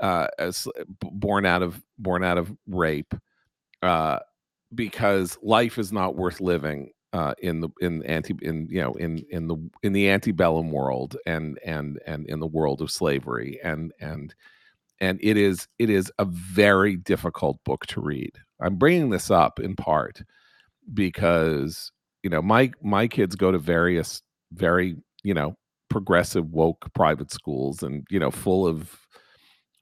uh, 0.00 0.28
as 0.38 0.68
born 1.00 1.46
out 1.46 1.62
of 1.62 1.82
born 1.98 2.24
out 2.24 2.38
of 2.38 2.52
rape 2.68 3.14
uh, 3.82 4.18
because 4.74 5.38
life 5.42 5.78
is 5.78 5.92
not 5.92 6.16
worth 6.16 6.40
living 6.40 6.90
uh, 7.12 7.34
in 7.38 7.60
the 7.60 7.68
in 7.80 8.02
anti 8.04 8.34
in 8.42 8.68
you 8.70 8.80
know 8.80 8.92
in 8.94 9.24
in 9.30 9.48
the 9.48 9.56
in 9.82 9.92
the 9.92 10.08
antebellum 10.08 10.70
world 10.70 11.16
and 11.26 11.58
and 11.64 11.98
and 12.06 12.26
in 12.26 12.40
the 12.40 12.46
world 12.46 12.82
of 12.82 12.90
slavery 12.90 13.58
and 13.62 13.92
and 14.00 14.34
and 15.00 15.18
it 15.22 15.36
is 15.36 15.68
it 15.78 15.88
is 15.90 16.12
a 16.18 16.24
very 16.24 16.96
difficult 16.96 17.62
book 17.64 17.86
to 17.86 18.00
read. 18.00 18.32
I'm 18.60 18.76
bringing 18.76 19.10
this 19.10 19.30
up 19.30 19.60
in 19.60 19.76
part 19.76 20.22
because 20.94 21.92
you 22.22 22.30
know 22.30 22.42
my 22.42 22.72
my 22.82 23.06
kids 23.06 23.36
go 23.36 23.50
to 23.50 23.58
various 23.58 24.22
very 24.52 24.96
you 25.22 25.34
know 25.34 25.56
progressive 25.88 26.50
woke 26.50 26.92
private 26.94 27.30
schools 27.30 27.82
and 27.82 28.06
you 28.10 28.18
know 28.18 28.30
full 28.30 28.66
of 28.66 28.98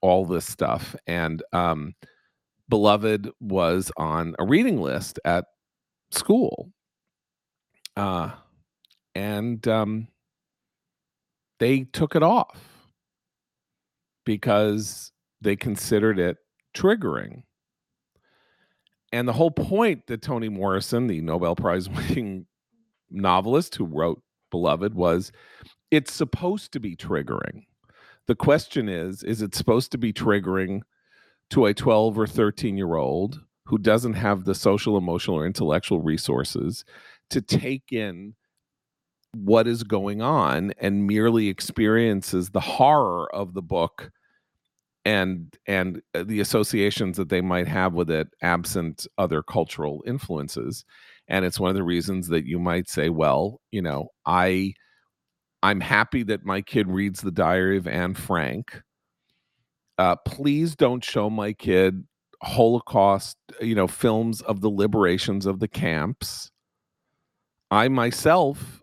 all 0.01 0.25
this 0.25 0.47
stuff 0.47 0.95
and 1.07 1.43
um 1.53 1.95
Beloved 2.69 3.31
was 3.41 3.91
on 3.97 4.35
a 4.39 4.45
reading 4.45 4.81
list 4.81 5.19
at 5.25 5.45
school. 6.11 6.73
Uh, 7.97 8.31
and 9.15 9.67
um, 9.69 10.09
they 11.61 11.81
took 11.81 12.17
it 12.17 12.23
off 12.23 12.61
because 14.25 15.13
they 15.41 15.57
considered 15.57 16.19
it 16.19 16.39
triggering. 16.75 17.43
And 19.13 19.29
the 19.29 19.33
whole 19.33 19.53
point 19.53 20.07
that 20.09 20.23
Toni 20.23 20.49
Morrison, 20.49 21.07
the 21.07 21.21
Nobel 21.21 21.55
Prize 21.55 21.89
winning 21.89 22.47
novelist 23.11 23.77
who 23.77 23.85
wrote 23.85 24.23
Beloved, 24.51 24.95
was 24.95 25.31
it's 25.91 26.13
supposed 26.13 26.73
to 26.73 26.81
be 26.81 26.97
triggering. 26.97 27.67
The 28.27 28.35
question 28.35 28.89
is, 28.89 29.23
is 29.23 29.43
it 29.43 29.55
supposed 29.55 29.93
to 29.93 29.99
be 29.99 30.13
triggering 30.13 30.81
to 31.55 31.67
a 31.67 31.75
12 31.75 32.19
or 32.19 32.27
13 32.27 32.77
year 32.77 32.97
old 32.97 33.41
who 33.67 33.79
doesn't 33.79 34.15
have 34.15 34.45
the 34.45 34.57
social, 34.57 34.97
emotional, 34.97 35.39
or 35.39 35.47
intellectual 35.47 36.01
resources 36.01 36.85
to 37.31 37.41
take 37.41 37.93
in 37.93 38.35
what 39.37 39.69
is 39.69 39.85
going 39.85 40.21
on 40.21 40.73
and 40.81 41.07
merely 41.07 41.49
experiences 41.49 42.51
the 42.51 42.61
horror 42.61 43.33
of 43.33 43.55
the 43.55 43.63
book 43.63 44.11
and 45.05 45.57
and 45.69 46.03
uh, 46.15 46.25
the 46.25 46.41
associations 46.41 47.17
that 47.17 47.29
they 47.29 47.41
might 47.41 47.69
have 47.69 47.93
with 47.93 48.11
it 48.11 48.27
absent 48.43 49.07
other 49.17 49.41
cultural 49.41 50.03
influences. 50.09 50.85
And 51.29 51.45
it's 51.45 51.61
one 51.61 51.71
of 51.71 51.77
the 51.77 51.85
reasons 51.85 52.27
that 52.29 52.47
you 52.47 52.59
might 52.59 52.89
say 52.89 53.11
well 53.11 53.61
you 53.71 53.81
know 53.81 54.09
i 54.27 54.73
i'm 55.63 55.81
happy 55.81 56.25
that 56.25 56.45
my 56.45 56.61
kid 56.61 56.89
reads 56.89 57.21
the 57.21 57.31
diary 57.31 57.77
of 57.77 57.87
anne 57.87 58.15
frank 58.15 58.83
uh, 59.99 60.17
please 60.17 60.75
don't 60.75 61.05
show 61.05 61.31
my 61.31 61.53
kid 61.53 62.05
Holocaust, 62.43 63.37
you 63.61 63.75
know, 63.75 63.87
films 63.87 64.43
of 64.43 64.61
the 64.61 64.71
liberations 64.71 65.47
of 65.47 65.61
the 65.61 65.69
camps. 65.69 66.51
I 67.71 67.89
myself, 67.89 68.83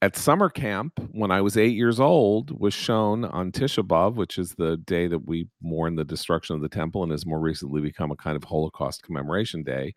at 0.00 0.16
summer 0.16 0.48
camp, 0.48 1.00
when 1.12 1.30
I 1.30 1.40
was 1.40 1.56
eight 1.56 1.74
years 1.74 1.98
old, 1.98 2.58
was 2.58 2.72
shown 2.72 3.24
on 3.24 3.50
Tisha 3.50 3.86
B'Av, 3.86 4.14
which 4.14 4.38
is 4.38 4.54
the 4.54 4.76
day 4.76 5.08
that 5.08 5.26
we 5.26 5.48
mourn 5.60 5.96
the 5.96 6.04
destruction 6.04 6.54
of 6.54 6.62
the 6.62 6.68
temple 6.68 7.02
and 7.02 7.10
has 7.10 7.26
more 7.26 7.40
recently 7.40 7.80
become 7.80 8.10
a 8.10 8.16
kind 8.16 8.36
of 8.36 8.44
Holocaust 8.44 9.02
commemoration 9.02 9.62
day. 9.64 9.92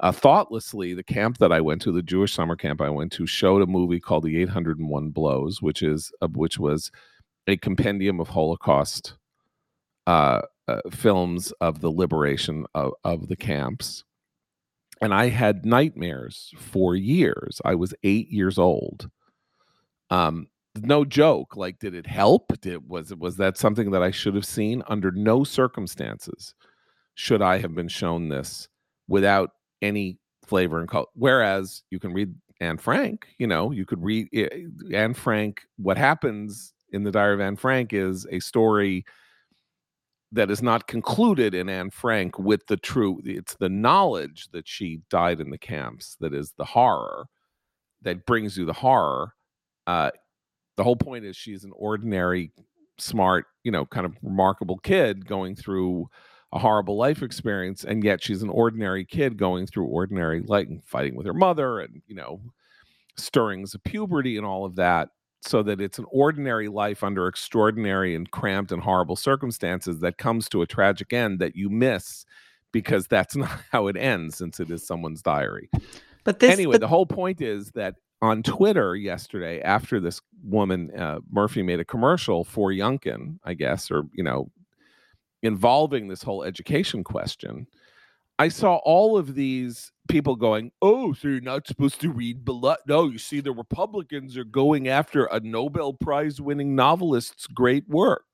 Uh, 0.00 0.12
thoughtlessly, 0.12 0.92
the 0.92 1.04
camp 1.04 1.38
that 1.38 1.52
I 1.52 1.60
went 1.60 1.80
to, 1.82 1.92
the 1.92 2.02
Jewish 2.02 2.34
summer 2.34 2.56
camp 2.56 2.80
I 2.80 2.90
went 2.90 3.12
to, 3.12 3.26
showed 3.26 3.62
a 3.62 3.66
movie 3.66 4.00
called 4.00 4.24
The 4.24 4.42
801 4.42 5.10
Blows, 5.10 5.62
which 5.62 5.82
is 5.82 6.12
uh, 6.20 6.28
which 6.28 6.58
was 6.58 6.90
a 7.46 7.56
compendium 7.56 8.20
of 8.20 8.28
Holocaust 8.28 9.14
uh, 10.06 10.42
uh, 10.68 10.80
films 10.90 11.52
of 11.60 11.80
the 11.80 11.90
liberation 11.90 12.66
of, 12.74 12.92
of 13.04 13.28
the 13.28 13.36
camps. 13.36 14.04
And 15.00 15.12
I 15.12 15.28
had 15.28 15.66
nightmares 15.66 16.52
for 16.56 16.94
years. 16.94 17.60
I 17.64 17.74
was 17.74 17.94
eight 18.02 18.30
years 18.30 18.58
old. 18.58 19.10
Um, 20.10 20.48
no 20.76 21.04
joke. 21.04 21.56
Like, 21.56 21.78
did 21.78 21.94
it 21.94 22.06
help? 22.06 22.58
Did 22.60 22.88
was 22.88 23.14
was 23.14 23.36
that 23.36 23.58
something 23.58 23.90
that 23.90 24.02
I 24.02 24.10
should 24.10 24.34
have 24.34 24.46
seen? 24.46 24.82
Under 24.88 25.10
no 25.10 25.44
circumstances 25.44 26.54
should 27.14 27.42
I 27.42 27.58
have 27.58 27.74
been 27.74 27.88
shown 27.88 28.28
this 28.28 28.68
without 29.08 29.50
any 29.82 30.18
flavor 30.46 30.80
and 30.80 30.88
color. 30.88 31.06
Whereas 31.14 31.82
you 31.90 31.98
can 31.98 32.12
read 32.12 32.34
Anne 32.60 32.78
Frank, 32.78 33.26
you 33.38 33.46
know, 33.46 33.70
you 33.70 33.84
could 33.84 34.02
read 34.02 34.28
eh, 34.32 34.48
Anne 34.92 35.14
Frank. 35.14 35.62
What 35.76 35.98
happens 35.98 36.72
in 36.92 37.02
the 37.04 37.10
Diary 37.10 37.34
of 37.34 37.40
Anne 37.40 37.56
Frank 37.56 37.92
is 37.92 38.26
a 38.30 38.40
story 38.40 39.04
that 40.34 40.50
is 40.50 40.62
not 40.62 40.88
concluded 40.88 41.54
in 41.54 41.68
Anne 41.68 41.90
Frank 41.90 42.38
with 42.38 42.66
the 42.66 42.76
true 42.76 43.20
it's 43.24 43.54
the 43.54 43.68
knowledge 43.68 44.48
that 44.52 44.66
she 44.68 45.00
died 45.08 45.40
in 45.40 45.50
the 45.50 45.58
camps 45.58 46.16
that 46.20 46.34
is 46.34 46.52
the 46.58 46.64
horror 46.64 47.26
that 48.02 48.26
brings 48.26 48.56
you 48.56 48.64
the 48.64 48.72
horror 48.72 49.34
uh 49.86 50.10
the 50.76 50.84
whole 50.84 50.96
point 50.96 51.24
is 51.24 51.36
she's 51.36 51.64
an 51.64 51.72
ordinary 51.76 52.50
smart 52.98 53.46
you 53.62 53.70
know 53.70 53.86
kind 53.86 54.06
of 54.06 54.14
remarkable 54.22 54.78
kid 54.78 55.26
going 55.26 55.54
through 55.54 56.08
a 56.52 56.58
horrible 56.58 56.96
life 56.96 57.22
experience 57.22 57.84
and 57.84 58.04
yet 58.04 58.22
she's 58.22 58.42
an 58.42 58.50
ordinary 58.50 59.04
kid 59.04 59.36
going 59.36 59.66
through 59.66 59.86
ordinary 59.86 60.42
like 60.46 60.68
fighting 60.84 61.16
with 61.16 61.26
her 61.26 61.34
mother 61.34 61.80
and 61.80 62.02
you 62.06 62.14
know 62.14 62.40
stirrings 63.16 63.74
of 63.74 63.82
puberty 63.84 64.36
and 64.36 64.46
all 64.46 64.64
of 64.64 64.76
that 64.76 65.10
so 65.46 65.62
that 65.62 65.80
it's 65.80 65.98
an 65.98 66.06
ordinary 66.10 66.68
life 66.68 67.02
under 67.02 67.26
extraordinary 67.26 68.14
and 68.14 68.30
cramped 68.30 68.72
and 68.72 68.82
horrible 68.82 69.16
circumstances 69.16 70.00
that 70.00 70.18
comes 70.18 70.48
to 70.48 70.62
a 70.62 70.66
tragic 70.66 71.12
end 71.12 71.38
that 71.38 71.56
you 71.56 71.68
miss 71.68 72.24
because 72.72 73.06
that's 73.06 73.36
not 73.36 73.60
how 73.70 73.86
it 73.86 73.96
ends 73.96 74.36
since 74.36 74.60
it 74.60 74.70
is 74.70 74.86
someone's 74.86 75.22
diary. 75.22 75.70
But 76.24 76.40
this, 76.40 76.52
anyway, 76.52 76.72
but... 76.72 76.80
the 76.80 76.88
whole 76.88 77.06
point 77.06 77.40
is 77.40 77.70
that 77.72 77.96
on 78.22 78.42
Twitter 78.42 78.96
yesterday, 78.96 79.60
after 79.60 80.00
this 80.00 80.20
woman 80.42 80.90
uh, 80.98 81.20
Murphy 81.30 81.62
made 81.62 81.80
a 81.80 81.84
commercial 81.84 82.44
for 82.44 82.70
Youngkin, 82.70 83.38
I 83.44 83.54
guess, 83.54 83.90
or 83.90 84.04
you 84.14 84.24
know, 84.24 84.50
involving 85.42 86.08
this 86.08 86.22
whole 86.22 86.42
education 86.42 87.04
question, 87.04 87.66
I 88.38 88.48
saw 88.48 88.76
all 88.84 89.16
of 89.16 89.34
these 89.34 89.92
people 90.08 90.36
going, 90.36 90.72
"Oh, 90.82 91.12
so 91.12 91.28
you're 91.28 91.40
not 91.40 91.66
supposed 91.66 92.00
to 92.00 92.10
read 92.10 92.44
Below?" 92.44 92.76
No, 92.86 93.08
you 93.08 93.18
see, 93.18 93.40
the 93.40 93.52
Republicans 93.52 94.36
are 94.36 94.44
going 94.44 94.88
after 94.88 95.26
a 95.26 95.40
Nobel 95.40 95.92
Prize 95.92 96.40
winning 96.40 96.74
novelist's 96.74 97.46
great 97.46 97.88
work 97.88 98.24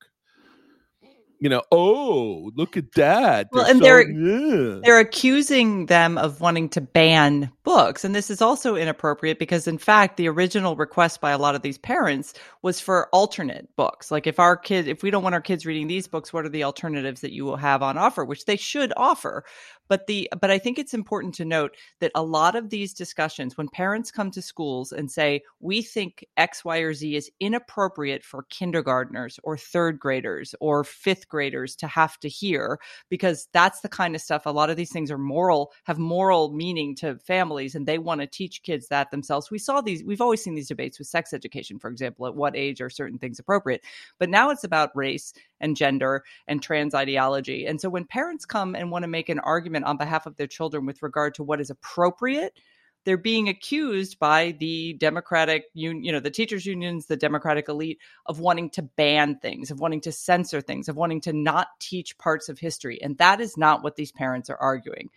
you 1.41 1.49
know, 1.49 1.63
oh, 1.73 2.53
look 2.55 2.77
at 2.77 2.93
that. 2.93 3.49
Well, 3.51 3.65
they're 3.65 3.71
and 3.71 3.81
so, 3.81 3.85
they're 3.85 4.11
yeah. 4.11 4.81
they're 4.85 5.01
accusing 5.01 5.87
them 5.87 6.19
of 6.19 6.41
wanting 6.41 6.69
to 6.71 6.83
ban 6.83 7.51
books, 7.71 8.05
and 8.05 8.17
this 8.17 8.31
is 8.31 8.43
also 8.43 8.75
inappropriate 8.75 9.39
because, 9.39 9.69
in 9.69 9.79
fact, 9.79 10.17
the 10.17 10.29
original 10.29 10.75
request 10.75 11.21
by 11.21 11.31
a 11.31 11.39
lot 11.39 11.55
of 11.55 11.63
these 11.63 11.79
parents 11.79 12.35
was 12.63 12.81
for 12.81 13.09
alternate 13.13 13.69
books. 13.77 14.11
Like, 14.11 14.27
if 14.27 14.41
our 14.41 14.57
kid, 14.57 14.89
if 14.89 15.05
we 15.05 15.11
don't 15.13 15.23
want 15.23 15.37
our 15.37 15.41
kids 15.41 15.65
reading 15.65 15.87
these 15.87 16.09
books, 16.09 16.33
what 16.33 16.45
are 16.45 16.49
the 16.49 16.65
alternatives 16.65 17.21
that 17.21 17.33
you 17.33 17.45
will 17.45 17.57
have 17.57 17.81
on 17.81 17.97
offer? 17.97 18.25
Which 18.25 18.45
they 18.45 18.57
should 18.57 18.93
offer. 18.97 19.45
But 19.89 20.07
the 20.07 20.31
but 20.41 20.53
I 20.53 20.59
think 20.59 20.79
it's 20.79 20.95
important 20.95 21.35
to 21.35 21.45
note 21.45 21.77
that 21.99 22.13
a 22.15 22.23
lot 22.23 22.55
of 22.55 22.71
these 22.71 22.95
discussions, 22.95 23.57
when 23.57 23.69
parents 23.69 24.13
come 24.13 24.31
to 24.31 24.41
schools 24.41 24.93
and 24.93 25.11
say, 25.11 25.43
we 25.59 25.83
think 25.83 26.25
X, 26.37 26.65
Y, 26.65 26.79
or 26.79 26.95
Z 26.95 27.17
is 27.17 27.31
inappropriate 27.41 28.23
for 28.23 28.45
kindergartners 28.51 29.41
or 29.43 29.57
third 29.57 29.99
graders 29.99 30.55
or 30.61 30.85
fifth 30.85 31.29
graders 31.29 31.75
to 31.77 31.89
have 31.89 32.19
to 32.21 32.29
hear, 32.29 32.79
because 33.09 33.49
that's 33.53 33.81
the 33.81 33.89
kind 33.89 34.15
of 34.15 34.21
stuff 34.21 34.47
a 34.47 34.51
lot 34.51 34.71
of 34.71 34.77
these 34.77 34.93
things 34.93 35.11
are 35.11 35.19
moral, 35.19 35.73
have 35.85 35.99
moral 35.99 36.53
meaning 36.53 36.95
to 36.97 37.19
families, 37.19 37.60
and 37.75 37.87
they 37.87 37.99
want 37.99 38.21
to 38.21 38.27
teach 38.27 38.63
kids 38.63 38.89
that 38.89 39.11
themselves. 39.11 39.51
We 39.51 39.59
saw 39.59 39.81
these, 39.81 40.03
we've 40.05 40.21
always 40.21 40.43
seen 40.43 40.55
these 40.55 40.69
debates 40.69 40.99
with 40.99 41.09
sex 41.09 41.33
education, 41.33 41.79
for 41.79 41.91
example, 41.91 42.27
at 42.27 42.35
what 42.35 42.57
age 42.57 42.81
are 42.81 42.91
certain 42.91 43.19
things 43.19 43.39
appropriate. 43.39 43.83
But 44.19 44.31
now 44.31 44.51
it's 44.51 44.65
about 44.65 44.97
race 44.97 45.33
and 45.61 45.77
gender 45.77 46.25
and 46.47 46.63
trans 46.63 46.95
ideology. 46.95 47.67
And 47.67 47.81
so 47.81 47.89
when 47.89 48.05
parents 48.05 48.45
come 48.45 48.75
and 48.75 48.91
want 48.91 49.03
to 49.03 49.09
make 49.09 49.29
an 49.29 49.41
argument 49.41 49.85
on 49.85 49.97
behalf 49.97 50.27
of 50.27 50.37
their 50.37 50.47
children 50.47 50.87
with 50.87 51.03
regard 51.03 51.35
to 51.35 51.43
what 51.43 51.61
is 51.61 51.71
appropriate 51.71 52.59
they're 53.05 53.17
being 53.17 53.49
accused 53.49 54.19
by 54.19 54.55
the 54.61 54.95
democratic 54.95 55.65
you 55.75 56.13
know 56.13 56.21
the 56.21 56.31
teachers 56.31 56.67
unions 56.67 57.07
the 57.07 57.17
democratic 57.17 57.69
elite 57.69 57.99
of 58.27 58.41
wanting 58.41 58.69
to 58.71 58.83
ban 58.83 59.39
things 59.41 59.71
of 59.71 59.81
wanting 59.81 60.01
to 60.01 60.13
censor 60.13 60.61
things 60.61 60.89
of 60.89 60.97
wanting 60.97 61.21
to 61.21 61.33
not 61.33 61.69
teach 61.81 62.17
parts 62.19 62.49
of 62.49 62.59
history 62.59 63.01
and 63.03 63.17
that 63.19 63.41
is 63.41 63.57
not 63.57 63.83
what 63.83 63.97
these 63.97 64.13
parents 64.13 64.51
are 64.51 64.59
arguing 64.59 65.09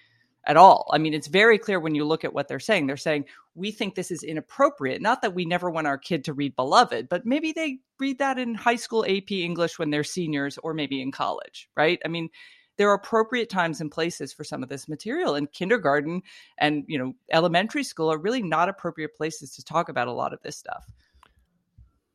at 0.46 0.58
all. 0.58 0.90
I 0.92 0.98
mean 0.98 1.14
it's 1.14 1.28
very 1.28 1.58
clear 1.58 1.80
when 1.80 1.96
you 1.96 2.06
look 2.06 2.24
at 2.24 2.34
what 2.34 2.48
they're 2.48 2.60
saying. 2.60 2.88
They're 2.88 2.98
saying 2.98 3.26
we 3.56 3.72
think 3.72 3.96
this 3.96 4.12
is 4.12 4.24
inappropriate. 4.24 5.02
Not 5.02 5.22
that 5.22 5.36
we 5.36 5.46
never 5.46 5.70
want 5.70 5.88
our 5.88 5.98
kid 5.98 6.24
to 6.26 6.34
read 6.34 6.56
beloved 6.56 7.10
but 7.10 7.26
maybe 7.26 7.52
they 7.52 7.80
read 8.00 8.20
that 8.20 8.38
in 8.38 8.56
high 8.56 8.76
school 8.76 9.06
ap 9.06 9.32
english 9.32 9.80
when 9.80 9.90
they're 9.90 10.04
seniors 10.04 10.58
or 10.60 10.74
maybe 10.74 11.02
in 11.02 11.12
college 11.12 11.70
right? 11.76 12.00
I 12.06 12.08
mean 12.08 12.30
there 12.78 12.90
are 12.90 12.96
appropriate 12.96 13.50
times 13.50 13.82
and 13.82 13.92
places 13.92 14.34
for 14.34 14.44
some 14.44 14.64
of 14.64 14.70
this 14.70 14.88
material 14.88 15.36
and 15.36 15.52
kindergarten 15.52 16.22
and 16.58 16.84
you 16.88 16.98
know 16.98 17.14
elementary 17.32 17.84
school 17.84 18.12
are 18.12 18.18
really 18.18 18.42
not 18.42 18.70
appropriate 18.70 19.16
places 19.16 19.56
to 19.56 19.64
talk 19.64 19.90
about 19.90 20.08
a 20.08 20.14
lot 20.14 20.34
of 20.34 20.42
this 20.42 20.58
stuff. 20.58 20.86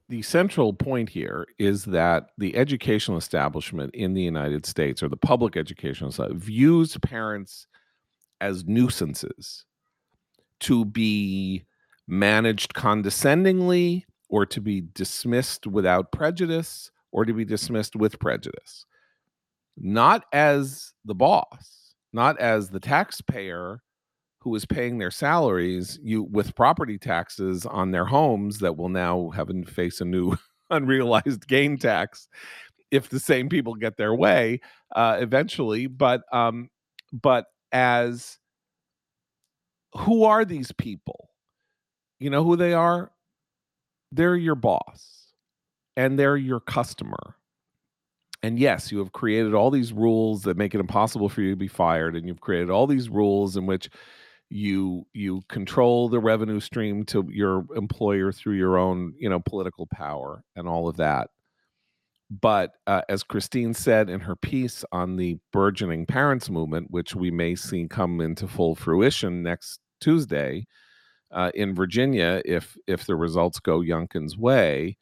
The 0.09 0.23
central 0.23 0.73
point 0.73 1.11
here 1.11 1.47
is 1.59 1.85
that 1.85 2.31
the 2.39 2.57
educational 2.57 3.19
establishment 3.19 3.95
in 3.95 4.15
the 4.15 4.23
United 4.23 4.65
States, 4.65 5.03
or 5.03 5.09
the 5.09 5.19
public 5.19 5.55
educational 5.55 6.13
side, 6.13 6.33
views 6.33 6.97
parents 6.97 7.67
as 8.41 8.65
nuisances 8.67 9.65
to 10.61 10.85
be 10.85 11.65
managed 12.07 12.75
condescendingly 12.75 14.07
or 14.29 14.45
to 14.47 14.61
be 14.61 14.83
dismissed 14.95 15.67
without 15.67 16.13
prejudice 16.13 16.91
or 17.13 17.25
to 17.25 17.33
be 17.33 17.45
dismissed 17.45 17.97
with 17.97 18.19
prejudice. 18.19 18.85
Not 19.77 20.25
as 20.33 20.93
the 21.05 21.15
boss, 21.15 21.95
not 22.13 22.39
as 22.41 22.71
the 22.71 22.81
taxpayer 22.81 23.83
who 24.41 24.55
is 24.55 24.65
paying 24.65 24.99
their 24.99 25.11
salaries 25.11 25.99
you 26.03 26.23
with 26.23 26.55
property 26.55 26.99
taxes 26.99 27.67
on 27.67 27.91
their 27.91 28.05
homes 28.05 28.59
that 28.59 28.77
will 28.77 28.89
now 28.89 29.31
have 29.31 29.49
to 29.49 29.65
face 29.65 30.01
a 30.01 30.05
new 30.05 30.37
unrealized 30.71 31.47
gain 31.47 31.77
tax 31.77 32.29
if 32.91 33.09
the 33.09 33.21
same 33.21 33.49
people 33.49 33.75
get 33.75 33.97
their 33.97 34.15
way 34.15 34.61
uh, 34.97 35.19
eventually. 35.21 35.87
But 35.87 36.23
um 36.33 36.71
but 37.13 37.47
as 37.73 38.39
who 39.97 40.25
are 40.25 40.45
these 40.45 40.73
people? 40.73 41.31
You 42.21 42.31
know 42.31 42.45
who 42.45 42.57
they 42.57 42.73
are? 42.73 43.13
They're 44.13 44.37
your 44.37 44.55
boss 44.55 45.33
and 45.97 46.19
they're 46.19 46.37
your 46.37 46.61
customer. 46.61 47.37
And 48.43 48.59
yes, 48.59 48.93
you 48.93 48.99
have 48.99 49.13
created 49.13 49.53
all 49.53 49.71
these 49.71 49.93
rules 49.93 50.43
that 50.43 50.57
make 50.57 50.75
it 50.75 50.81
impossible 50.81 51.29
for 51.29 51.43
you 51.43 51.51
to 51.51 51.57
be 51.57 51.67
fired, 51.67 52.15
and 52.15 52.27
you've 52.27 52.41
created 52.41 52.71
all 52.71 52.87
these 52.87 53.09
rules 53.09 53.57
in 53.57 53.67
which 53.67 53.91
you 54.51 55.07
you 55.13 55.43
control 55.49 56.09
the 56.09 56.21
revenue 56.21 56.61
stream 56.61 57.05
to 57.05 57.29
your 57.31 57.67
employer 57.77 58.33
through 58.33 58.55
your 58.55 58.79
own 58.79 59.13
you 59.19 59.29
know 59.29 59.41
political 59.41 59.87
power 59.87 60.43
and 60.57 60.67
all 60.67 60.89
of 60.89 60.97
that 60.97 61.29
but 62.31 62.73
uh, 62.87 63.03
as 63.09 63.23
christine 63.23 63.75
said 63.75 64.11
in 64.11 64.21
her 64.21 64.37
piece 64.37 64.85
on 64.93 65.17
the 65.17 65.39
burgeoning 65.53 66.07
parents 66.07 66.51
movement 66.51 66.91
which 66.91 67.15
we 67.15 67.31
may 67.31 67.55
see 67.55 67.87
come 67.89 68.21
into 68.21 68.47
full 68.47 68.75
fruition 68.75 69.43
next 69.43 69.81
tuesday 70.01 70.65
uh, 71.33 71.51
in 71.55 71.75
virginia 71.75 72.43
if 72.45 72.77
if 72.87 73.07
the 73.07 73.17
results 73.17 73.61
go 73.61 73.81
youngkin's 73.81 74.37
way 74.37 74.97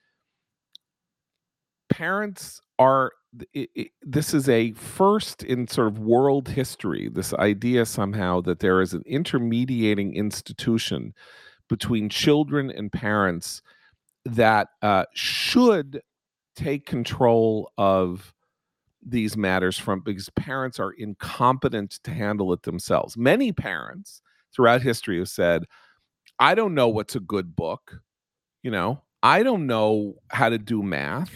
parents 1.88 2.60
are 2.78 3.12
it, 3.52 3.70
it, 3.74 3.88
this 4.02 4.32
is 4.32 4.48
a 4.48 4.72
first 4.72 5.42
in 5.42 5.66
sort 5.68 5.88
of 5.88 5.98
world 5.98 6.48
history 6.48 7.08
this 7.12 7.34
idea 7.34 7.84
somehow 7.84 8.40
that 8.40 8.60
there 8.60 8.80
is 8.80 8.94
an 8.94 9.02
intermediating 9.06 10.14
institution 10.14 11.12
between 11.68 12.08
children 12.08 12.70
and 12.70 12.92
parents 12.92 13.62
that 14.24 14.68
uh, 14.82 15.04
should 15.14 16.00
take 16.56 16.86
control 16.86 17.70
of 17.78 18.34
these 19.04 19.36
matters 19.36 19.78
from 19.78 20.00
because 20.00 20.28
parents 20.30 20.80
are 20.80 20.92
incompetent 20.92 22.00
to 22.02 22.10
handle 22.10 22.52
it 22.52 22.62
themselves. 22.62 23.16
Many 23.16 23.52
parents 23.52 24.20
throughout 24.54 24.80
history 24.80 25.18
have 25.18 25.28
said 25.28 25.64
i 26.38 26.54
don't 26.54 26.74
know 26.74 26.88
what's 26.88 27.14
a 27.14 27.20
good 27.20 27.54
book 27.54 28.00
you 28.66 28.72
know? 28.72 29.00
I 29.22 29.44
don't 29.44 29.68
know 29.68 30.16
how 30.28 30.48
to 30.48 30.58
do 30.58 30.82
math. 30.82 31.30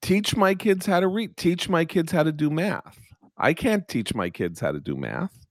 Teach 0.00 0.34
my 0.34 0.54
kids 0.54 0.86
how 0.86 1.00
to 1.00 1.06
read 1.06 1.36
teach 1.36 1.68
my 1.68 1.84
kids 1.84 2.10
how 2.12 2.22
to 2.22 2.32
do 2.32 2.48
math. 2.48 2.98
I 3.36 3.52
can't 3.52 3.86
teach 3.86 4.14
my 4.14 4.30
kids 4.30 4.58
how 4.58 4.72
to 4.72 4.80
do 4.80 4.96
math. 4.96 5.46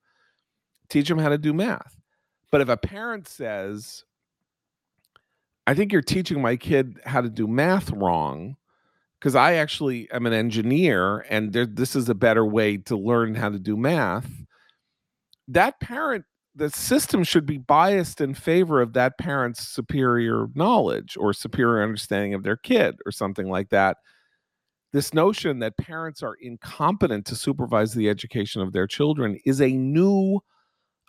Teach 0.89 1.09
them 1.09 1.19
how 1.19 1.29
to 1.29 1.37
do 1.37 1.53
math. 1.53 1.95
But 2.49 2.61
if 2.61 2.69
a 2.69 2.77
parent 2.77 3.27
says 3.27 4.03
i 5.67 5.73
think 5.73 5.91
you're 5.91 6.01
teaching 6.01 6.41
my 6.41 6.55
kid 6.55 6.99
how 7.05 7.21
to 7.21 7.29
do 7.29 7.47
math 7.47 7.89
wrong 7.91 8.55
because 9.19 9.35
i 9.35 9.53
actually 9.53 10.09
am 10.11 10.25
an 10.25 10.33
engineer 10.33 11.25
and 11.29 11.53
there, 11.53 11.65
this 11.65 11.95
is 11.95 12.09
a 12.09 12.15
better 12.15 12.45
way 12.45 12.77
to 12.77 12.97
learn 12.97 13.35
how 13.35 13.49
to 13.49 13.59
do 13.59 13.77
math. 13.77 14.29
That 15.47 15.79
parent 15.79 16.25
the 16.55 16.69
system 16.69 17.23
should 17.23 17.45
be 17.45 17.57
biased 17.57 18.21
in 18.21 18.33
favor 18.33 18.81
of 18.81 18.93
that 18.93 19.17
parent's 19.17 19.67
superior 19.67 20.47
knowledge 20.53 21.17
or 21.17 21.33
superior 21.33 21.83
understanding 21.83 22.33
of 22.33 22.43
their 22.43 22.57
kid 22.57 22.95
or 23.05 23.11
something 23.11 23.49
like 23.49 23.69
that. 23.69 23.97
This 24.91 25.13
notion 25.13 25.59
that 25.59 25.77
parents 25.77 26.21
are 26.21 26.35
incompetent 26.39 27.25
to 27.25 27.35
supervise 27.35 27.93
the 27.93 28.07
education 28.07 28.61
of 28.61 28.71
their 28.71 28.85
children 28.85 29.39
is 29.45 29.61
a 29.61 29.71
new 29.71 30.41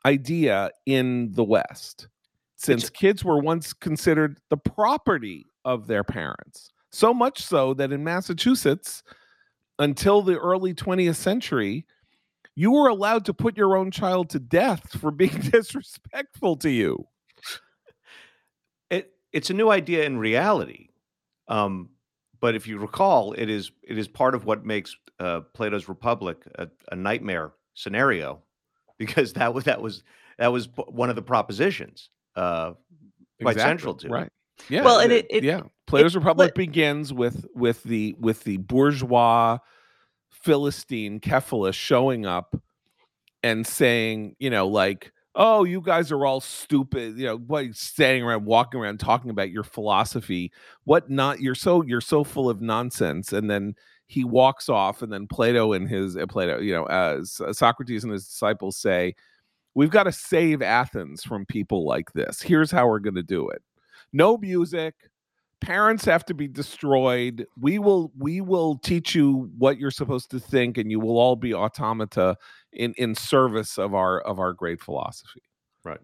idea 0.06 0.70
in 0.86 1.32
the 1.32 1.44
West, 1.44 2.08
since 2.56 2.90
kids 2.90 3.24
were 3.24 3.38
once 3.38 3.72
considered 3.72 4.38
the 4.50 4.56
property 4.56 5.46
of 5.64 5.86
their 5.86 6.04
parents. 6.04 6.70
So 6.90 7.12
much 7.12 7.42
so 7.42 7.74
that 7.74 7.92
in 7.92 8.04
Massachusetts, 8.04 9.02
until 9.78 10.22
the 10.22 10.38
early 10.38 10.74
20th 10.74 11.16
century, 11.16 11.86
you 12.54 12.70
were 12.70 12.88
allowed 12.88 13.24
to 13.24 13.34
put 13.34 13.56
your 13.56 13.76
own 13.76 13.90
child 13.90 14.30
to 14.30 14.38
death 14.38 14.98
for 15.00 15.10
being 15.10 15.40
disrespectful 15.52 16.56
to 16.58 16.70
you. 16.70 17.08
It, 18.90 19.12
it's 19.32 19.50
a 19.50 19.54
new 19.54 19.70
idea 19.70 20.04
in 20.04 20.18
reality. 20.18 20.88
Um, 21.48 21.90
but 22.40 22.54
if 22.54 22.66
you 22.66 22.78
recall, 22.78 23.32
it 23.32 23.48
is 23.48 23.70
it 23.82 23.98
is 23.98 24.06
part 24.06 24.34
of 24.34 24.44
what 24.44 24.64
makes 24.64 24.94
uh, 25.18 25.40
Plato's 25.54 25.88
Republic 25.88 26.44
a, 26.56 26.68
a, 26.92 26.96
nightmare 26.96 27.52
scenario, 27.74 28.42
because 28.98 29.32
that 29.34 29.54
was 29.54 29.64
that 29.64 29.80
was 29.80 30.02
that 30.38 30.52
was 30.52 30.68
one 30.88 31.10
of 31.10 31.16
the 31.16 31.22
propositions. 31.22 32.10
Uh, 32.36 32.72
quite 33.40 33.52
exactly. 33.52 33.70
central 33.70 33.94
to 33.94 34.08
right. 34.08 34.30
Yeah. 34.68 34.84
Well, 34.84 35.00
and 35.00 35.12
it, 35.12 35.26
it 35.30 35.44
yeah, 35.44 35.62
Plato's 35.86 36.14
it, 36.14 36.18
Republic 36.18 36.50
but, 36.50 36.54
begins 36.54 37.12
with 37.12 37.46
with 37.54 37.82
the 37.82 38.14
with 38.18 38.44
the 38.44 38.58
bourgeois 38.58 39.58
Philistine 40.30 41.20
Cephalus 41.20 41.74
showing 41.74 42.26
up 42.26 42.56
and 43.42 43.66
saying, 43.66 44.36
you 44.38 44.50
know, 44.50 44.66
like, 44.66 45.12
oh, 45.34 45.64
you 45.64 45.80
guys 45.80 46.12
are 46.12 46.24
all 46.24 46.40
stupid, 46.40 47.18
you 47.18 47.26
know, 47.26 47.36
what 47.36 47.74
standing 47.74 48.22
around, 48.22 48.44
walking 48.44 48.80
around, 48.80 49.00
talking 49.00 49.30
about 49.30 49.50
your 49.50 49.64
philosophy. 49.64 50.52
What 50.84 51.10
not? 51.10 51.40
You're 51.40 51.54
so 51.54 51.82
you're 51.82 52.00
so 52.00 52.24
full 52.24 52.48
of 52.48 52.60
nonsense, 52.60 53.32
and 53.32 53.50
then 53.50 53.74
he 54.06 54.24
walks 54.24 54.68
off, 54.68 55.02
and 55.02 55.12
then 55.12 55.26
Plato 55.26 55.72
and 55.72 55.88
his 55.88 56.16
uh, 56.16 56.26
Plato, 56.26 56.60
you 56.60 56.72
know, 56.72 56.84
as 56.86 57.40
uh, 57.40 57.52
Socrates 57.52 58.04
and 58.04 58.12
his 58.12 58.26
disciples 58.26 58.76
say, 58.76 59.14
we've 59.74 59.90
got 59.90 60.04
to 60.04 60.12
save 60.12 60.62
Athens 60.62 61.22
from 61.22 61.46
people 61.46 61.86
like 61.86 62.12
this. 62.12 62.42
Here's 62.42 62.70
how 62.70 62.88
we're 62.88 63.00
going 63.00 63.14
to 63.14 63.22
do 63.22 63.48
it: 63.48 63.62
no 64.12 64.36
music, 64.36 64.94
parents 65.64 66.04
have 66.04 66.24
to 66.26 66.34
be 66.34 66.46
destroyed. 66.46 67.46
We 67.58 67.78
will 67.78 68.12
we 68.18 68.40
will 68.40 68.78
teach 68.78 69.14
you 69.14 69.50
what 69.58 69.78
you're 69.78 69.90
supposed 69.90 70.30
to 70.32 70.40
think 70.40 70.78
and 70.78 70.90
you 70.90 71.00
will 71.00 71.18
all 71.18 71.36
be 71.36 71.54
automata 71.54 72.36
in 72.72 72.94
in 72.96 73.14
service 73.14 73.78
of 73.78 73.94
our 73.94 74.20
of 74.20 74.38
our 74.38 74.52
great 74.52 74.80
philosophy. 74.80 75.42
Right. 75.84 76.00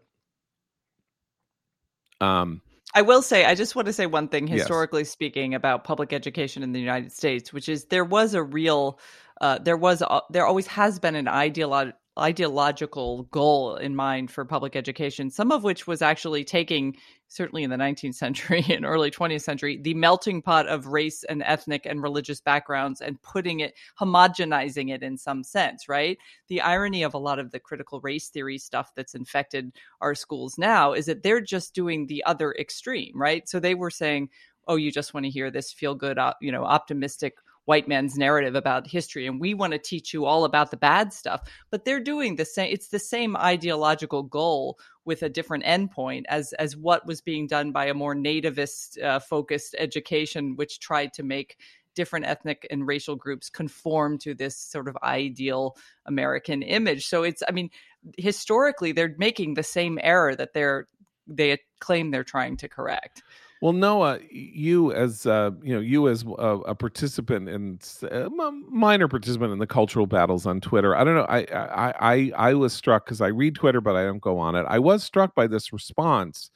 Um 2.20 2.62
I 2.92 3.02
will 3.02 3.22
say, 3.22 3.44
I 3.44 3.54
just 3.54 3.76
want 3.76 3.86
to 3.86 3.92
say 3.92 4.06
one 4.06 4.26
thing 4.26 4.48
historically 4.48 5.02
yes. 5.02 5.10
speaking 5.10 5.54
about 5.54 5.84
public 5.84 6.12
education 6.12 6.64
in 6.64 6.72
the 6.72 6.80
United 6.80 7.12
States, 7.12 7.52
which 7.52 7.68
is 7.68 7.84
there 7.84 8.04
was 8.04 8.34
a 8.34 8.42
real, 8.42 8.98
uh, 9.40 9.58
there 9.58 9.76
was, 9.76 10.02
a, 10.02 10.22
there 10.28 10.44
always 10.44 10.66
has 10.66 10.98
been 10.98 11.14
an 11.14 11.26
ideolo- 11.26 11.92
ideological 12.18 13.24
goal 13.24 13.76
in 13.76 13.94
mind 13.94 14.30
for 14.30 14.44
public 14.44 14.76
education, 14.76 15.30
some 15.30 15.52
of 15.52 15.62
which 15.62 15.86
was 15.86 16.02
actually 16.02 16.44
taking, 16.44 16.96
certainly 17.28 17.62
in 17.62 17.70
the 17.70 17.76
19th 17.76 18.14
century 18.14 18.64
and 18.70 18.84
early 18.84 19.10
20th 19.10 19.42
century, 19.42 19.78
the 19.80 19.94
melting 19.94 20.42
pot 20.42 20.66
of 20.66 20.86
race 20.86 21.24
and 21.24 21.42
ethnic 21.44 21.86
and 21.86 22.02
religious 22.02 22.40
backgrounds 22.40 23.00
and 23.00 23.20
putting 23.22 23.60
it, 23.60 23.74
homogenizing 23.98 24.90
it 24.90 25.02
in 25.02 25.16
some 25.16 25.44
sense, 25.44 25.88
right? 25.88 26.18
The 26.48 26.60
irony 26.60 27.02
of 27.02 27.14
a 27.14 27.18
lot 27.18 27.38
of 27.38 27.52
the 27.52 27.60
critical 27.60 28.00
race 28.00 28.28
theory 28.28 28.58
stuff 28.58 28.92
that's 28.94 29.14
infected 29.14 29.72
our 30.00 30.14
schools 30.14 30.58
now 30.58 30.92
is 30.92 31.06
that 31.06 31.22
they're 31.22 31.40
just 31.40 31.74
doing 31.74 32.06
the 32.06 32.24
other 32.24 32.52
extreme, 32.58 33.12
right? 33.14 33.48
So 33.48 33.60
they 33.60 33.74
were 33.74 33.90
saying, 33.90 34.30
oh, 34.66 34.76
you 34.76 34.92
just 34.92 35.14
want 35.14 35.24
to 35.24 35.30
hear 35.30 35.50
this 35.50 35.72
feel 35.72 35.94
good, 35.94 36.18
you 36.40 36.52
know, 36.52 36.64
optimistic 36.64 37.34
white 37.66 37.86
man's 37.86 38.16
narrative 38.16 38.54
about 38.54 38.86
history 38.86 39.26
and 39.26 39.40
we 39.40 39.54
want 39.54 39.72
to 39.72 39.78
teach 39.78 40.12
you 40.12 40.24
all 40.24 40.44
about 40.44 40.70
the 40.70 40.76
bad 40.76 41.12
stuff 41.12 41.42
but 41.70 41.84
they're 41.84 42.00
doing 42.00 42.36
the 42.36 42.44
same 42.44 42.72
it's 42.72 42.88
the 42.88 42.98
same 42.98 43.36
ideological 43.36 44.22
goal 44.22 44.78
with 45.04 45.22
a 45.22 45.28
different 45.28 45.64
endpoint 45.64 46.22
as 46.28 46.52
as 46.54 46.76
what 46.76 47.06
was 47.06 47.20
being 47.20 47.46
done 47.46 47.70
by 47.70 47.86
a 47.86 47.94
more 47.94 48.14
nativist 48.14 49.00
uh, 49.02 49.20
focused 49.20 49.74
education 49.78 50.56
which 50.56 50.80
tried 50.80 51.12
to 51.12 51.22
make 51.22 51.56
different 51.94 52.26
ethnic 52.26 52.66
and 52.70 52.86
racial 52.86 53.16
groups 53.16 53.50
conform 53.50 54.18
to 54.18 54.34
this 54.34 54.56
sort 54.56 54.88
of 54.88 54.96
ideal 55.02 55.76
American 56.06 56.62
image. 56.62 57.06
So 57.06 57.22
it's, 57.22 57.42
I 57.48 57.52
mean, 57.52 57.70
historically, 58.16 58.92
they're 58.92 59.14
making 59.18 59.54
the 59.54 59.62
same 59.62 59.98
error 60.02 60.34
that 60.34 60.54
they're 60.54 60.86
they 61.26 61.58
claim 61.78 62.10
they're 62.10 62.24
trying 62.24 62.56
to 62.56 62.68
correct. 62.68 63.22
Well, 63.60 63.74
Noah, 63.74 64.20
you 64.30 64.90
as 64.92 65.26
uh, 65.26 65.50
you 65.62 65.74
know, 65.74 65.80
you 65.80 66.08
as 66.08 66.24
a, 66.24 66.30
a 66.30 66.74
participant 66.74 67.48
and 67.48 67.86
a 68.04 68.26
uh, 68.26 68.50
minor 68.70 69.06
participant 69.06 69.52
in 69.52 69.58
the 69.58 69.66
cultural 69.66 70.06
battles 70.06 70.46
on 70.46 70.62
Twitter. 70.62 70.96
I 70.96 71.04
don't 71.04 71.14
know. 71.14 71.26
I 71.28 71.40
I 71.52 71.94
I, 72.00 72.32
I 72.36 72.54
was 72.54 72.72
struck 72.72 73.04
because 73.04 73.20
I 73.20 73.28
read 73.28 73.54
Twitter, 73.54 73.82
but 73.82 73.96
I 73.96 74.04
don't 74.04 74.22
go 74.22 74.38
on 74.38 74.54
it. 74.54 74.64
I 74.66 74.78
was 74.78 75.04
struck 75.04 75.34
by 75.34 75.46
this 75.46 75.74
response 75.74 76.50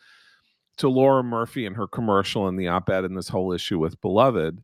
to 0.79 0.89
Laura 0.89 1.23
Murphy 1.23 1.67
and 1.67 1.77
her 1.77 1.87
commercial 1.87 2.49
and 2.49 2.59
the 2.59 2.69
op-ed 2.69 3.05
and 3.05 3.17
this 3.17 3.29
whole 3.29 3.53
issue 3.53 3.79
with 3.79 4.01
Beloved. 4.01 4.63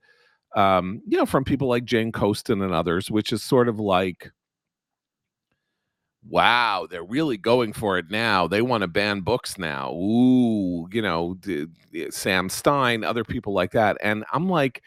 Um, 0.56 1.02
you 1.06 1.18
know, 1.18 1.26
from 1.26 1.44
people 1.44 1.68
like 1.68 1.84
Jane 1.84 2.10
Coaston 2.10 2.62
and 2.62 2.72
others, 2.74 3.10
which 3.10 3.32
is 3.32 3.42
sort 3.42 3.68
of 3.68 3.78
like 3.78 4.32
wow, 6.28 6.86
they're 6.90 7.04
really 7.04 7.36
going 7.36 7.72
for 7.72 7.98
it 7.98 8.10
now. 8.10 8.46
They 8.46 8.62
want 8.62 8.82
to 8.82 8.88
ban 8.88 9.20
books 9.20 9.58
now. 9.58 9.92
Ooh, 9.92 10.88
you 10.92 11.02
know, 11.02 11.36
Sam 12.10 12.48
Stein, 12.48 13.04
other 13.04 13.24
people 13.24 13.52
like 13.52 13.72
that. 13.72 13.96
And 14.02 14.24
I'm 14.32 14.48
like, 14.48 14.82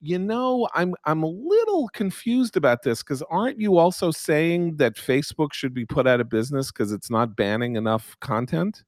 you 0.00 0.18
know, 0.18 0.68
I'm 0.74 0.94
I'm 1.04 1.22
a 1.22 1.28
little 1.28 1.88
confused 1.92 2.56
about 2.56 2.82
this 2.82 3.02
because 3.02 3.22
aren't 3.30 3.60
you 3.60 3.78
also 3.78 4.10
saying 4.10 4.76
that 4.76 4.96
Facebook 4.96 5.52
should 5.52 5.74
be 5.74 5.86
put 5.86 6.06
out 6.06 6.20
of 6.20 6.28
business 6.28 6.70
because 6.70 6.92
it's 6.92 7.10
not 7.10 7.36
banning 7.36 7.76
enough 7.76 8.16
content? 8.20 8.84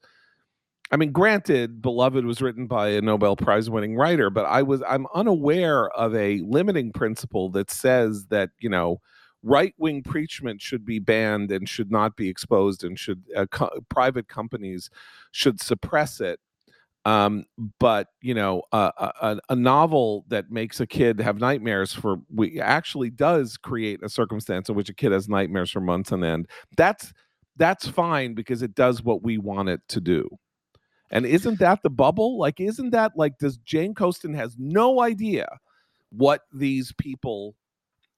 I 0.90 0.96
mean, 0.96 1.12
granted, 1.12 1.82
Beloved 1.82 2.24
was 2.24 2.40
written 2.40 2.66
by 2.66 2.88
a 2.88 3.03
Nobel 3.03 3.36
Prize 3.36 3.68
winning 3.68 3.96
writer, 3.96 4.30
but 4.30 4.46
I 4.46 4.62
was 4.62 4.82
I'm 4.88 5.07
unaware 5.14 5.88
of 5.90 6.14
a 6.14 6.40
limiting 6.46 6.92
principle 6.92 7.51
that 7.51 7.70
says 7.70 8.26
that, 8.26 8.51
you 8.61 8.70
know, 8.70 9.01
right 9.43 9.74
wing 9.78 10.03
preachment 10.03 10.61
should 10.61 10.84
be 10.84 10.99
banned 10.99 11.53
and 11.53 11.68
should 11.68 11.91
not 11.91 12.16
be 12.16 12.28
exposed, 12.28 12.84
and 12.84 12.99
should 12.99 13.22
uh, 13.36 13.47
co- 13.51 13.80
private 13.89 14.28
companies 14.28 14.91
should 15.32 15.61
suppress 15.61 16.20
it. 16.20 16.41
Um, 17.05 17.47
but 17.78 18.09
you 18.20 18.34
know, 18.34 18.62
a, 18.72 19.39
a, 19.49 19.57
novel 19.57 20.26
that 20.28 20.51
makes 20.51 20.80
a 20.80 20.86
kid 20.86 21.20
have 21.20 21.39
nightmares 21.39 21.95
for 21.95 22.16
we 22.34 22.61
actually 22.61 23.09
does 23.09 23.57
create 23.57 24.03
a 24.03 24.11
circumstance 24.11 24.68
in 24.68 24.74
which 24.74 24.91
a 24.91 24.95
kid 24.95 25.12
has 25.12 25.28
nightmares 25.28 25.70
for 25.70 25.80
months 25.80 26.12
on 26.12 26.22
end. 26.22 26.49
That's 26.76 27.14
that's 27.57 27.89
fine 27.89 28.34
because 28.34 28.62
it 28.62 28.74
does 28.74 29.03
what 29.03 29.22
we 29.22 29.39
want 29.39 29.68
it 29.68 29.80
to 29.89 30.01
do. 30.01 30.28
And 31.11 31.24
isn't 31.24 31.61
that 31.61 31.82
the 31.82 31.91
bubble? 31.91 32.39
Like, 32.39 32.61
isn't 32.61 32.91
that 32.91 33.12
like 33.16 33.39
does 33.39 33.57
Jane 33.59 33.95
Coaston 33.95 34.34
has 34.34 34.57
no 34.59 35.01
idea 35.01 35.49
what 36.11 36.43
these 36.53 36.93
people 36.99 37.55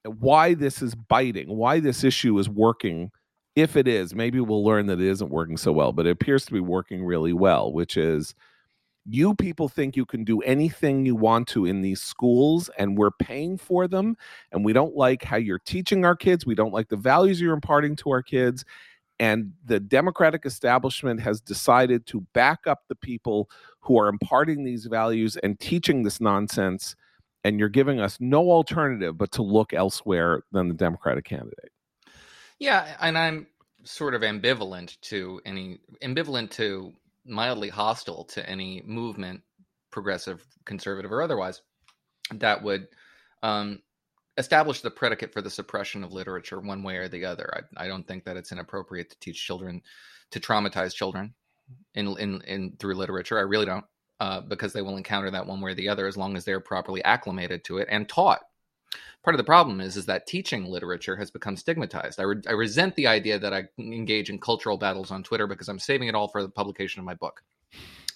why 0.05 0.55
this 0.55 0.83
is 0.83 0.95
biting, 0.95 1.57
why 1.57 1.81
this 1.81 2.05
issue 2.05 2.39
is 2.39 2.49
working. 2.49 3.11
If 3.57 3.77
it 3.77 3.89
is, 3.89 4.15
maybe 4.15 4.41
we'll 4.41 4.65
learn 4.65 4.87
that 4.87 5.01
it 5.01 5.07
isn't 5.07 5.31
working 5.31 5.57
so 5.57 5.73
well, 5.73 5.93
but 5.93 6.07
it 6.07 6.11
appears 6.11 6.45
to 6.47 6.53
be 6.53 6.61
working 6.61 7.05
really 7.05 7.33
well, 7.33 7.73
which 7.73 7.97
is 7.97 8.35
you 9.07 9.35
people 9.35 9.69
think 9.69 9.97
you 9.97 10.05
can 10.05 10.25
do 10.25 10.41
anything 10.43 11.07
you 11.07 11.17
want 11.17 11.49
to 11.49 11.65
in 11.67 11.81
these 11.81 12.01
schools 12.01 12.71
and 12.79 12.97
we're 12.97 13.11
paying 13.11 13.57
for 13.57 13.89
them 13.89 14.17
and 14.53 14.65
we 14.65 14.73
don't 14.73 14.95
like 14.95 15.25
how 15.25 15.37
you're 15.37 15.59
teaching 15.61 16.05
our 16.05 16.15
kids 16.15 16.45
we 16.45 16.55
don't 16.55 16.73
like 16.73 16.89
the 16.89 16.97
values 16.97 17.41
you're 17.41 17.55
imparting 17.55 17.97
to 17.97 18.11
our 18.11 18.23
kids 18.23 18.65
and 19.19 19.53
the 19.65 19.81
democratic 19.81 20.47
establishment 20.47 21.21
has 21.21 21.41
decided 21.41 22.07
to 22.07 22.21
back 22.35 22.67
up 22.67 22.81
the 22.89 22.95
people 22.95 23.51
who 23.81 23.99
are 23.99 24.09
imparting 24.09 24.65
these 24.65 24.87
values 24.87 25.37
and 25.39 25.59
teaching 25.61 26.03
this 26.03 26.21
nonsense 26.21 26.95
and 27.45 27.59
you're 27.59 27.69
giving 27.69 28.01
us 28.01 28.19
no 28.21 28.51
alternative 28.51 29.17
but 29.17 29.33
to 29.33 29.43
look 29.43 29.73
elsewhere 29.73 30.43
than 30.53 30.69
the 30.69 30.75
Democratic 30.75 31.25
candidate. 31.25 31.73
Yeah, 32.59 32.97
and 33.01 33.17
I'm 33.17 33.47
sort 33.85 34.15
of 34.15 34.23
ambivalent 34.23 35.01
to 35.01 35.41
any 35.47 35.79
ambivalent 36.03 36.51
to 36.53 36.93
mildly 37.25 37.69
hostile 37.69 38.25
to 38.25 38.49
any 38.49 38.83
movement, 38.85 39.43
progressive, 39.91 40.45
conservative, 40.65 41.13
or 41.13 41.23
otherwise, 41.23 41.63
that 42.35 42.63
would 42.63 42.89
um, 43.43 43.81
establish 44.37 44.81
the 44.81 44.91
predicate 44.91 45.33
for 45.33 45.43
the 45.43 45.51
suppression 45.51 46.05
of 46.05 46.13
literature 46.13 46.61
one 46.61 46.83
way 46.83 46.97
or 46.97 47.09
the 47.09 47.25
other. 47.25 47.51
I, 47.77 47.85
I 47.85 47.89
don't 47.89 48.07
think 48.07 48.25
that 48.25 48.37
it's 48.37 48.53
inappropriate 48.53 49.11
to 49.11 49.19
teach 49.21 49.45
children 49.45 49.83
to 50.31 50.41
traumatize 50.41 50.95
children 50.95 51.35
in 51.95 52.09
in 52.19 52.43
in 52.43 52.77
through 52.79 52.95
literature. 52.95 53.39
I 53.39 53.43
really 53.43 53.67
don't 53.67 53.85
uh, 54.21 54.43
because 54.43 54.73
they 54.73 54.83
will 54.83 54.97
encounter 54.97 55.31
that 55.31 55.47
one 55.47 55.61
way 55.61 55.73
or 55.73 55.75
the 55.75 55.89
other 55.89 56.07
as 56.07 56.17
long 56.17 56.37
as 56.37 56.45
they're 56.45 56.61
properly 56.61 57.03
acclimated 57.05 57.65
to 57.65 57.79
it 57.79 57.89
and 57.91 58.09
taught. 58.09 58.43
Part 59.23 59.35
of 59.35 59.39
the 59.39 59.45
problem 59.45 59.81
is 59.81 59.97
is 59.97 60.07
that 60.07 60.27
teaching 60.27 60.65
literature 60.65 61.17
has 61.17 61.31
become 61.31 61.57
stigmatized. 61.57 62.21
I, 62.21 62.25
re- 62.25 62.43
I 62.49 62.53
resent 62.53 62.95
the 62.97 63.07
idea 63.07 63.39
that 63.39 63.53
I 63.53 63.65
engage 63.79 64.31
in 64.31 64.39
cultural 64.39 64.79
battles 64.79 65.11
on 65.11 65.23
Twitter 65.23 65.47
because 65.47 65.69
I'm 65.69 65.79
saving 65.79 66.09
it 66.09 66.15
all 66.15 66.29
for 66.29 66.43
the 66.43 66.49
publication 66.49 67.01
of 67.01 67.07
my 67.07 67.15
book, 67.15 67.43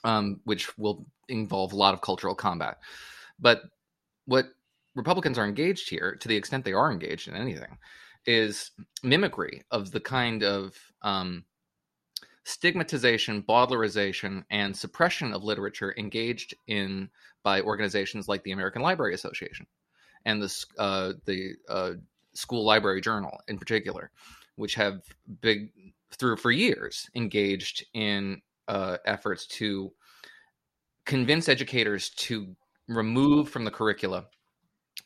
um, 0.05 0.41
which 0.45 0.77
will 0.79 1.07
involve 1.29 1.73
a 1.73 1.77
lot 1.77 1.95
of 1.95 2.01
cultural 2.01 2.35
combat. 2.35 2.79
But 3.39 3.63
what 4.27 4.47
Republicans 4.95 5.39
are 5.39 5.47
engaged 5.47 5.91
here, 5.91 6.17
to 6.21 6.29
the 6.29 6.37
extent 6.37 6.65
they 6.65 6.73
are 6.73 6.91
engaged 6.91 7.29
in 7.29 7.35
anything, 7.35 7.79
is 8.27 8.71
mimicry 9.03 9.63
of 9.71 9.91
the 9.91 10.01
kind 10.01 10.43
of 10.43 10.75
um, 11.03 11.45
stigmatization, 12.45 13.43
bowdlerization, 13.43 14.45
and 14.51 14.77
suppression 14.77 15.33
of 15.33 15.43
literature 15.43 15.95
engaged 15.97 16.55
in 16.67 17.09
by 17.43 17.61
organizations 17.63 18.29
like 18.29 18.43
the 18.45 18.53
American 18.53 18.83
Library 18.83 19.15
Association 19.15 19.67
and 20.25 20.43
the 20.43 20.65
uh, 20.79 21.13
the 21.25 21.55
uh, 21.69 21.93
School 22.35 22.65
Library 22.65 23.01
Journal 23.01 23.41
in 23.49 23.59
particular, 23.59 24.11
which 24.57 24.75
have 24.75 25.03
big 25.41 25.71
through 26.13 26.37
for 26.37 26.51
years 26.51 27.09
engaged 27.15 27.85
in 27.95 28.41
uh, 28.69 28.99
efforts 29.05 29.47
to 29.47 29.93
convince 31.05 31.49
educators 31.49 32.11
to 32.11 32.55
remove 32.89 33.49
from 33.49 33.65
the 33.65 33.71
curricula 33.71 34.27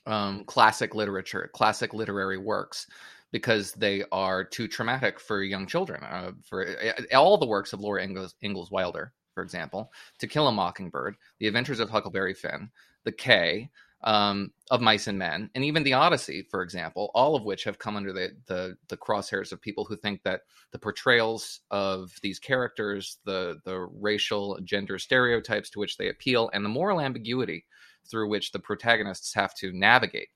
um, 0.07 0.45
classic 0.45 0.95
literature, 0.95 1.51
classic 1.53 1.93
literary 1.93 2.39
works, 2.39 2.87
because 3.31 3.73
they 3.73 4.05
are 4.11 4.45
too 4.45 4.69
traumatic 4.69 5.21
for 5.21 5.43
young 5.43 5.67
children. 5.67 6.03
Uh, 6.03 6.33
for 6.45 6.67
uh, 6.67 7.17
all 7.17 7.37
the 7.37 7.47
works 7.47 7.73
of 7.73 7.81
Laura 7.81 8.03
Ingalls, 8.03 8.35
Ingalls 8.43 8.71
Wilder, 8.71 9.13
for 9.35 9.43
example, 9.43 9.93
To 10.19 10.27
Kill 10.27 10.49
a 10.49 10.53
Mockingbird, 10.53 11.17
The 11.39 11.47
Adventures 11.47 11.81
of 11.81 11.91
Huckleberry 11.91 12.35
Finn, 12.35 12.71
The 13.05 13.13
K, 13.13 13.71
um, 14.05 14.53
of 14.71 14.81
Mice 14.81 15.09
and 15.09 15.19
Men, 15.19 15.51
and 15.55 15.65
even 15.65 15.83
the 15.83 15.95
Odyssey, 15.95 16.47
for 16.51 16.63
example, 16.63 17.11
all 17.15 17.35
of 17.35 17.45
which 17.45 17.65
have 17.65 17.79
come 17.79 17.97
under 17.97 18.13
the, 18.13 18.31
the, 18.47 18.77
the 18.89 18.97
crosshairs 18.97 19.51
of 19.51 19.61
people 19.61 19.85
who 19.85 19.97
think 19.97 20.23
that 20.23 20.43
the 20.71 20.79
portrayals 20.79 21.61
of 21.71 22.13
these 22.23 22.39
characters, 22.39 23.19
the 23.25 23.59
the 23.65 23.89
racial 24.01 24.59
gender 24.63 24.99
stereotypes 24.99 25.69
to 25.71 25.81
which 25.81 25.97
they 25.97 26.11
appeal, 26.11 26.49
and 26.53 26.65
the 26.65 26.69
moral 26.69 27.01
ambiguity 27.01 27.65
through 28.09 28.29
which 28.29 28.53
the 28.53 28.59
protagonists 28.59 29.35
have 29.35 29.55
to 29.57 29.73
navigate, 29.73 30.29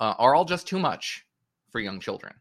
uh, 0.00 0.14
are 0.18 0.34
all 0.34 0.44
just 0.44 0.66
too 0.66 0.78
much 0.78 1.24
for 1.70 1.80
young 1.80 2.00
children. 2.00 2.34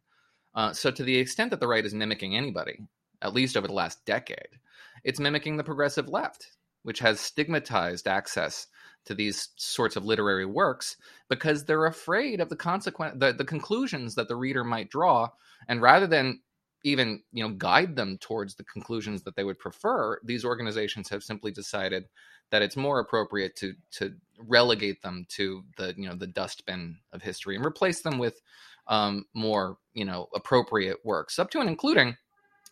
Uh, 0.56 0.74
so, 0.74 0.92
to 0.92 1.04
the 1.04 1.18
extent 1.18 1.52
that 1.52 1.60
the 1.60 1.68
right 1.68 1.86
is 1.86 1.94
mimicking 1.94 2.36
anybody, 2.36 2.80
at 3.22 3.34
least 3.34 3.56
over 3.56 3.68
the 3.68 3.74
last 3.74 4.04
decade, 4.06 4.60
it's 5.04 5.20
mimicking 5.20 5.58
the 5.58 5.64
progressive 5.64 6.08
left, 6.08 6.48
which 6.84 7.00
has 7.00 7.20
stigmatized 7.20 8.08
access 8.08 8.68
to 9.06 9.14
these 9.14 9.50
sorts 9.56 9.96
of 9.96 10.06
literary 10.06 10.46
works 10.46 10.98
because 11.30 11.64
they're 11.64 11.86
afraid 11.86 12.40
of 12.40 12.50
the 12.50 12.56
consequent 12.56 13.20
the, 13.20 13.34
the 13.34 13.46
conclusions 13.46 14.16
that 14.16 14.28
the 14.28 14.36
reader 14.36 14.64
might 14.64 14.90
draw 14.90 15.28
and 15.68 15.82
rather 15.82 16.08
than 16.08 16.40
even 16.84 17.22
you 17.32 17.44
know 17.44 17.54
guide 17.56 17.96
them 17.96 18.18
towards 18.20 18.56
the 18.56 18.64
conclusions 18.66 19.24
that 19.24 19.36
they 19.36 19.44
would 19.44 19.60
prefer 19.60 20.20
these 20.24 20.46
organizations 20.46 21.10
have 21.10 21.24
simply 21.24 21.52
decided 21.52 22.06
that 22.52 22.62
it's 22.62 22.78
more 22.78 23.00
appropriate 23.00 23.56
to 23.56 23.74
to 23.92 24.14
relegate 24.38 25.02
them 25.02 25.26
to 25.30 25.64
the 25.78 25.94
you 25.98 26.08
know 26.08 26.16
the 26.16 26.28
dustbin 26.28 26.98
of 27.14 27.22
history 27.22 27.56
and 27.56 27.66
replace 27.66 28.02
them 28.02 28.18
with 28.18 28.42
um, 28.90 29.26
more 29.34 29.78
you 29.94 30.06
know 30.06 30.28
appropriate 30.36 30.98
works 31.04 31.40
up 31.40 31.50
to 31.52 31.60
and 31.60 31.70
including 31.70 32.16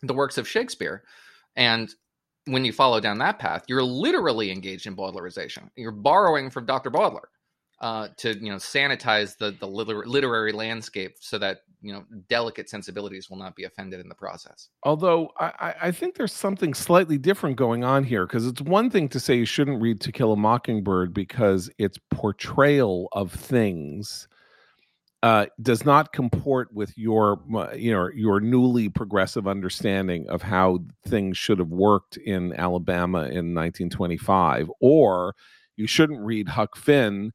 the 0.02 0.14
works 0.14 0.38
of 0.38 0.46
shakespeare 0.46 1.02
and 1.56 1.94
when 2.48 2.64
you 2.64 2.72
follow 2.72 3.00
down 3.00 3.18
that 3.18 3.38
path, 3.38 3.64
you're 3.68 3.82
literally 3.82 4.50
engaged 4.50 4.86
in 4.86 4.96
Bowdlerization. 4.96 5.68
You're 5.76 5.92
borrowing 5.92 6.50
from 6.50 6.66
Dr. 6.66 6.90
Bowdler 6.90 7.28
uh, 7.80 8.08
to 8.16 8.36
you 8.38 8.50
know 8.50 8.56
sanitize 8.56 9.36
the 9.36 9.52
the 9.52 9.66
liter- 9.66 10.06
literary 10.06 10.52
landscape 10.52 11.16
so 11.20 11.38
that 11.38 11.60
you 11.80 11.92
know 11.92 12.04
delicate 12.28 12.68
sensibilities 12.68 13.30
will 13.30 13.36
not 13.36 13.54
be 13.54 13.64
offended 13.64 14.00
in 14.00 14.08
the 14.08 14.14
process. 14.14 14.70
Although 14.82 15.30
I, 15.38 15.74
I 15.82 15.90
think 15.92 16.16
there's 16.16 16.32
something 16.32 16.74
slightly 16.74 17.18
different 17.18 17.56
going 17.56 17.84
on 17.84 18.04
here 18.04 18.26
because 18.26 18.46
it's 18.46 18.60
one 18.60 18.90
thing 18.90 19.08
to 19.10 19.20
say 19.20 19.36
you 19.36 19.44
shouldn't 19.44 19.80
read 19.80 20.00
To 20.00 20.12
Kill 20.12 20.32
a 20.32 20.36
Mockingbird 20.36 21.14
because 21.14 21.70
its 21.78 21.98
portrayal 22.10 23.08
of 23.12 23.32
things 23.32 24.26
uh, 25.22 25.46
does 25.60 25.84
not 25.84 26.12
comport 26.12 26.72
with 26.72 26.96
your 26.96 27.40
you 27.74 27.92
know 27.92 28.08
your 28.14 28.40
newly 28.40 28.88
progressive 28.88 29.48
understanding 29.48 30.28
of 30.28 30.42
how 30.42 30.78
things 31.06 31.36
should 31.36 31.58
have 31.58 31.70
worked 31.70 32.16
in 32.18 32.52
Alabama 32.54 33.20
in 33.22 33.54
1925 33.54 34.70
or 34.80 35.34
you 35.76 35.86
shouldn't 35.88 36.20
read 36.20 36.48
Huck 36.48 36.76
Finn 36.76 37.32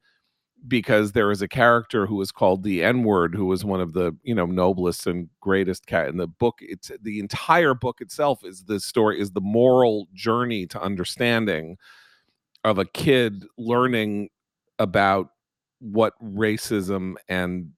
because 0.66 1.12
there 1.12 1.30
is 1.30 1.42
a 1.42 1.48
character 1.48 2.06
who 2.06 2.22
is 2.22 2.32
called 2.32 2.64
the 2.64 2.82
N-word 2.82 3.36
who 3.36 3.48
was 3.48 3.66
one 3.66 3.82
of 3.82 3.92
the 3.92 4.16
you 4.24 4.34
know 4.34 4.46
noblest 4.46 5.06
and 5.06 5.30
greatest 5.42 5.86
cat 5.86 6.08
in 6.08 6.16
the 6.16 6.28
book 6.28 6.60
it's 6.62 6.90
the 7.02 7.20
entire 7.20 7.74
book 7.74 8.00
itself 8.00 8.46
is 8.46 8.64
the 8.64 8.80
story 8.80 9.20
is 9.20 9.32
the 9.32 9.42
moral 9.42 10.08
journey 10.14 10.66
to 10.68 10.82
understanding 10.82 11.76
of 12.64 12.78
a 12.78 12.86
kid 12.86 13.46
learning 13.58 14.30
about 14.80 15.33
what 15.92 16.14
racism 16.24 17.16
and 17.28 17.70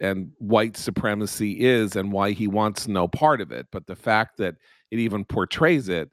and 0.00 0.30
white 0.38 0.76
supremacy 0.76 1.64
is 1.64 1.96
and 1.96 2.12
why 2.12 2.32
he 2.32 2.46
wants 2.46 2.86
no 2.86 3.08
part 3.08 3.40
of 3.40 3.50
it 3.50 3.66
but 3.72 3.86
the 3.86 3.96
fact 3.96 4.36
that 4.36 4.54
it 4.90 4.98
even 4.98 5.24
portrays 5.24 5.88
it 5.88 6.10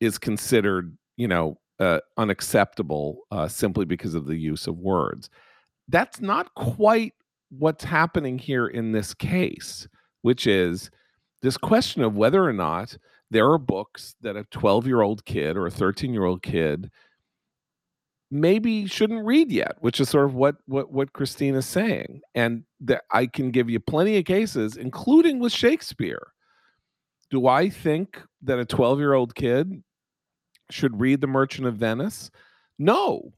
is 0.00 0.18
considered 0.18 0.96
you 1.16 1.28
know 1.28 1.58
uh, 1.80 2.00
unacceptable 2.16 3.20
uh, 3.30 3.46
simply 3.46 3.84
because 3.84 4.14
of 4.14 4.26
the 4.26 4.36
use 4.36 4.66
of 4.66 4.78
words. 4.78 5.30
That's 5.86 6.20
not 6.20 6.52
quite 6.54 7.14
what's 7.50 7.84
happening 7.84 8.36
here 8.36 8.66
in 8.66 8.92
this 8.92 9.14
case 9.14 9.88
which 10.22 10.46
is 10.46 10.90
this 11.40 11.56
question 11.56 12.02
of 12.02 12.16
whether 12.16 12.44
or 12.44 12.52
not 12.52 12.96
there 13.30 13.50
are 13.50 13.58
books 13.58 14.14
that 14.20 14.36
a 14.36 14.44
12 14.50 14.86
year 14.86 15.00
old 15.00 15.24
kid 15.24 15.56
or 15.56 15.66
a 15.66 15.70
13 15.70 16.12
year 16.12 16.24
old 16.24 16.42
kid 16.42 16.90
maybe 18.30 18.86
shouldn't 18.86 19.24
read 19.24 19.50
yet, 19.50 19.76
which 19.80 20.00
is 20.00 20.08
sort 20.08 20.26
of 20.26 20.34
what 20.34 20.56
what 20.66 20.92
what 20.92 21.12
Christine 21.12 21.54
is 21.54 21.66
saying. 21.66 22.20
And 22.34 22.64
that 22.80 23.02
I 23.10 23.26
can 23.26 23.50
give 23.50 23.70
you 23.70 23.80
plenty 23.80 24.16
of 24.18 24.24
cases, 24.24 24.76
including 24.76 25.38
with 25.38 25.52
Shakespeare. 25.52 26.28
Do 27.30 27.46
I 27.46 27.68
think 27.68 28.22
that 28.42 28.58
a 28.58 28.64
12 28.64 28.98
year 28.98 29.14
old 29.14 29.34
kid 29.34 29.82
should 30.70 30.98
read 31.00 31.20
The 31.20 31.26
Merchant 31.26 31.66
of 31.66 31.76
Venice? 31.76 32.30
No, 32.78 33.32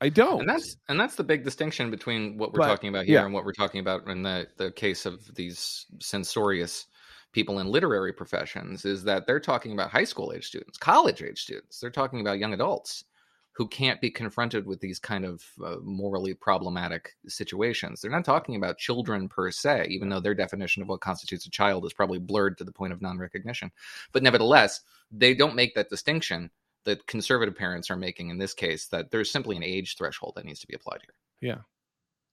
I 0.00 0.08
don't. 0.08 0.40
And 0.40 0.48
that's 0.48 0.76
and 0.88 0.98
that's 0.98 1.16
the 1.16 1.24
big 1.24 1.44
distinction 1.44 1.90
between 1.90 2.38
what 2.38 2.52
we're 2.52 2.60
but, 2.60 2.68
talking 2.68 2.88
about 2.88 3.04
here 3.04 3.18
yeah. 3.18 3.24
and 3.24 3.34
what 3.34 3.44
we're 3.44 3.52
talking 3.52 3.80
about 3.80 4.08
in 4.08 4.22
the 4.22 4.46
the 4.56 4.70
case 4.72 5.06
of 5.06 5.34
these 5.34 5.86
censorious 6.00 6.86
people 7.32 7.60
in 7.60 7.68
literary 7.68 8.12
professions 8.12 8.84
is 8.84 9.04
that 9.04 9.26
they're 9.26 9.38
talking 9.40 9.72
about 9.72 9.90
high 9.90 10.04
school 10.04 10.32
age 10.34 10.46
students, 10.46 10.78
college 10.78 11.22
age 11.22 11.40
students. 11.42 11.78
They're 11.78 11.90
talking 11.90 12.20
about 12.20 12.38
young 12.38 12.54
adults 12.54 13.04
who 13.52 13.66
can't 13.68 14.00
be 14.00 14.10
confronted 14.10 14.64
with 14.66 14.80
these 14.80 14.98
kind 14.98 15.24
of 15.24 15.44
uh, 15.64 15.76
morally 15.82 16.34
problematic 16.34 17.16
situations. 17.26 18.00
They're 18.00 18.10
not 18.10 18.24
talking 18.24 18.56
about 18.56 18.78
children 18.78 19.28
per 19.28 19.50
se, 19.50 19.86
even 19.90 20.08
though 20.08 20.20
their 20.20 20.34
definition 20.34 20.82
of 20.82 20.88
what 20.88 21.00
constitutes 21.00 21.46
a 21.46 21.50
child 21.50 21.84
is 21.84 21.92
probably 21.92 22.18
blurred 22.18 22.56
to 22.58 22.64
the 22.64 22.72
point 22.72 22.92
of 22.92 23.02
non 23.02 23.18
recognition. 23.18 23.70
But 24.12 24.22
nevertheless, 24.22 24.80
they 25.10 25.34
don't 25.34 25.56
make 25.56 25.74
that 25.74 25.90
distinction 25.90 26.50
that 26.84 27.06
conservative 27.06 27.54
parents 27.56 27.90
are 27.90 27.96
making 27.96 28.30
in 28.30 28.38
this 28.38 28.54
case, 28.54 28.86
that 28.86 29.10
there's 29.10 29.30
simply 29.30 29.56
an 29.56 29.62
age 29.62 29.96
threshold 29.96 30.32
that 30.36 30.46
needs 30.46 30.60
to 30.60 30.66
be 30.66 30.74
applied 30.74 31.00
here. 31.02 31.50
Yeah. 31.52 31.58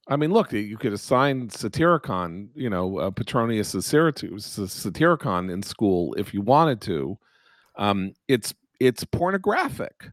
I 0.10 0.16
mean, 0.16 0.32
look, 0.32 0.54
you 0.54 0.78
could 0.78 0.94
assign 0.94 1.50
Satyricon, 1.50 2.48
you 2.56 2.70
know, 2.70 2.98
uh, 3.00 3.12
Petronius 3.12 3.74
Satyricon 3.74 5.52
in 5.52 5.62
school 5.62 6.14
if 6.14 6.34
you 6.34 6.42
wanted 6.42 6.80
to. 6.82 7.18
Um, 7.76 8.14
it's 8.28 8.54
it's 8.80 9.04
pornographic 9.04 10.12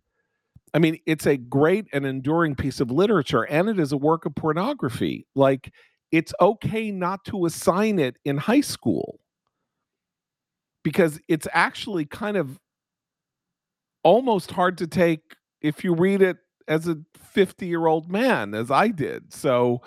I 0.75 0.79
mean, 0.81 0.99
it's 1.07 1.27
a 1.27 1.37
great 1.37 1.87
and 1.93 2.05
enduring 2.05 2.57
piece 2.57 2.81
of 2.81 2.91
literature, 2.91 3.45
and 3.45 3.69
it 3.69 3.79
is 3.79 3.93
a 3.93 3.97
work 3.97 4.27
of 4.27 4.35
pornography. 4.35 5.27
Like, 5.35 5.73
it's 6.11 6.35
okay 6.41 6.91
not 6.91 7.25
to 7.27 7.47
assign 7.47 7.99
it 7.99 8.17
in 8.25 8.37
high 8.37 8.61
school 8.61 9.21
because 10.83 11.19
it's 11.29 11.49
actually 11.53 12.05
kind 12.05 12.37
of 12.37 12.59
almost 14.03 14.51
hard 14.51 14.79
to 14.79 14.87
take 14.87 15.21
if 15.61 15.83
you 15.85 15.95
read 15.95 16.23
it 16.23 16.37
as 16.69 16.89
a 16.89 16.97
50 17.17 17.67
year 17.67 17.87
old 17.87 18.11
man, 18.11 18.55
as 18.55 18.71
I 18.71 18.89
did. 18.89 19.33
So, 19.33 19.81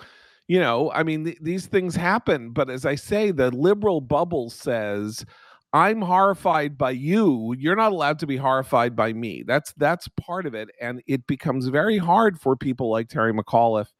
you 0.48 0.60
know, 0.60 0.90
I 0.92 1.02
mean, 1.02 1.24
th- 1.24 1.38
these 1.40 1.66
things 1.66 1.94
happen. 1.94 2.52
But 2.52 2.70
as 2.70 2.84
I 2.86 2.94
say, 2.94 3.30
the 3.30 3.50
liberal 3.50 4.00
bubble 4.00 4.50
says, 4.50 5.24
I'm 5.72 6.00
horrified 6.00 6.78
by 6.78 6.92
you. 6.92 7.54
You're 7.58 7.76
not 7.76 7.92
allowed 7.92 8.18
to 8.20 8.26
be 8.26 8.38
horrified 8.38 8.96
by 8.96 9.12
me. 9.12 9.44
That's 9.46 9.72
that's 9.74 10.08
part 10.08 10.46
of 10.46 10.54
it, 10.54 10.70
and 10.80 11.02
it 11.06 11.26
becomes 11.26 11.68
very 11.68 11.98
hard 11.98 12.40
for 12.40 12.56
people 12.56 12.90
like 12.90 13.08
Terry 13.08 13.34
McAuliffe 13.34 13.92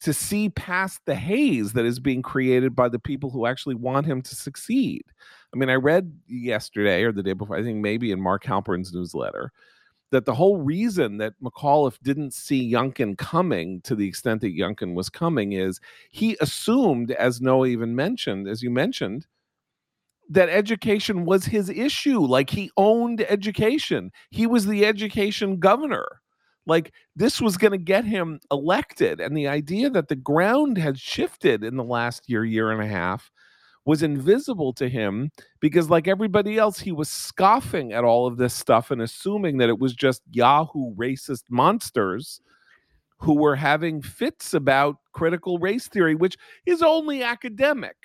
to 0.00 0.12
see 0.12 0.48
past 0.48 1.00
the 1.04 1.14
haze 1.14 1.74
that 1.74 1.84
is 1.84 2.00
being 2.00 2.22
created 2.22 2.74
by 2.74 2.88
the 2.88 2.98
people 2.98 3.30
who 3.30 3.46
actually 3.46 3.74
want 3.74 4.06
him 4.06 4.22
to 4.22 4.34
succeed. 4.34 5.02
I 5.54 5.58
mean, 5.58 5.68
I 5.68 5.74
read 5.74 6.12
yesterday 6.26 7.02
or 7.04 7.12
the 7.12 7.22
day 7.22 7.34
before, 7.34 7.56
I 7.56 7.62
think 7.62 7.78
maybe 7.78 8.10
in 8.10 8.20
Mark 8.20 8.44
Halperin's 8.44 8.92
newsletter, 8.94 9.52
that 10.10 10.24
the 10.24 10.34
whole 10.34 10.56
reason 10.56 11.18
that 11.18 11.34
McAuliffe 11.42 11.98
didn't 12.02 12.32
see 12.32 12.72
Youngkin 12.72 13.18
coming 13.18 13.80
to 13.82 13.94
the 13.94 14.08
extent 14.08 14.40
that 14.40 14.56
Youngkin 14.56 14.94
was 14.94 15.10
coming 15.10 15.52
is 15.52 15.80
he 16.10 16.36
assumed, 16.40 17.10
as 17.12 17.40
Noah 17.40 17.66
even 17.66 17.94
mentioned, 17.94 18.48
as 18.48 18.62
you 18.62 18.70
mentioned, 18.70 19.26
that 20.30 20.48
education 20.48 21.24
was 21.24 21.44
his 21.44 21.68
issue. 21.68 22.20
Like 22.20 22.48
he 22.50 22.70
owned 22.76 23.20
education, 23.22 24.10
he 24.30 24.46
was 24.46 24.66
the 24.66 24.86
education 24.86 25.58
governor. 25.58 26.06
Like 26.66 26.92
this 27.16 27.40
was 27.40 27.56
going 27.56 27.72
to 27.72 27.78
get 27.78 28.04
him 28.04 28.38
elected. 28.50 29.20
And 29.20 29.36
the 29.36 29.48
idea 29.48 29.90
that 29.90 30.08
the 30.08 30.16
ground 30.16 30.78
had 30.78 30.98
shifted 30.98 31.64
in 31.64 31.76
the 31.76 31.84
last 31.84 32.28
year, 32.28 32.44
year 32.44 32.70
and 32.70 32.80
a 32.80 32.86
half 32.86 33.30
was 33.86 34.02
invisible 34.02 34.72
to 34.74 34.88
him 34.88 35.30
because, 35.60 35.90
like 35.90 36.06
everybody 36.06 36.58
else, 36.58 36.78
he 36.78 36.92
was 36.92 37.08
scoffing 37.08 37.92
at 37.92 38.04
all 38.04 38.26
of 38.26 38.36
this 38.36 38.54
stuff 38.54 38.90
and 38.90 39.02
assuming 39.02 39.56
that 39.56 39.70
it 39.70 39.80
was 39.80 39.94
just 39.94 40.22
Yahoo 40.30 40.94
racist 40.94 41.44
monsters 41.48 42.40
who 43.18 43.34
were 43.34 43.56
having 43.56 44.00
fits 44.00 44.54
about 44.54 44.96
critical 45.12 45.58
race 45.58 45.88
theory, 45.88 46.14
which 46.14 46.36
is 46.66 46.82
only 46.82 47.22
academic 47.22 47.96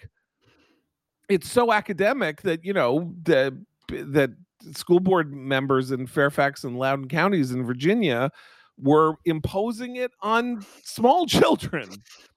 it's 1.30 1.50
so 1.52 1.72
academic 1.72 2.42
that 2.44 2.64
you 2.64 2.74
know 2.74 3.14
the 3.24 3.58
that 3.90 4.32
school 4.74 5.00
board 5.00 5.34
members 5.34 5.92
in 5.92 6.08
Fairfax 6.08 6.64
and 6.64 6.78
Loudoun 6.78 7.08
counties 7.08 7.52
in 7.52 7.66
Virginia 7.66 8.32
were 8.78 9.16
imposing 9.26 9.96
it 9.96 10.12
on 10.22 10.66
small 10.84 11.26
children. 11.28 11.90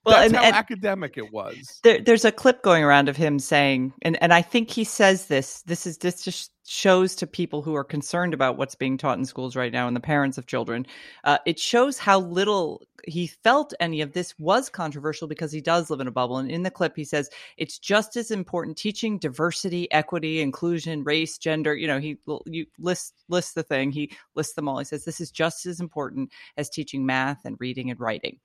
Well, 0.04 0.16
That's 0.16 0.26
and, 0.26 0.36
how 0.36 0.44
and 0.44 0.54
academic 0.54 1.18
it 1.18 1.32
was. 1.32 1.80
There, 1.82 2.00
there's 2.00 2.24
a 2.24 2.32
clip 2.32 2.62
going 2.62 2.84
around 2.84 3.08
of 3.08 3.16
him 3.16 3.38
saying, 3.38 3.92
and, 4.02 4.20
and 4.22 4.32
I 4.32 4.42
think 4.42 4.70
he 4.70 4.84
says 4.84 5.26
this. 5.26 5.62
This 5.62 5.86
is 5.86 5.98
this 5.98 6.22
just 6.22 6.52
shows 6.68 7.14
to 7.16 7.26
people 7.26 7.62
who 7.62 7.74
are 7.74 7.84
concerned 7.84 8.34
about 8.34 8.58
what's 8.58 8.74
being 8.74 8.98
taught 8.98 9.18
in 9.18 9.24
schools 9.24 9.56
right 9.56 9.72
now 9.72 9.86
and 9.86 9.96
the 9.96 10.00
parents 10.00 10.36
of 10.36 10.46
children. 10.46 10.86
Uh, 11.24 11.38
it 11.46 11.58
shows 11.58 11.98
how 11.98 12.20
little 12.20 12.82
he 13.06 13.26
felt 13.26 13.72
any 13.80 14.02
of 14.02 14.12
this 14.12 14.38
was 14.38 14.68
controversial 14.68 15.26
because 15.26 15.50
he 15.50 15.62
does 15.62 15.88
live 15.88 16.00
in 16.00 16.08
a 16.08 16.12
bubble. 16.12 16.36
And 16.36 16.50
in 16.50 16.64
the 16.64 16.70
clip, 16.70 16.94
he 16.94 17.04
says 17.04 17.30
it's 17.56 17.78
just 17.78 18.16
as 18.16 18.30
important 18.30 18.76
teaching 18.76 19.18
diversity, 19.18 19.90
equity, 19.92 20.42
inclusion, 20.42 21.04
race, 21.04 21.38
gender. 21.38 21.74
You 21.74 21.86
know, 21.86 21.98
he 21.98 22.18
you 22.44 22.66
list 22.78 23.14
lists 23.28 23.54
the 23.54 23.62
thing. 23.62 23.90
He 23.90 24.12
lists 24.34 24.54
them 24.54 24.68
all. 24.68 24.78
He 24.78 24.84
says 24.84 25.04
this 25.04 25.20
is 25.22 25.30
just 25.30 25.64
as 25.64 25.80
important 25.80 26.30
as 26.58 26.68
teaching 26.68 27.06
math 27.06 27.44
and 27.44 27.56
reading 27.58 27.90
and 27.90 27.98
writing. 27.98 28.38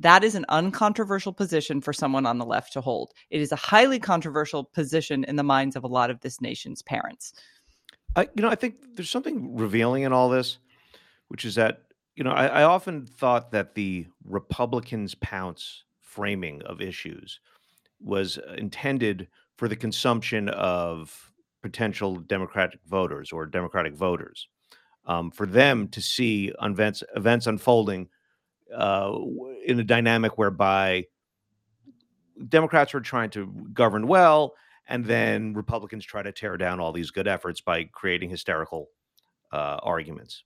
That 0.00 0.24
is 0.24 0.34
an 0.34 0.46
uncontroversial 0.48 1.34
position 1.34 1.82
for 1.82 1.92
someone 1.92 2.24
on 2.24 2.38
the 2.38 2.46
left 2.46 2.72
to 2.72 2.80
hold. 2.80 3.12
It 3.28 3.42
is 3.42 3.52
a 3.52 3.56
highly 3.56 3.98
controversial 3.98 4.64
position 4.64 5.24
in 5.24 5.36
the 5.36 5.42
minds 5.42 5.76
of 5.76 5.84
a 5.84 5.88
lot 5.88 6.10
of 6.10 6.20
this 6.20 6.40
nation's 6.40 6.80
parents. 6.80 7.34
I, 8.16 8.28
you 8.34 8.42
know, 8.42 8.48
I 8.48 8.54
think 8.54 8.96
there's 8.96 9.10
something 9.10 9.56
revealing 9.56 10.02
in 10.02 10.12
all 10.12 10.28
this, 10.28 10.58
which 11.28 11.44
is 11.44 11.54
that, 11.54 11.82
you 12.16 12.24
know, 12.24 12.32
I, 12.32 12.46
I 12.46 12.62
often 12.64 13.06
thought 13.06 13.52
that 13.52 13.74
the 13.74 14.06
Republicans' 14.24 15.14
pounce 15.14 15.84
framing 16.00 16.60
of 16.62 16.80
issues 16.80 17.40
was 18.00 18.38
intended 18.58 19.28
for 19.56 19.68
the 19.68 19.76
consumption 19.76 20.48
of 20.48 21.32
potential 21.62 22.16
Democratic 22.16 22.80
voters 22.86 23.30
or 23.30 23.46
Democratic 23.46 23.94
voters, 23.94 24.48
um, 25.06 25.30
for 25.30 25.46
them 25.46 25.86
to 25.88 26.00
see 26.00 26.52
events 26.62 27.02
events 27.14 27.46
unfolding 27.46 28.08
uh, 28.74 29.12
in 29.64 29.78
a 29.78 29.84
dynamic 29.84 30.38
whereby 30.38 31.04
Democrats 32.48 32.94
were 32.94 33.00
trying 33.00 33.30
to 33.30 33.46
govern 33.72 34.06
well, 34.06 34.54
and 34.90 35.04
then 35.06 35.54
Republicans 35.54 36.04
try 36.04 36.22
to 36.22 36.32
tear 36.32 36.56
down 36.56 36.80
all 36.80 36.92
these 36.92 37.10
good 37.10 37.28
efforts 37.28 37.60
by 37.60 37.84
creating 37.84 38.28
hysterical 38.28 38.88
uh, 39.52 39.78
arguments. 39.82 40.42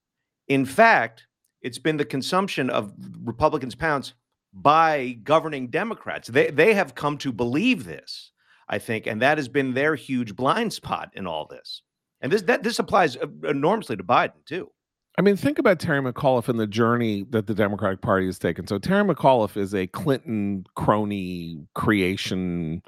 In 0.46 0.66
fact, 0.66 1.26
it's 1.62 1.78
been 1.78 1.96
the 1.96 2.04
consumption 2.04 2.68
of 2.68 2.92
Republicans' 3.24 3.74
pounce 3.74 4.12
by 4.52 5.18
governing 5.24 5.68
Democrats. 5.68 6.28
They 6.28 6.50
they 6.50 6.74
have 6.74 6.94
come 6.94 7.16
to 7.18 7.32
believe 7.32 7.86
this, 7.86 8.30
I 8.68 8.78
think, 8.78 9.06
and 9.06 9.20
that 9.22 9.38
has 9.38 9.48
been 9.48 9.72
their 9.72 9.94
huge 9.94 10.36
blind 10.36 10.72
spot 10.72 11.10
in 11.14 11.26
all 11.26 11.46
this. 11.46 11.82
And 12.20 12.30
this 12.30 12.42
that 12.42 12.62
this 12.62 12.78
applies 12.78 13.16
uh, 13.16 13.26
enormously 13.48 13.96
to 13.96 14.04
Biden 14.04 14.44
too. 14.44 14.70
I 15.16 15.22
mean, 15.22 15.36
think 15.36 15.58
about 15.58 15.78
Terry 15.78 16.02
McAuliffe 16.02 16.48
and 16.48 16.58
the 16.58 16.66
journey 16.66 17.24
that 17.30 17.46
the 17.46 17.54
Democratic 17.54 18.00
Party 18.00 18.26
has 18.26 18.38
taken. 18.38 18.66
So 18.66 18.78
Terry 18.78 19.04
McAuliffe 19.04 19.56
is 19.56 19.72
a 19.72 19.86
Clinton 19.86 20.66
crony 20.74 21.60
creation 21.74 22.82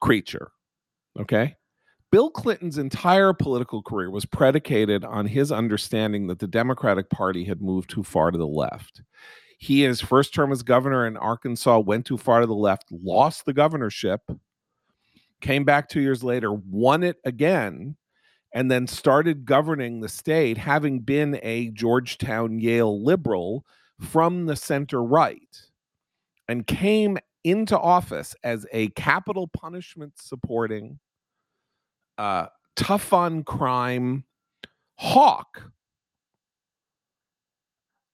creature. 0.00 0.50
Okay. 1.18 1.56
Bill 2.10 2.30
Clinton's 2.30 2.78
entire 2.78 3.34
political 3.34 3.82
career 3.82 4.10
was 4.10 4.24
predicated 4.24 5.04
on 5.04 5.26
his 5.26 5.52
understanding 5.52 6.26
that 6.28 6.38
the 6.38 6.46
Democratic 6.46 7.10
Party 7.10 7.44
had 7.44 7.60
moved 7.60 7.90
too 7.90 8.02
far 8.02 8.30
to 8.30 8.38
the 8.38 8.46
left. 8.46 9.02
He, 9.58 9.84
in 9.84 9.88
his 9.88 10.00
first 10.00 10.32
term 10.32 10.52
as 10.52 10.62
governor 10.62 11.06
in 11.06 11.16
Arkansas, 11.16 11.80
went 11.80 12.06
too 12.06 12.16
far 12.16 12.40
to 12.40 12.46
the 12.46 12.54
left, 12.54 12.86
lost 12.90 13.44
the 13.44 13.52
governorship, 13.52 14.22
came 15.40 15.64
back 15.64 15.88
two 15.88 16.00
years 16.00 16.24
later, 16.24 16.52
won 16.52 17.02
it 17.02 17.18
again, 17.24 17.96
and 18.54 18.70
then 18.70 18.86
started 18.86 19.44
governing 19.44 20.00
the 20.00 20.08
state, 20.08 20.56
having 20.56 21.00
been 21.00 21.38
a 21.42 21.68
Georgetown 21.70 22.58
Yale 22.58 23.04
liberal 23.04 23.66
from 24.00 24.46
the 24.46 24.56
center 24.56 25.02
right, 25.02 25.62
and 26.48 26.66
came 26.66 27.18
into 27.44 27.78
office 27.78 28.34
as 28.42 28.66
a 28.72 28.88
capital 28.90 29.48
punishment 29.48 30.14
supporting, 30.16 30.98
uh, 32.18 32.46
tough 32.76 33.12
on 33.12 33.42
crime 33.44 34.24
hawk, 34.96 35.70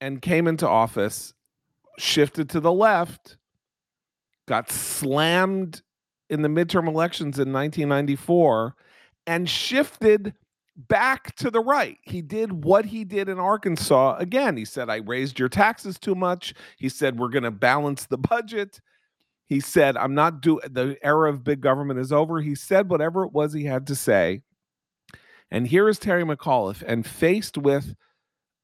and 0.01 0.21
came 0.21 0.47
into 0.47 0.69
office, 0.69 1.33
shifted 1.99 2.51
to 2.51 2.61
the 2.61 2.73
left, 2.73 3.39
got 4.47 4.71
slammed 4.71 5.83
in 6.29 6.43
the 6.43 6.49
midterm 6.49 6.89
elections 6.89 7.39
in 7.39 7.53
1994 7.53 8.75
and 9.27 9.49
shifted 9.49 10.35
back 10.77 11.35
to 11.37 11.51
the 11.51 11.61
right. 11.61 11.99
He 12.03 12.21
did 12.21 12.65
what 12.65 12.85
he 12.85 13.05
did 13.05 13.29
in 13.29 13.39
Arkansas. 13.39 14.17
Again, 14.19 14.57
he 14.57 14.65
said, 14.65 14.91
I 14.91 14.97
raised 14.97 15.39
your 15.39 15.49
taxes 15.49 15.99
too 15.99 16.15
much. 16.15 16.55
He 16.77 16.89
said, 16.89 17.19
we're 17.19 17.29
going 17.29 17.45
to 17.45 17.51
balance 17.51 18.07
the 18.07 18.19
budget. 18.19 18.81
He 19.47 19.61
said, 19.61 19.97
I'm 19.97 20.15
not 20.15 20.41
do 20.41 20.61
the 20.65 20.97
era 21.03 21.31
of 21.31 21.45
big 21.45 21.61
government 21.61 22.01
is 22.01 22.13
over. 22.13 22.41
He 22.41 22.55
said 22.55 22.89
whatever 22.89 23.25
it 23.25 23.33
was 23.33 23.53
he 23.53 23.65
had 23.65 23.87
to 23.89 23.95
say. 23.95 24.43
And 25.51 25.69
here 25.69 25.89
is 25.89 25.99
Terry 25.99 26.25
McAuliffe, 26.25 26.83
and 26.87 27.07
faced 27.07 27.59
with 27.59 27.95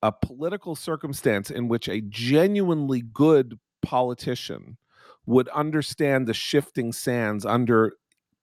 a 0.03 0.11
political 0.11 0.74
circumstance 0.74 1.51
in 1.51 1.68
which 1.68 1.89
a 1.89 2.01
genuinely 2.01 3.03
good 3.03 3.59
politician 3.83 4.78
would 5.26 5.49
understand 5.49 6.26
the 6.26 6.35
shifting 6.35 6.93
sands 6.93 7.45
under 7.45 7.93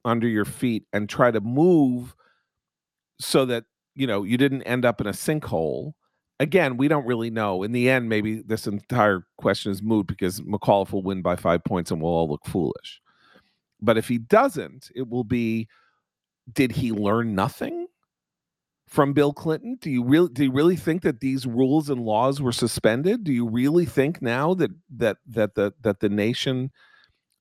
under 0.06 0.28
your 0.28 0.46
feet 0.46 0.86
and 0.94 1.10
try 1.10 1.32
to 1.32 1.42
move 1.42 2.16
so 3.20 3.46
that 3.46 3.66
you 3.96 4.08
know 4.08 4.24
you 4.24 4.38
didn't 4.38 4.64
end 4.64 4.86
up 4.86 5.02
in 5.02 5.08
a 5.08 5.12
sinkhole 5.12 5.94
again 6.40 6.78
we 6.78 6.88
don't 6.88 7.06
really 7.06 7.30
know. 7.30 7.64
In 7.64 7.72
the 7.72 7.90
end 7.90 8.10
maybe 8.10 8.42
this 8.42 8.68
entire 8.68 9.26
question 9.38 9.72
is 9.72 9.82
moot 9.82 10.08
because 10.08 10.42
mcauliffe 10.42 10.92
will 10.92 11.04
win 11.04 11.22
by 11.22 11.36
five 11.36 11.64
points 11.64 11.92
and 11.92 12.02
we'll 12.02 12.12
all 12.12 12.30
look 12.30 12.46
foolish. 12.46 13.02
But 13.82 13.98
if 13.98 14.08
he 14.08 14.18
doesn't 14.18 14.92
it 14.96 15.08
will 15.08 15.24
be 15.24 15.68
did 16.52 16.72
he 16.72 16.92
learn 16.92 17.36
nothing 17.36 17.88
from 18.88 19.14
bill 19.14 19.34
clinton? 19.34 19.78
Do 19.82 19.90
you 19.90 20.04
really 20.04 20.30
do 20.30 20.46
you 20.46 20.52
really 20.52 20.78
think 20.78 21.02
that 21.04 21.20
these 21.20 21.46
rules 21.46 21.90
and 21.90 22.02
laws 22.02 22.42
were 22.42 22.54
suspended? 22.54 23.24
Do 23.24 23.34
you 23.34 23.48
really 23.48 23.86
think 23.86 24.22
now 24.22 24.54
that 24.56 24.72
that 24.96 25.18
that 25.28 25.56
the 25.56 25.74
that 25.82 26.00
the 26.00 26.10
nation 26.10 26.72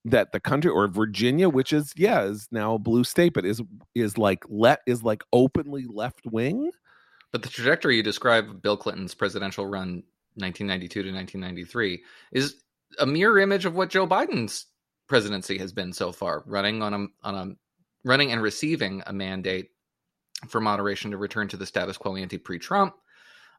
that 0.06 0.30
the 0.30 0.40
country 0.40 0.70
or 0.70 0.86
Virginia, 0.86 1.48
which 1.48 1.72
is 1.72 1.92
yeah, 1.96 2.22
is 2.22 2.48
now 2.50 2.74
a 2.74 2.78
blue 2.78 3.04
state, 3.04 3.34
but 3.34 3.44
is 3.44 3.60
is 3.94 4.16
like 4.16 4.44
let 4.48 4.80
is 4.86 5.02
like 5.02 5.22
openly 5.32 5.84
left 5.88 6.24
wing. 6.26 6.70
But 7.32 7.42
the 7.42 7.48
trajectory 7.48 7.96
you 7.96 8.02
describe 8.02 8.48
of 8.48 8.62
Bill 8.62 8.76
Clinton's 8.76 9.14
presidential 9.14 9.66
run 9.66 10.02
1992 10.36 11.02
to 11.02 11.12
1993 11.12 12.02
is 12.32 12.56
a 12.98 13.06
mirror 13.06 13.38
image 13.38 13.64
of 13.64 13.74
what 13.74 13.90
Joe 13.90 14.06
Biden's 14.06 14.66
presidency 15.06 15.58
has 15.58 15.72
been 15.72 15.92
so 15.92 16.12
far, 16.12 16.42
running 16.46 16.82
on 16.82 16.94
a 16.94 17.06
on 17.22 17.34
a 17.34 17.54
running 18.04 18.32
and 18.32 18.42
receiving 18.42 19.02
a 19.06 19.12
mandate 19.12 19.70
for 20.48 20.60
moderation 20.60 21.10
to 21.10 21.16
return 21.16 21.48
to 21.48 21.56
the 21.56 21.66
status 21.66 21.96
quo 21.96 22.16
ante 22.16 22.38
pre-Trump 22.38 22.94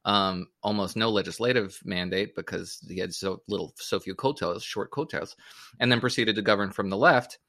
um, 0.08 0.48
almost 0.64 0.96
no 0.96 1.10
legislative 1.10 1.80
mandate 1.84 2.34
because 2.34 2.80
he 2.88 2.98
had 2.98 3.14
so 3.14 3.42
little, 3.50 3.74
so 3.76 4.00
few 4.00 4.16
coattails, 4.16 4.64
short 4.64 4.90
coattails, 4.90 5.36
and 5.82 5.92
then 5.92 6.00
proceeded 6.00 6.36
to 6.36 6.42
govern 6.42 6.72
from 6.72 6.90
the 6.90 6.98
left. 6.98 7.40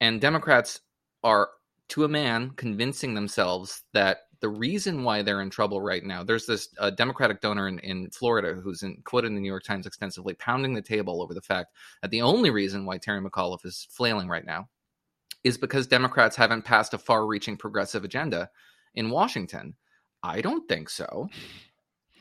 And 0.00 0.18
Democrats 0.18 0.80
are, 1.22 1.50
to 1.88 2.04
a 2.04 2.08
man, 2.08 2.52
convincing 2.56 3.12
themselves 3.14 3.82
that 3.92 4.22
the 4.40 4.48
reason 4.48 5.04
why 5.04 5.22
they're 5.22 5.42
in 5.42 5.50
trouble 5.50 5.80
right 5.80 6.04
now, 6.04 6.22
there's 6.24 6.46
this 6.46 6.68
uh, 6.78 6.90
Democratic 6.90 7.40
donor 7.40 7.68
in, 7.68 7.78
in 7.80 8.10
Florida 8.10 8.54
who's 8.54 8.82
in, 8.82 9.00
quoted 9.04 9.28
in 9.28 9.34
the 9.34 9.40
New 9.40 9.48
York 9.48 9.64
Times 9.64 9.86
extensively, 9.86 10.34
pounding 10.34 10.74
the 10.74 10.82
table 10.82 11.22
over 11.22 11.34
the 11.34 11.42
fact 11.42 11.74
that 12.02 12.10
the 12.10 12.22
only 12.22 12.50
reason 12.50 12.84
why 12.86 12.98
Terry 12.98 13.20
McAuliffe 13.20 13.64
is 13.64 13.86
flailing 13.90 14.28
right 14.28 14.46
now 14.46 14.68
is 15.44 15.58
because 15.58 15.86
Democrats 15.86 16.36
haven't 16.36 16.64
passed 16.64 16.94
a 16.94 16.98
far 16.98 17.26
reaching 17.26 17.56
progressive 17.56 18.04
agenda 18.04 18.50
in 18.94 19.10
Washington. 19.10 19.74
I 20.22 20.40
don't 20.40 20.68
think 20.68 20.90
so 20.90 21.28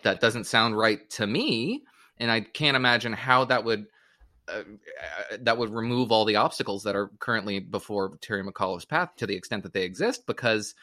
that 0.04 0.20
doesn't 0.20 0.46
sound 0.46 0.78
right 0.78 1.10
to 1.10 1.28
me 1.28 1.84
and 2.18 2.32
i 2.32 2.42
can't 2.42 2.78
imagine 2.78 3.14
how 3.14 3.46
that 3.46 3.64
would 3.64 3.86
uh, 4.48 4.62
uh, 4.62 5.38
that 5.42 5.58
would 5.58 5.70
remove 5.70 6.12
all 6.12 6.26
the 6.26 6.36
obstacles 6.36 6.82
that 6.84 6.96
are 6.96 7.12
currently 7.20 7.60
before 7.60 8.18
Terry 8.20 8.44
McAuliffe's 8.44 8.84
path 8.84 9.16
to 9.18 9.28
the 9.28 9.36
extent 9.36 9.62
that 9.62 9.74
they 9.74 9.84
exist, 9.84 10.26
because 10.26 10.74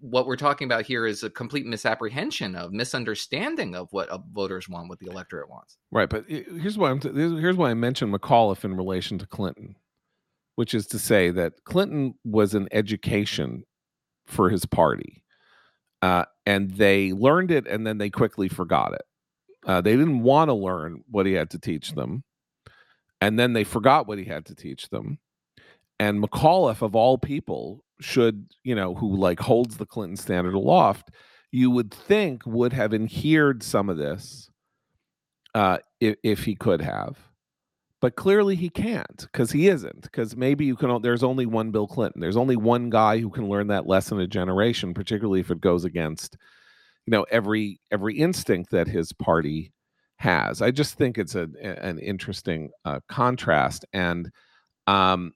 what 0.00 0.26
we're 0.26 0.36
talking 0.36 0.66
about 0.66 0.84
here 0.84 1.06
is 1.06 1.22
a 1.22 1.30
complete 1.30 1.66
misapprehension 1.66 2.54
of 2.54 2.72
misunderstanding 2.72 3.74
of 3.74 3.88
what 3.92 4.08
voters 4.32 4.68
want, 4.68 4.88
what 4.88 4.98
the 4.98 5.06
electorate 5.10 5.48
wants. 5.50 5.78
Right, 5.90 6.08
but 6.08 6.24
here's 6.28 6.78
why 6.78 6.90
I'm 6.90 7.00
t- 7.00 7.12
here's 7.12 7.56
why 7.56 7.70
I 7.70 7.74
mentioned 7.74 8.14
McAuliffe 8.14 8.64
in 8.64 8.76
relation 8.76 9.18
to 9.18 9.26
Clinton, 9.26 9.76
which 10.56 10.74
is 10.74 10.86
to 10.88 10.98
say 10.98 11.30
that 11.30 11.64
Clinton 11.64 12.14
was 12.24 12.54
an 12.54 12.68
education 12.72 13.64
for 14.26 14.48
his 14.48 14.64
party 14.64 15.20
uh, 16.02 16.24
and 16.46 16.70
they 16.72 17.12
learned 17.12 17.50
it 17.50 17.66
and 17.66 17.86
then 17.86 17.98
they 17.98 18.10
quickly 18.10 18.48
forgot 18.48 18.94
it. 18.94 19.02
Uh, 19.66 19.80
they 19.80 19.96
didn't 19.96 20.22
want 20.22 20.48
to 20.48 20.54
learn 20.54 21.04
what 21.10 21.26
he 21.26 21.34
had 21.34 21.50
to 21.50 21.58
teach 21.58 21.92
them, 21.92 22.24
and 23.20 23.38
then 23.38 23.52
they 23.52 23.64
forgot 23.64 24.08
what 24.08 24.18
he 24.18 24.24
had 24.24 24.46
to 24.46 24.54
teach 24.54 24.88
them. 24.88 25.18
And 25.98 26.22
McAuliffe, 26.22 26.80
of 26.80 26.96
all 26.96 27.18
people, 27.18 27.84
should 28.00 28.46
you 28.64 28.74
know 28.74 28.94
who 28.94 29.16
like 29.16 29.40
holds 29.40 29.76
the 29.76 29.86
Clinton 29.86 30.16
standard 30.16 30.54
aloft, 30.54 31.10
you 31.52 31.70
would 31.70 31.92
think 31.92 32.44
would 32.46 32.72
have 32.72 32.94
adhered 32.94 33.62
some 33.62 33.88
of 33.88 33.96
this 33.96 34.50
uh, 35.54 35.78
if, 36.00 36.16
if 36.22 36.44
he 36.44 36.54
could 36.54 36.80
have. 36.80 37.18
But 38.00 38.16
clearly 38.16 38.56
he 38.56 38.70
can't 38.70 39.18
because 39.18 39.52
he 39.52 39.68
isn't 39.68 40.02
because 40.02 40.34
maybe 40.34 40.64
you 40.64 40.74
can 40.74 41.02
there's 41.02 41.22
only 41.22 41.44
one 41.44 41.70
bill 41.70 41.86
clinton. 41.86 42.20
There's 42.20 42.36
only 42.36 42.56
one 42.56 42.88
guy 42.88 43.18
who 43.18 43.28
can 43.28 43.48
learn 43.48 43.66
that 43.66 43.86
lesson 43.86 44.18
a 44.20 44.26
generation 44.26 44.94
particularly 44.94 45.40
if 45.40 45.50
it 45.50 45.60
goes 45.60 45.84
against 45.84 46.36
you 47.06 47.10
know 47.10 47.26
every 47.30 47.78
every 47.90 48.16
instinct 48.18 48.70
that 48.70 48.88
his 48.88 49.12
party 49.12 49.72
has. 50.20 50.60
I 50.60 50.70
just 50.70 50.96
think 50.96 51.16
it's 51.16 51.34
a, 51.34 51.48
an 51.62 51.98
interesting 51.98 52.70
uh, 52.84 53.00
contrast. 53.08 53.86
And 53.94 54.30
um, 54.86 55.32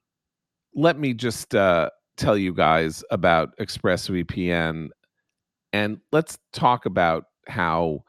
let 0.75 0.99
me 0.99 1.15
just 1.15 1.55
uh, 1.55 1.89
tell 2.17 2.37
you 2.37 2.53
guys 2.53 3.03
about 3.11 3.55
expressvpn 3.57 4.89
and 5.73 5.97
let's 6.11 6.37
talk 6.53 6.85
about 6.85 7.25
how 7.47 8.03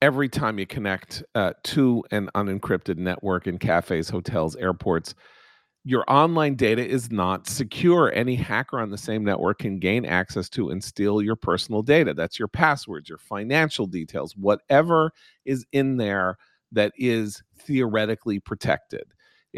every 0.00 0.28
time 0.28 0.58
you 0.58 0.66
connect 0.66 1.22
uh, 1.34 1.52
to 1.64 2.04
an 2.10 2.30
unencrypted 2.34 2.96
network 2.96 3.46
in 3.46 3.58
cafes, 3.58 4.08
hotels, 4.08 4.56
airports, 4.56 5.14
your 5.84 6.04
online 6.08 6.54
data 6.54 6.86
is 6.86 7.10
not 7.10 7.46
secure. 7.46 8.12
Any 8.12 8.34
hacker 8.34 8.78
on 8.78 8.90
the 8.90 8.98
same 8.98 9.24
network 9.24 9.60
can 9.60 9.78
gain 9.78 10.04
access 10.04 10.48
to 10.50 10.70
and 10.70 10.82
steal 10.82 11.22
your 11.22 11.36
personal 11.36 11.82
data. 11.82 12.14
That's 12.14 12.38
your 12.38 12.48
passwords, 12.48 13.08
your 13.08 13.18
financial 13.18 13.86
details, 13.86 14.36
whatever 14.36 15.12
is 15.44 15.64
in 15.72 15.96
there 15.96 16.36
that 16.72 16.92
is 16.96 17.42
theoretically 17.58 18.38
protected. 18.40 19.04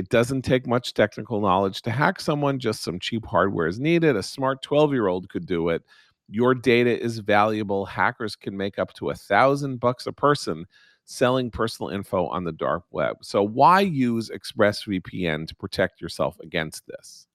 It 0.01 0.09
doesn't 0.09 0.43
take 0.43 0.67
much 0.67 0.95
technical 0.95 1.41
knowledge 1.41 1.83
to 1.83 1.91
hack 1.91 2.21
someone, 2.21 2.59
just 2.59 2.83
some 2.83 2.99
cheap 2.99 3.27
hardware 3.27 3.67
is 3.67 3.79
needed. 3.79 4.17
A 4.17 4.23
smart 4.23 4.63
12 4.63 4.93
year 4.93 5.09
old 5.09 5.29
could 5.29 5.47
do 5.47 5.69
it 5.69 5.83
your 6.31 6.55
data 6.55 6.99
is 6.99 7.19
valuable. 7.19 7.85
Hackers 7.85 8.37
can 8.37 8.57
make 8.57 8.79
up 8.79 8.95
to 8.95 9.11
a 9.11 9.15
thousand 9.15 9.79
bucks 9.81 10.07
a 10.07 10.13
person 10.13 10.65
selling 11.05 11.51
personal 11.51 11.91
info 11.91 12.27
on 12.29 12.45
the 12.45 12.53
dark 12.53 12.85
web. 12.93 13.17
So 13.23 13.43
why 13.43 13.81
use 13.81 14.31
ExpressVPN 14.31 15.49
to 15.49 15.55
protect 15.57 16.01
yourself 16.01 16.39
against 16.41 16.87
this? 16.87 17.27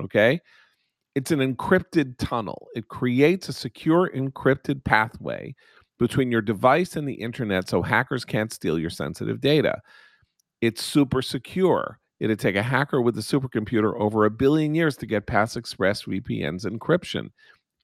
Okay. 0.00 0.40
It's 1.14 1.30
an 1.30 1.40
encrypted 1.40 2.14
tunnel. 2.18 2.68
It 2.74 2.88
creates 2.88 3.48
a 3.48 3.52
secure 3.52 4.10
encrypted 4.14 4.82
pathway 4.84 5.54
between 5.98 6.32
your 6.32 6.42
device 6.42 6.96
and 6.96 7.06
the 7.06 7.14
internet 7.14 7.68
so 7.68 7.82
hackers 7.82 8.24
can't 8.24 8.52
steal 8.52 8.78
your 8.78 8.90
sensitive 8.90 9.40
data. 9.40 9.80
It's 10.62 10.82
super 10.82 11.20
secure. 11.20 12.00
It'd 12.20 12.40
take 12.40 12.56
a 12.56 12.62
hacker 12.62 13.00
with 13.00 13.16
a 13.16 13.22
supercomputer 13.22 13.98
over 13.98 14.24
a 14.24 14.30
billion 14.30 14.74
years 14.74 14.96
to 14.98 15.06
get 15.06 15.26
past 15.26 15.56
ExpressVPN's 15.56 16.64
encryption. 16.64 17.30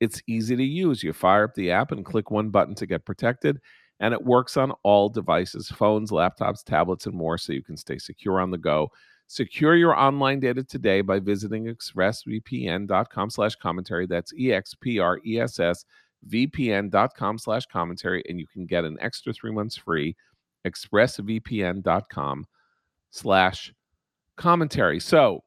It's 0.01 0.23
easy 0.27 0.57
to 0.57 0.65
use. 0.65 1.03
You 1.03 1.13
fire 1.13 1.45
up 1.45 1.55
the 1.55 1.71
app 1.71 1.93
and 1.93 2.05
click 2.05 2.31
one 2.31 2.51
button 2.51 2.75
to 2.77 2.87
get 2.87 3.05
protected, 3.05 3.61
and 4.01 4.13
it 4.13 4.25
works 4.25 4.57
on 4.57 4.73
all 4.83 5.09
devices 5.09 5.69
phones, 5.69 6.11
laptops, 6.11 6.65
tablets, 6.65 7.07
and 7.07 7.15
more 7.15 7.39
so 7.39 7.53
you 7.53 7.63
can 7.63 7.77
stay 7.77 7.99
secure 7.99 8.41
on 8.41 8.51
the 8.51 8.59
go. 8.59 8.91
Secure 9.27 9.77
your 9.77 9.97
online 9.97 10.41
data 10.41 10.63
today 10.63 11.01
by 11.01 11.19
visiting 11.19 11.65
expressvpn.com 11.67 13.31
slash 13.31 13.55
commentary. 13.55 14.07
That's 14.07 14.35
E-X-P-R-E-S-S 14.35 15.85
vpn.com 16.29 17.39
slash 17.39 17.67
commentary, 17.67 18.23
and 18.29 18.39
you 18.39 18.47
can 18.47 18.67
get 18.67 18.85
an 18.85 18.97
extra 19.01 19.33
three 19.33 19.53
months 19.53 19.77
free. 19.77 20.17
expressvpn.com 20.67 22.47
slash 23.11 23.73
commentary. 24.37 25.01
So 25.01 25.45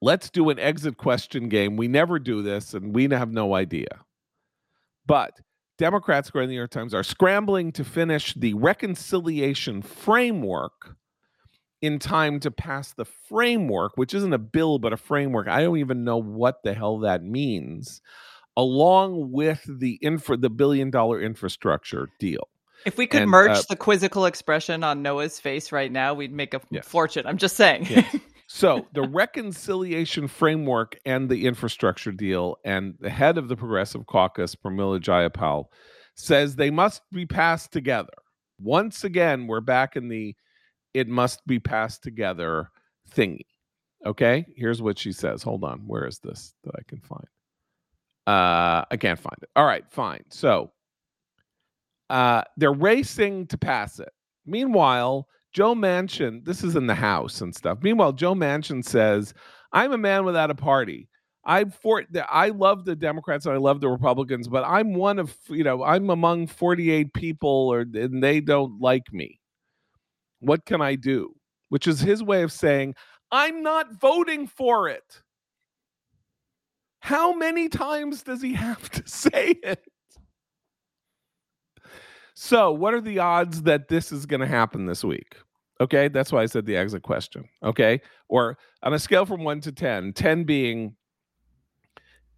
let's 0.00 0.30
do 0.30 0.50
an 0.50 0.58
exit 0.58 0.96
question 0.96 1.48
game. 1.48 1.76
We 1.76 1.88
never 1.88 2.18
do 2.18 2.42
this, 2.42 2.74
and 2.74 2.94
we 2.94 3.08
have 3.08 3.32
no 3.32 3.54
idea. 3.54 3.88
But 5.06 5.40
Democrats, 5.78 6.28
according 6.28 6.48
to 6.48 6.50
the 6.50 6.54
New 6.54 6.60
York 6.60 6.70
Times, 6.70 6.94
are 6.94 7.02
scrambling 7.02 7.72
to 7.72 7.84
finish 7.84 8.34
the 8.34 8.54
reconciliation 8.54 9.82
framework 9.82 10.96
in 11.82 11.98
time 11.98 12.38
to 12.40 12.50
pass 12.50 12.92
the 12.92 13.06
framework, 13.06 13.96
which 13.96 14.12
isn't 14.12 14.34
a 14.34 14.38
bill, 14.38 14.78
but 14.78 14.92
a 14.92 14.98
framework. 14.98 15.48
I 15.48 15.62
don't 15.62 15.78
even 15.78 16.04
know 16.04 16.18
what 16.18 16.62
the 16.62 16.74
hell 16.74 16.98
that 16.98 17.22
means, 17.24 18.02
along 18.56 19.32
with 19.32 19.62
the 19.66 19.94
infra, 20.02 20.36
the 20.36 20.50
billion 20.50 20.90
dollar 20.90 21.20
infrastructure 21.20 22.10
deal. 22.18 22.48
If 22.86 22.96
we 22.96 23.06
could 23.06 23.22
and, 23.22 23.30
merge 23.30 23.50
uh, 23.50 23.62
the 23.68 23.76
quizzical 23.76 24.26
expression 24.26 24.82
on 24.82 25.02
Noah's 25.02 25.38
face 25.38 25.72
right 25.72 25.90
now, 25.92 26.14
we'd 26.14 26.32
make 26.32 26.54
a 26.54 26.60
yes. 26.70 26.86
fortune. 26.86 27.26
I'm 27.26 27.38
just 27.38 27.56
saying. 27.56 27.86
Yes. 27.88 28.16
So 28.52 28.88
the 28.94 29.02
reconciliation 29.02 30.26
framework 30.26 30.98
and 31.06 31.28
the 31.28 31.46
infrastructure 31.46 32.10
deal, 32.10 32.56
and 32.64 32.96
the 32.98 33.08
head 33.08 33.38
of 33.38 33.46
the 33.46 33.54
Progressive 33.54 34.06
Caucus, 34.06 34.56
Pramila 34.56 34.98
Jayapal, 34.98 35.66
says 36.16 36.56
they 36.56 36.70
must 36.70 37.02
be 37.12 37.26
passed 37.26 37.70
together. 37.70 38.12
Once 38.58 39.04
again, 39.04 39.46
we're 39.46 39.60
back 39.60 39.94
in 39.94 40.08
the 40.08 40.34
it 40.94 41.06
must 41.06 41.46
be 41.46 41.60
passed 41.60 42.02
together 42.02 42.70
thingy. 43.14 43.46
Okay, 44.04 44.44
here's 44.56 44.82
what 44.82 44.98
she 44.98 45.12
says. 45.12 45.44
Hold 45.44 45.62
on, 45.62 45.86
where 45.86 46.04
is 46.04 46.18
this 46.18 46.52
that 46.64 46.74
I 46.76 46.82
can 46.88 47.00
find? 47.02 47.26
Uh, 48.26 48.84
I 48.90 48.96
can't 48.98 49.20
find 49.20 49.36
it. 49.42 49.50
All 49.54 49.64
right, 49.64 49.84
fine. 49.90 50.24
So 50.28 50.72
uh, 52.10 52.42
they're 52.56 52.72
racing 52.72 53.46
to 53.46 53.56
pass 53.56 54.00
it. 54.00 54.10
Meanwhile, 54.44 55.28
Joe 55.52 55.74
Manchin, 55.74 56.44
this 56.44 56.64
is 56.64 56.76
in 56.76 56.86
the 56.86 56.94
House 56.94 57.40
and 57.40 57.54
stuff. 57.54 57.78
Meanwhile, 57.82 58.12
Joe 58.14 58.34
Manchin 58.34 58.84
says, 58.84 59.32
"I'm 59.72 59.92
a 59.92 59.98
man 59.98 60.24
without 60.24 60.50
a 60.50 60.54
party. 60.54 61.08
I 61.44 61.64
for 61.64 62.04
I 62.28 62.48
love 62.50 62.84
the 62.84 62.96
Democrats 62.96 63.46
and 63.46 63.54
I 63.54 63.58
love 63.58 63.80
the 63.80 63.88
Republicans, 63.88 64.48
but 64.48 64.64
I'm 64.64 64.92
one 64.94 65.18
of 65.20 65.36
you 65.48 65.64
know 65.64 65.84
I'm 65.84 66.10
among 66.10 66.48
48 66.48 67.14
people, 67.14 67.48
or 67.72 67.80
and 67.80 68.22
they 68.22 68.40
don't 68.40 68.80
like 68.80 69.12
me. 69.12 69.40
What 70.40 70.66
can 70.66 70.82
I 70.82 70.96
do?" 70.96 71.34
Which 71.68 71.86
is 71.86 72.00
his 72.00 72.22
way 72.22 72.42
of 72.42 72.52
saying, 72.52 72.96
"I'm 73.30 73.62
not 73.62 74.00
voting 74.00 74.48
for 74.48 74.88
it." 74.88 75.22
How 77.00 77.32
many 77.32 77.68
times 77.68 78.22
does 78.22 78.42
he 78.42 78.52
have 78.66 78.90
to 78.90 79.08
say 79.08 79.54
it? 79.62 79.89
So, 82.42 82.72
what 82.72 82.94
are 82.94 83.02
the 83.02 83.18
odds 83.18 83.64
that 83.64 83.88
this 83.88 84.10
is 84.10 84.24
going 84.24 84.40
to 84.40 84.46
happen 84.46 84.86
this 84.86 85.04
week? 85.04 85.36
Okay, 85.78 86.08
that's 86.08 86.32
why 86.32 86.40
I 86.40 86.46
said 86.46 86.64
the 86.64 86.74
exit 86.74 87.02
question. 87.02 87.46
Okay, 87.62 88.00
or 88.30 88.56
on 88.82 88.94
a 88.94 88.98
scale 88.98 89.26
from 89.26 89.44
one 89.44 89.60
to 89.60 89.70
10, 89.70 90.14
10 90.14 90.44
being 90.44 90.96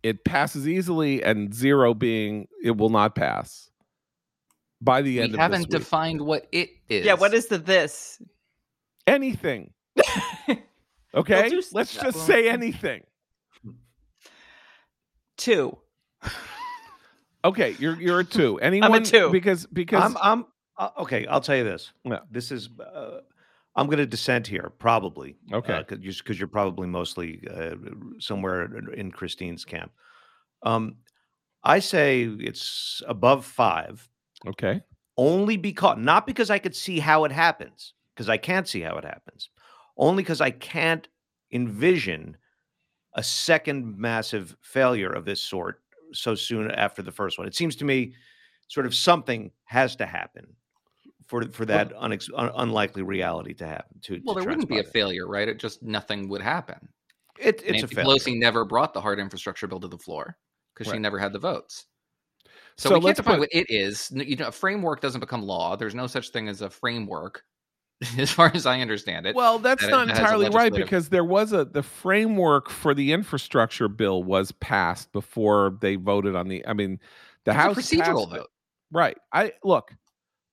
it 0.03 0.24
passes 0.24 0.66
easily, 0.66 1.22
and 1.22 1.55
zero 1.55 1.94
being 1.94 2.48
it 2.64 2.76
will 2.76 2.88
not 2.88 3.14
pass 3.14 3.70
by 4.80 5.03
the 5.03 5.20
end 5.20 5.34
we 5.34 5.38
haven't 5.38 5.70
defined 5.70 6.20
what 6.20 6.48
it 6.50 6.70
is. 6.88 7.07
Yeah, 7.07 7.14
what 7.14 7.32
is 7.32 7.46
the 7.46 7.59
this? 7.59 8.20
Anything. 9.07 9.72
okay, 11.14 11.48
we'll 11.48 11.62
let's 11.74 11.94
just 11.94 12.26
say 12.26 12.48
anything. 12.48 13.05
Two. 15.36 15.78
Okay, 17.45 17.76
you're 17.78 18.01
you're 18.01 18.20
a 18.20 18.24
two. 18.24 18.59
Anyone? 18.61 18.93
I'm 18.95 19.03
a 19.03 19.05
two 19.05 19.30
because 19.30 19.66
because 19.66 20.03
I'm 20.03 20.16
I'm 20.20 20.47
uh, 20.78 20.90
okay. 20.99 21.26
I'll 21.26 21.40
tell 21.40 21.57
you 21.57 21.64
this. 21.64 21.93
Yeah. 22.05 22.20
This 22.30 22.53
is 22.53 22.68
uh, 22.80 23.18
I'm 23.74 23.86
going 23.86 23.99
to 23.99 24.07
dissent 24.07 24.47
here, 24.47 24.72
probably. 24.78 25.36
Okay, 25.53 25.72
uh, 25.72 25.97
just 25.97 26.22
because 26.22 26.38
you're 26.38 26.49
probably 26.49 26.86
mostly 26.86 27.40
uh, 27.53 27.74
somewhere 28.18 28.90
in 28.93 29.11
Christine's 29.11 29.64
camp. 29.64 29.93
Um, 30.62 30.97
I 31.64 31.78
say 31.78 32.22
it's 32.22 33.03
above 33.07 33.45
five. 33.45 34.09
Okay. 34.47 34.82
Only 35.16 35.57
because 35.57 35.99
not 35.99 36.26
because 36.26 36.51
I 36.51 36.59
could 36.59 36.74
see 36.74 36.99
how 36.99 37.24
it 37.24 37.32
happens, 37.32 37.95
because 38.14 38.28
I 38.28 38.36
can't 38.36 38.68
see 38.68 38.80
how 38.80 38.97
it 38.97 39.05
happens. 39.05 39.51
Only 39.97 40.22
because 40.22 40.40
I 40.40 40.51
can't 40.51 41.07
envision 41.51 42.36
a 43.14 43.22
second 43.22 43.99
massive 43.99 44.57
failure 44.62 45.11
of 45.12 45.26
this 45.26 45.40
sort 45.40 45.82
so 46.12 46.34
soon 46.34 46.70
after 46.70 47.02
the 47.02 47.12
first 47.12 47.38
one. 47.38 47.46
It 47.46 47.54
seems 47.54 47.76
to 47.76 47.84
me 47.84 48.14
sort 48.68 48.86
of 48.86 48.94
something 48.94 49.50
has 49.64 49.96
to 49.96 50.06
happen 50.06 50.46
for 51.26 51.44
for 51.48 51.64
that 51.66 51.92
well, 51.92 52.08
unex, 52.08 52.28
un, 52.36 52.50
unlikely 52.56 53.02
reality 53.02 53.54
to 53.54 53.66
happen. 53.66 54.00
To 54.02 54.20
well, 54.24 54.34
to 54.34 54.40
there 54.40 54.50
wouldn't 54.50 54.68
be 54.68 54.78
a 54.78 54.84
failure, 54.84 55.26
right? 55.26 55.48
It 55.48 55.58
just 55.58 55.82
nothing 55.82 56.28
would 56.28 56.42
happen. 56.42 56.88
It, 57.38 57.62
it's 57.62 57.80
Nancy 57.80 57.84
a 57.84 57.88
failure. 57.88 58.18
Pelosi 58.18 58.38
never 58.38 58.64
brought 58.64 58.94
the 58.94 59.00
hard 59.00 59.18
infrastructure 59.18 59.66
bill 59.66 59.80
to 59.80 59.88
the 59.88 59.98
floor 59.98 60.36
because 60.74 60.88
right. 60.88 60.96
she 60.96 61.00
never 61.00 61.18
had 61.18 61.32
the 61.32 61.38
votes. 61.38 61.86
So, 62.76 62.90
so 62.90 62.98
we 62.98 63.06
can't 63.06 63.16
define 63.16 63.34
put... 63.34 63.40
what 63.40 63.48
it 63.52 63.66
is. 63.68 64.10
You 64.14 64.36
know, 64.36 64.48
a 64.48 64.52
framework 64.52 65.00
doesn't 65.00 65.20
become 65.20 65.42
law. 65.42 65.76
There's 65.76 65.94
no 65.94 66.06
such 66.06 66.30
thing 66.30 66.48
as 66.48 66.62
a 66.62 66.70
framework 66.70 67.44
as 68.18 68.30
far 68.30 68.50
as 68.55 68.66
I 68.66 68.80
understand 68.80 69.26
it. 69.26 69.34
Well, 69.34 69.59
that's 69.59 69.82
that 69.82 69.90
not 69.90 70.09
it, 70.09 70.11
entirely 70.11 70.48
right 70.50 70.72
because 70.72 71.09
there 71.09 71.24
was 71.24 71.53
a 71.53 71.64
the 71.64 71.82
framework 71.82 72.70
for 72.70 72.94
the 72.94 73.12
infrastructure 73.12 73.88
bill 73.88 74.22
was 74.22 74.53
passed 74.53 75.12
before 75.12 75.78
they 75.80 75.96
voted 75.96 76.34
on 76.34 76.48
the. 76.48 76.66
I 76.66 76.72
mean, 76.72 77.00
the 77.44 77.55
House 77.55 77.76
procedural 77.76 78.30
vote. 78.30 78.50
Right. 78.90 79.18
I 79.32 79.53
look 79.64 79.94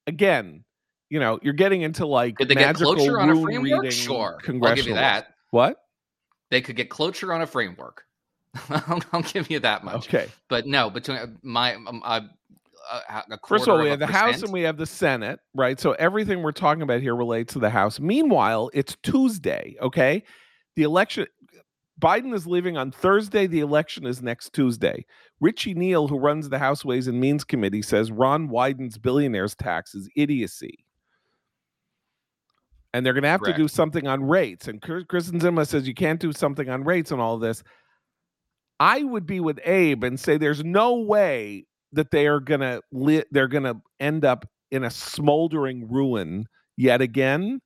again. 0.07 0.63
You 1.09 1.19
know, 1.19 1.39
you're 1.41 1.53
getting 1.53 1.81
into 1.81 2.05
like 2.05 2.37
did 2.37 2.49
they 2.49 2.55
get 2.55 2.75
cloture 2.75 3.19
on 3.19 3.29
a 3.31 3.41
framework? 3.41 3.91
Sure, 3.91 4.37
I'll 4.47 4.75
give 4.75 4.87
you 4.87 4.93
that. 4.93 5.33
What? 5.49 5.77
They 6.51 6.61
could 6.61 6.75
get 6.75 6.89
cloture 6.89 7.33
on 7.33 7.41
a 7.41 7.47
framework. 7.47 8.03
I'll, 8.69 9.01
I'll, 9.11 9.21
give 9.21 9.49
you 9.49 9.59
that 9.59 9.83
much. 9.83 10.07
Okay, 10.07 10.27
but 10.49 10.67
no, 10.67 10.89
between 10.89 11.37
my, 11.43 11.75
um, 11.75 12.01
I, 12.03 12.27
a, 12.91 13.23
a 13.31 13.39
First 13.47 13.67
of 13.67 13.75
all, 13.75 13.81
we 13.81 13.89
have 13.89 13.99
the 13.99 14.07
percent? 14.07 14.25
House 14.25 14.41
and 14.43 14.53
we 14.53 14.61
have 14.61 14.77
the 14.77 14.85
Senate, 14.85 15.39
right? 15.53 15.79
So 15.79 15.93
everything 15.93 16.41
we're 16.41 16.51
talking 16.51 16.81
about 16.81 17.01
here 17.01 17.15
relates 17.15 17.53
to 17.53 17.59
the 17.59 17.69
House. 17.69 17.99
Meanwhile, 17.99 18.71
it's 18.73 18.97
Tuesday, 19.03 19.75
okay? 19.81 20.23
The 20.75 20.83
election, 20.83 21.27
Biden 21.99 22.33
is 22.33 22.47
leaving 22.47 22.77
on 22.77 22.91
Thursday. 22.91 23.47
The 23.47 23.59
election 23.59 24.05
is 24.05 24.21
next 24.21 24.53
Tuesday. 24.53 25.05
Richie 25.41 25.73
Neal, 25.73 26.07
who 26.07 26.17
runs 26.17 26.49
the 26.49 26.59
House 26.59 26.85
Ways 26.85 27.07
and 27.07 27.19
Means 27.19 27.43
Committee, 27.43 27.81
says 27.81 28.11
Ron 28.11 28.49
Wyden's 28.49 28.97
billionaires 28.97 29.55
tax 29.55 29.93
is 29.95 30.09
idiocy. 30.15 30.85
And 32.93 33.05
they're 33.05 33.13
going 33.13 33.23
to 33.23 33.29
have 33.29 33.41
Correct. 33.41 33.57
to 33.57 33.63
do 33.63 33.67
something 33.67 34.07
on 34.07 34.23
rates. 34.23 34.67
And 34.67 34.81
Kyrsten 34.81 35.39
Sinema 35.39 35.67
says 35.67 35.87
you 35.87 35.93
can't 35.93 36.19
do 36.19 36.31
something 36.31 36.69
on 36.69 36.83
rates 36.83 37.11
and 37.11 37.21
all 37.21 37.37
this. 37.37 37.63
I 38.79 39.03
would 39.03 39.25
be 39.25 39.39
with 39.41 39.59
Abe 39.63 40.03
and 40.05 40.19
say 40.19 40.37
there's 40.37 40.63
no 40.63 40.95
way 40.95 41.65
that 41.93 42.11
they 42.11 42.27
are 42.27 42.39
to 42.39 42.81
li- 42.91 43.23
they're 43.31 43.47
going 43.47 43.63
to 43.63 43.81
end 43.99 44.25
up 44.25 44.45
in 44.71 44.83
a 44.83 44.91
smoldering 44.91 45.87
ruin 45.89 46.47
yet 46.77 47.01
again. 47.01 47.59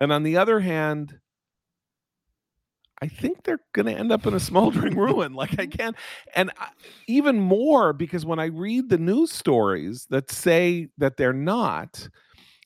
And 0.00 0.12
on 0.12 0.22
the 0.22 0.36
other 0.36 0.60
hand, 0.60 1.18
I 3.02 3.08
think 3.08 3.42
they're 3.42 3.60
going 3.74 3.86
to 3.86 3.92
end 3.92 4.10
up 4.10 4.26
in 4.26 4.34
a 4.34 4.40
smoldering 4.40 4.96
ruin. 4.98 5.34
Like 5.34 5.52
I 5.52 5.66
mm-hmm. 5.66 5.70
can't, 5.70 5.96
and 6.34 6.50
I, 6.58 6.68
even 7.06 7.38
more 7.40 7.92
because 7.92 8.24
when 8.24 8.38
I 8.38 8.46
read 8.46 8.88
the 8.88 8.98
news 8.98 9.32
stories 9.32 10.06
that 10.10 10.30
say 10.30 10.88
that 10.98 11.16
they're 11.16 11.32
not, 11.32 12.08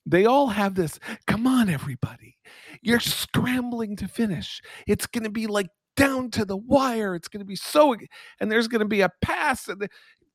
they 0.06 0.26
all 0.26 0.48
have 0.48 0.74
this. 0.74 0.98
Come 1.26 1.46
on, 1.46 1.68
everybody, 1.68 2.36
you're 2.80 3.00
scrambling 3.00 3.96
to 3.96 4.08
finish. 4.08 4.62
It's 4.86 5.06
going 5.06 5.24
to 5.24 5.30
be 5.30 5.46
like 5.46 5.68
down 5.96 6.30
to 6.30 6.44
the 6.44 6.56
wire. 6.56 7.14
It's 7.14 7.28
going 7.28 7.40
to 7.40 7.46
be 7.46 7.56
so, 7.56 7.94
and 8.40 8.50
there's 8.50 8.68
going 8.68 8.80
to 8.80 8.88
be 8.88 9.02
a 9.02 9.10
pass, 9.20 9.68
and 9.68 9.88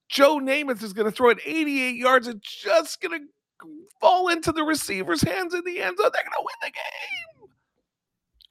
Joe 0.09 0.39
Namath 0.39 0.83
is 0.83 0.93
going 0.93 1.05
to 1.05 1.11
throw 1.11 1.29
it 1.29 1.39
88 1.43 1.95
yards 1.95 2.27
and 2.27 2.41
just 2.41 3.01
going 3.01 3.19
to 3.19 3.25
fall 3.99 4.29
into 4.29 4.51
the 4.51 4.63
receiver's 4.63 5.21
hands 5.21 5.53
in 5.53 5.63
the 5.65 5.81
end 5.81 5.97
zone. 5.97 6.09
They're 6.13 6.23
going 6.23 6.31
to 6.37 6.43
win 6.43 6.55
the 6.61 6.67
game 6.67 7.35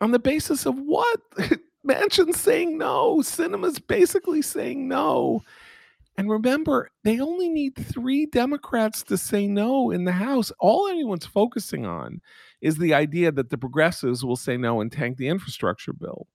on 0.00 0.10
the 0.10 0.18
basis 0.18 0.66
of 0.66 0.76
what? 0.76 1.20
Manchin's 1.86 2.40
saying 2.40 2.78
no. 2.78 3.18
Sinema's 3.18 3.78
basically 3.78 4.42
saying 4.42 4.88
no. 4.88 5.42
And 6.16 6.30
remember, 6.30 6.90
they 7.02 7.20
only 7.20 7.48
need 7.48 7.74
three 7.74 8.26
Democrats 8.26 9.02
to 9.04 9.18
say 9.18 9.46
no 9.46 9.90
in 9.90 10.04
the 10.04 10.12
House. 10.12 10.52
All 10.60 10.88
anyone's 10.88 11.26
focusing 11.26 11.84
on 11.84 12.20
is 12.60 12.78
the 12.78 12.94
idea 12.94 13.32
that 13.32 13.50
the 13.50 13.58
progressives 13.58 14.24
will 14.24 14.36
say 14.36 14.56
no 14.56 14.80
and 14.80 14.92
tank 14.92 15.16
the 15.16 15.28
infrastructure 15.28 15.92
bill. 15.92 16.28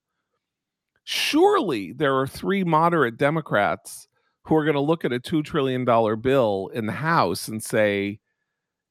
Surely 1.06 1.94
there 1.94 2.16
are 2.18 2.28
three 2.28 2.64
moderate 2.64 3.18
Democrats 3.18 4.09
who 4.50 4.56
are 4.56 4.66
going 4.66 4.74
to 4.74 4.82
look 4.82 5.06
at 5.06 5.14
a 5.14 5.20
$2 5.20 5.46
trillion 5.46 5.86
bill 5.86 6.72
in 6.74 6.88
the 6.88 6.92
House 6.92 7.48
and 7.48 7.64
say, 7.64 8.20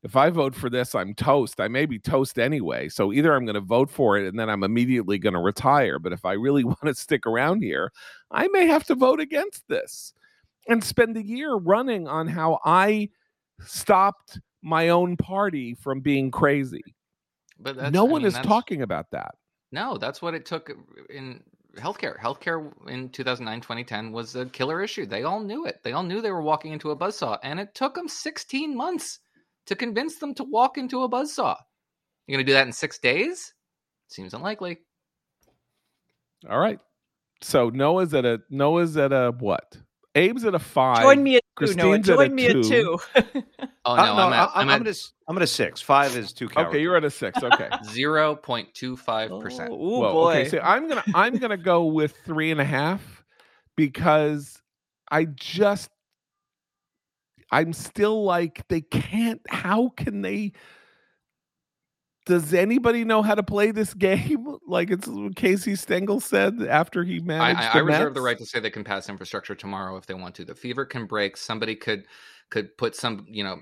if 0.05 0.15
I 0.15 0.31
vote 0.31 0.55
for 0.55 0.71
this, 0.71 0.95
I'm 0.95 1.15
toast. 1.15 1.61
I 1.61 1.67
may 1.67 1.85
be 1.85 1.99
toast 1.99 2.39
anyway. 2.39 2.89
So 2.89 3.13
either 3.13 3.35
I'm 3.35 3.45
going 3.45 3.57
to 3.57 3.61
vote 3.61 3.91
for 3.91 4.17
it 4.17 4.29
and 4.29 4.39
then 4.39 4.49
I'm 4.49 4.63
immediately 4.63 5.19
going 5.19 5.35
to 5.35 5.41
retire. 5.41 5.99
But 5.99 6.13
if 6.13 6.25
I 6.25 6.35
really 6.35 6.63
want 6.65 6.85
to 6.85 6.95
stick 6.95 7.27
around 7.27 7.63
here, 7.63 7.93
I 8.31 8.47
may 8.49 8.67
have 8.67 8.85
to 8.85 8.95
vote 8.95 9.19
against 9.19 9.67
this 9.67 10.15
and 10.69 10.83
spend 10.83 11.17
a 11.17 11.27
year 11.27 11.55
running 11.57 12.07
on 12.07 12.29
how 12.29 12.61
I 12.65 13.09
stopped 13.65 14.39
my 14.63 14.91
own 14.91 15.17
party 15.17 15.75
from 15.75 16.01
being 16.01 16.31
crazy. 16.31 16.85
But 17.59 17.93
no 17.93 18.05
one 18.05 18.23
I 18.23 18.29
mean, 18.29 18.35
is 18.37 18.47
talking 18.47 18.83
about 18.83 19.11
that. 19.11 19.35
No, 19.73 19.99
that's 19.99 20.23
what 20.23 20.35
it 20.35 20.47
took 20.47 20.71
in 21.11 21.43
healthcare. 21.77 22.19
Healthcare 22.19 22.73
in 22.89 23.09
2009, 23.11 23.61
2010 23.61 24.13
was 24.13 24.37
a 24.37 24.47
killer 24.47 24.83
issue. 24.83 25.07
They 25.07 25.23
all 25.23 25.41
knew 25.41 25.67
it. 25.67 25.81
They 25.83 25.93
all 25.93 26.03
knew 26.03 26.21
they 26.21 26.31
were 26.31 26.43
walking 26.43 26.73
into 26.73 26.91
a 26.91 26.97
buzzsaw, 26.97 27.39
and 27.43 27.61
it 27.61 27.75
took 27.75 27.95
them 27.95 28.09
16 28.09 28.77
months 28.77 29.21
to 29.67 29.77
convince 29.77 30.19
them 30.19 30.35
to 30.35 30.45
walk 30.45 30.79
into 30.79 31.03
a 31.03 31.09
buzzsaw. 31.09 31.57
You're 32.27 32.37
going 32.37 32.47
to 32.47 32.51
do 32.51 32.55
that 32.55 32.67
in 32.67 32.73
six 32.73 32.99
days? 32.99 33.55
Seems 34.09 34.35
unlikely. 34.35 34.79
All 36.49 36.59
right. 36.59 36.79
So 37.41 37.71
Noah's 37.71 38.15
at 38.15 38.25
a 38.25 38.41
Noah's 38.51 38.97
at 38.97 39.13
a 39.13 39.33
what? 39.39 39.77
Abe's 40.19 40.45
at 40.45 40.55
a 40.55 40.59
five. 40.59 41.03
Join 41.03 41.23
me 41.23 41.37
at 41.37 41.43
two. 41.59 41.75
Noah. 41.75 41.99
Join 41.99 42.35
me 42.35 42.49
two. 42.49 42.59
at 42.59 42.65
two. 42.65 42.99
oh 43.85 43.97
no, 43.97 44.03
uh, 44.03 44.15
no 44.15 44.27
I'm, 44.27 44.33
at, 44.33 44.51
I'm, 44.55 44.69
I'm, 44.69 44.83
at, 44.83 44.89
at, 44.89 45.11
I'm 45.29 45.37
at 45.37 45.43
a 45.43 45.47
six. 45.47 45.81
Five 45.81 46.17
is 46.17 46.33
too. 46.33 46.49
Okay, 46.57 46.81
you're 46.81 46.97
at 46.97 47.05
a 47.05 47.11
six. 47.11 47.43
Okay, 47.43 47.69
zero 47.85 48.35
point 48.35 48.73
two 48.75 48.97
five 48.97 49.31
percent. 49.41 49.71
Oh 49.73 50.13
boy. 50.13 50.33
Okay, 50.33 50.49
so 50.49 50.61
I'm 50.61 50.89
gonna 50.89 51.05
I'm 51.15 51.37
gonna 51.37 51.57
go 51.57 51.85
with 51.87 52.15
three 52.25 52.51
and 52.51 52.61
a 52.61 52.65
half 52.65 53.25
because 53.77 54.61
I 55.11 55.25
just 55.25 55.91
I'm 57.51 57.73
still 57.73 58.25
like, 58.25 58.67
they 58.69 58.81
can't. 58.81 59.41
How 59.49 59.91
can 59.97 60.23
they? 60.23 60.53
Does 62.29 62.53
anybody 62.53 63.05
know 63.05 63.23
how 63.23 63.35
to 63.35 63.43
play 63.43 63.71
this 63.71 63.95
game? 63.95 64.47
Like 64.69 64.91
it's 64.91 65.09
Casey 65.35 65.77
Stengel 65.77 66.21
said 66.21 66.61
after 66.61 67.03
he 67.03 67.21
managed. 67.21 67.59
I, 67.59 67.71
I, 67.71 67.79
I 67.79 67.83
reserve 67.83 68.13
the 68.13 68.21
right 68.21 68.37
to 68.37 68.45
say 68.45 68.61
they 68.61 68.69
can 68.69 68.85
pass 68.85 69.09
infrastructure 69.09 69.55
tomorrow 69.55 69.97
if 69.97 70.05
they 70.05 70.13
want 70.13 70.35
to. 70.35 70.45
The 70.45 70.55
fever 70.55 70.85
can 70.85 71.07
break. 71.07 71.39
Somebody 71.39 71.75
could 71.75 72.05
could 72.51 72.77
put 72.77 72.95
some, 72.95 73.25
you 73.27 73.43
know, 73.43 73.57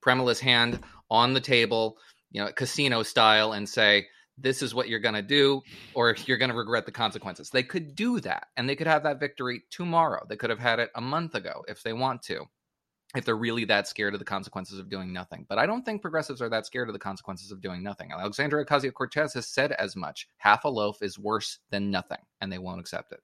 Premal's 0.00 0.40
hand 0.40 0.80
on 1.10 1.34
the 1.34 1.40
table, 1.40 1.98
you 2.30 2.42
know, 2.42 2.50
casino 2.52 3.02
style, 3.02 3.52
and 3.52 3.68
say, 3.68 4.06
this 4.38 4.62
is 4.62 4.74
what 4.74 4.88
you're 4.88 4.98
going 4.98 5.14
to 5.14 5.20
do, 5.20 5.60
or 5.92 6.16
you're 6.24 6.38
going 6.38 6.50
to 6.50 6.56
regret 6.56 6.86
the 6.86 6.92
consequences. 6.92 7.50
They 7.50 7.62
could 7.62 7.94
do 7.94 8.18
that, 8.20 8.46
and 8.56 8.66
they 8.66 8.76
could 8.76 8.86
have 8.86 9.02
that 9.02 9.20
victory 9.20 9.62
tomorrow. 9.70 10.24
They 10.26 10.36
could 10.36 10.50
have 10.50 10.58
had 10.58 10.78
it 10.78 10.90
a 10.94 11.02
month 11.02 11.34
ago 11.34 11.64
if 11.68 11.82
they 11.82 11.92
want 11.92 12.22
to 12.22 12.46
if 13.16 13.24
they're 13.24 13.36
really 13.36 13.64
that 13.64 13.88
scared 13.88 14.14
of 14.14 14.20
the 14.20 14.24
consequences 14.24 14.78
of 14.78 14.88
doing 14.88 15.12
nothing. 15.12 15.44
But 15.48 15.58
I 15.58 15.66
don't 15.66 15.84
think 15.84 16.00
progressives 16.00 16.40
are 16.40 16.48
that 16.48 16.66
scared 16.66 16.88
of 16.88 16.92
the 16.92 16.98
consequences 16.98 17.50
of 17.50 17.60
doing 17.60 17.82
nothing. 17.82 18.12
Alexandria 18.12 18.64
Ocasio 18.64 18.92
Cortez 18.92 19.34
has 19.34 19.48
said 19.48 19.72
as 19.72 19.96
much. 19.96 20.28
Half 20.38 20.64
a 20.64 20.68
loaf 20.68 21.02
is 21.02 21.18
worse 21.18 21.58
than 21.70 21.90
nothing, 21.90 22.20
and 22.40 22.52
they 22.52 22.58
won't 22.58 22.78
accept 22.80 23.12
it. 23.12 23.20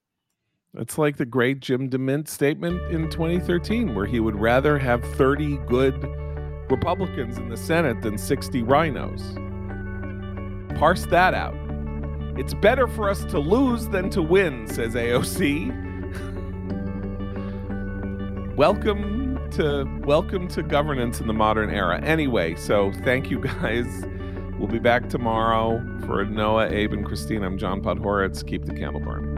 It's 0.74 0.98
like 0.98 1.16
the 1.16 1.24
great 1.24 1.60
Jim 1.60 1.88
DeMint 1.88 2.28
statement 2.28 2.82
in 2.90 3.08
2013, 3.10 3.94
where 3.94 4.06
he 4.06 4.18
would 4.20 4.36
rather 4.36 4.78
have 4.78 5.04
30 5.14 5.58
good 5.68 5.94
Republicans 6.68 7.38
in 7.38 7.48
the 7.48 7.56
Senate 7.56 8.02
than 8.02 8.18
60 8.18 8.62
RINOs. 8.64 9.44
Parse 10.78 11.06
that 11.06 11.32
out. 11.32 11.54
It's 12.36 12.52
better 12.54 12.88
for 12.88 13.08
us 13.08 13.24
to 13.26 13.38
lose 13.38 13.88
than 13.88 14.10
to 14.10 14.20
win, 14.20 14.66
says 14.66 14.94
AOC. 14.94 15.84
Welcome 18.56 19.25
to 19.52 19.84
welcome 20.04 20.48
to 20.48 20.62
governance 20.62 21.20
in 21.20 21.26
the 21.26 21.32
modern 21.32 21.70
era. 21.70 22.00
Anyway, 22.02 22.54
so 22.54 22.92
thank 23.04 23.30
you 23.30 23.40
guys. 23.40 23.86
We'll 24.58 24.68
be 24.68 24.78
back 24.78 25.08
tomorrow 25.08 25.78
for 26.06 26.24
Noah, 26.24 26.68
Abe, 26.70 26.92
and 26.94 27.04
Christine. 27.04 27.42
I'm 27.42 27.58
John 27.58 27.82
Podhoretz. 27.82 28.46
Keep 28.46 28.64
the 28.64 28.74
candle 28.74 29.00
burning. 29.00 29.35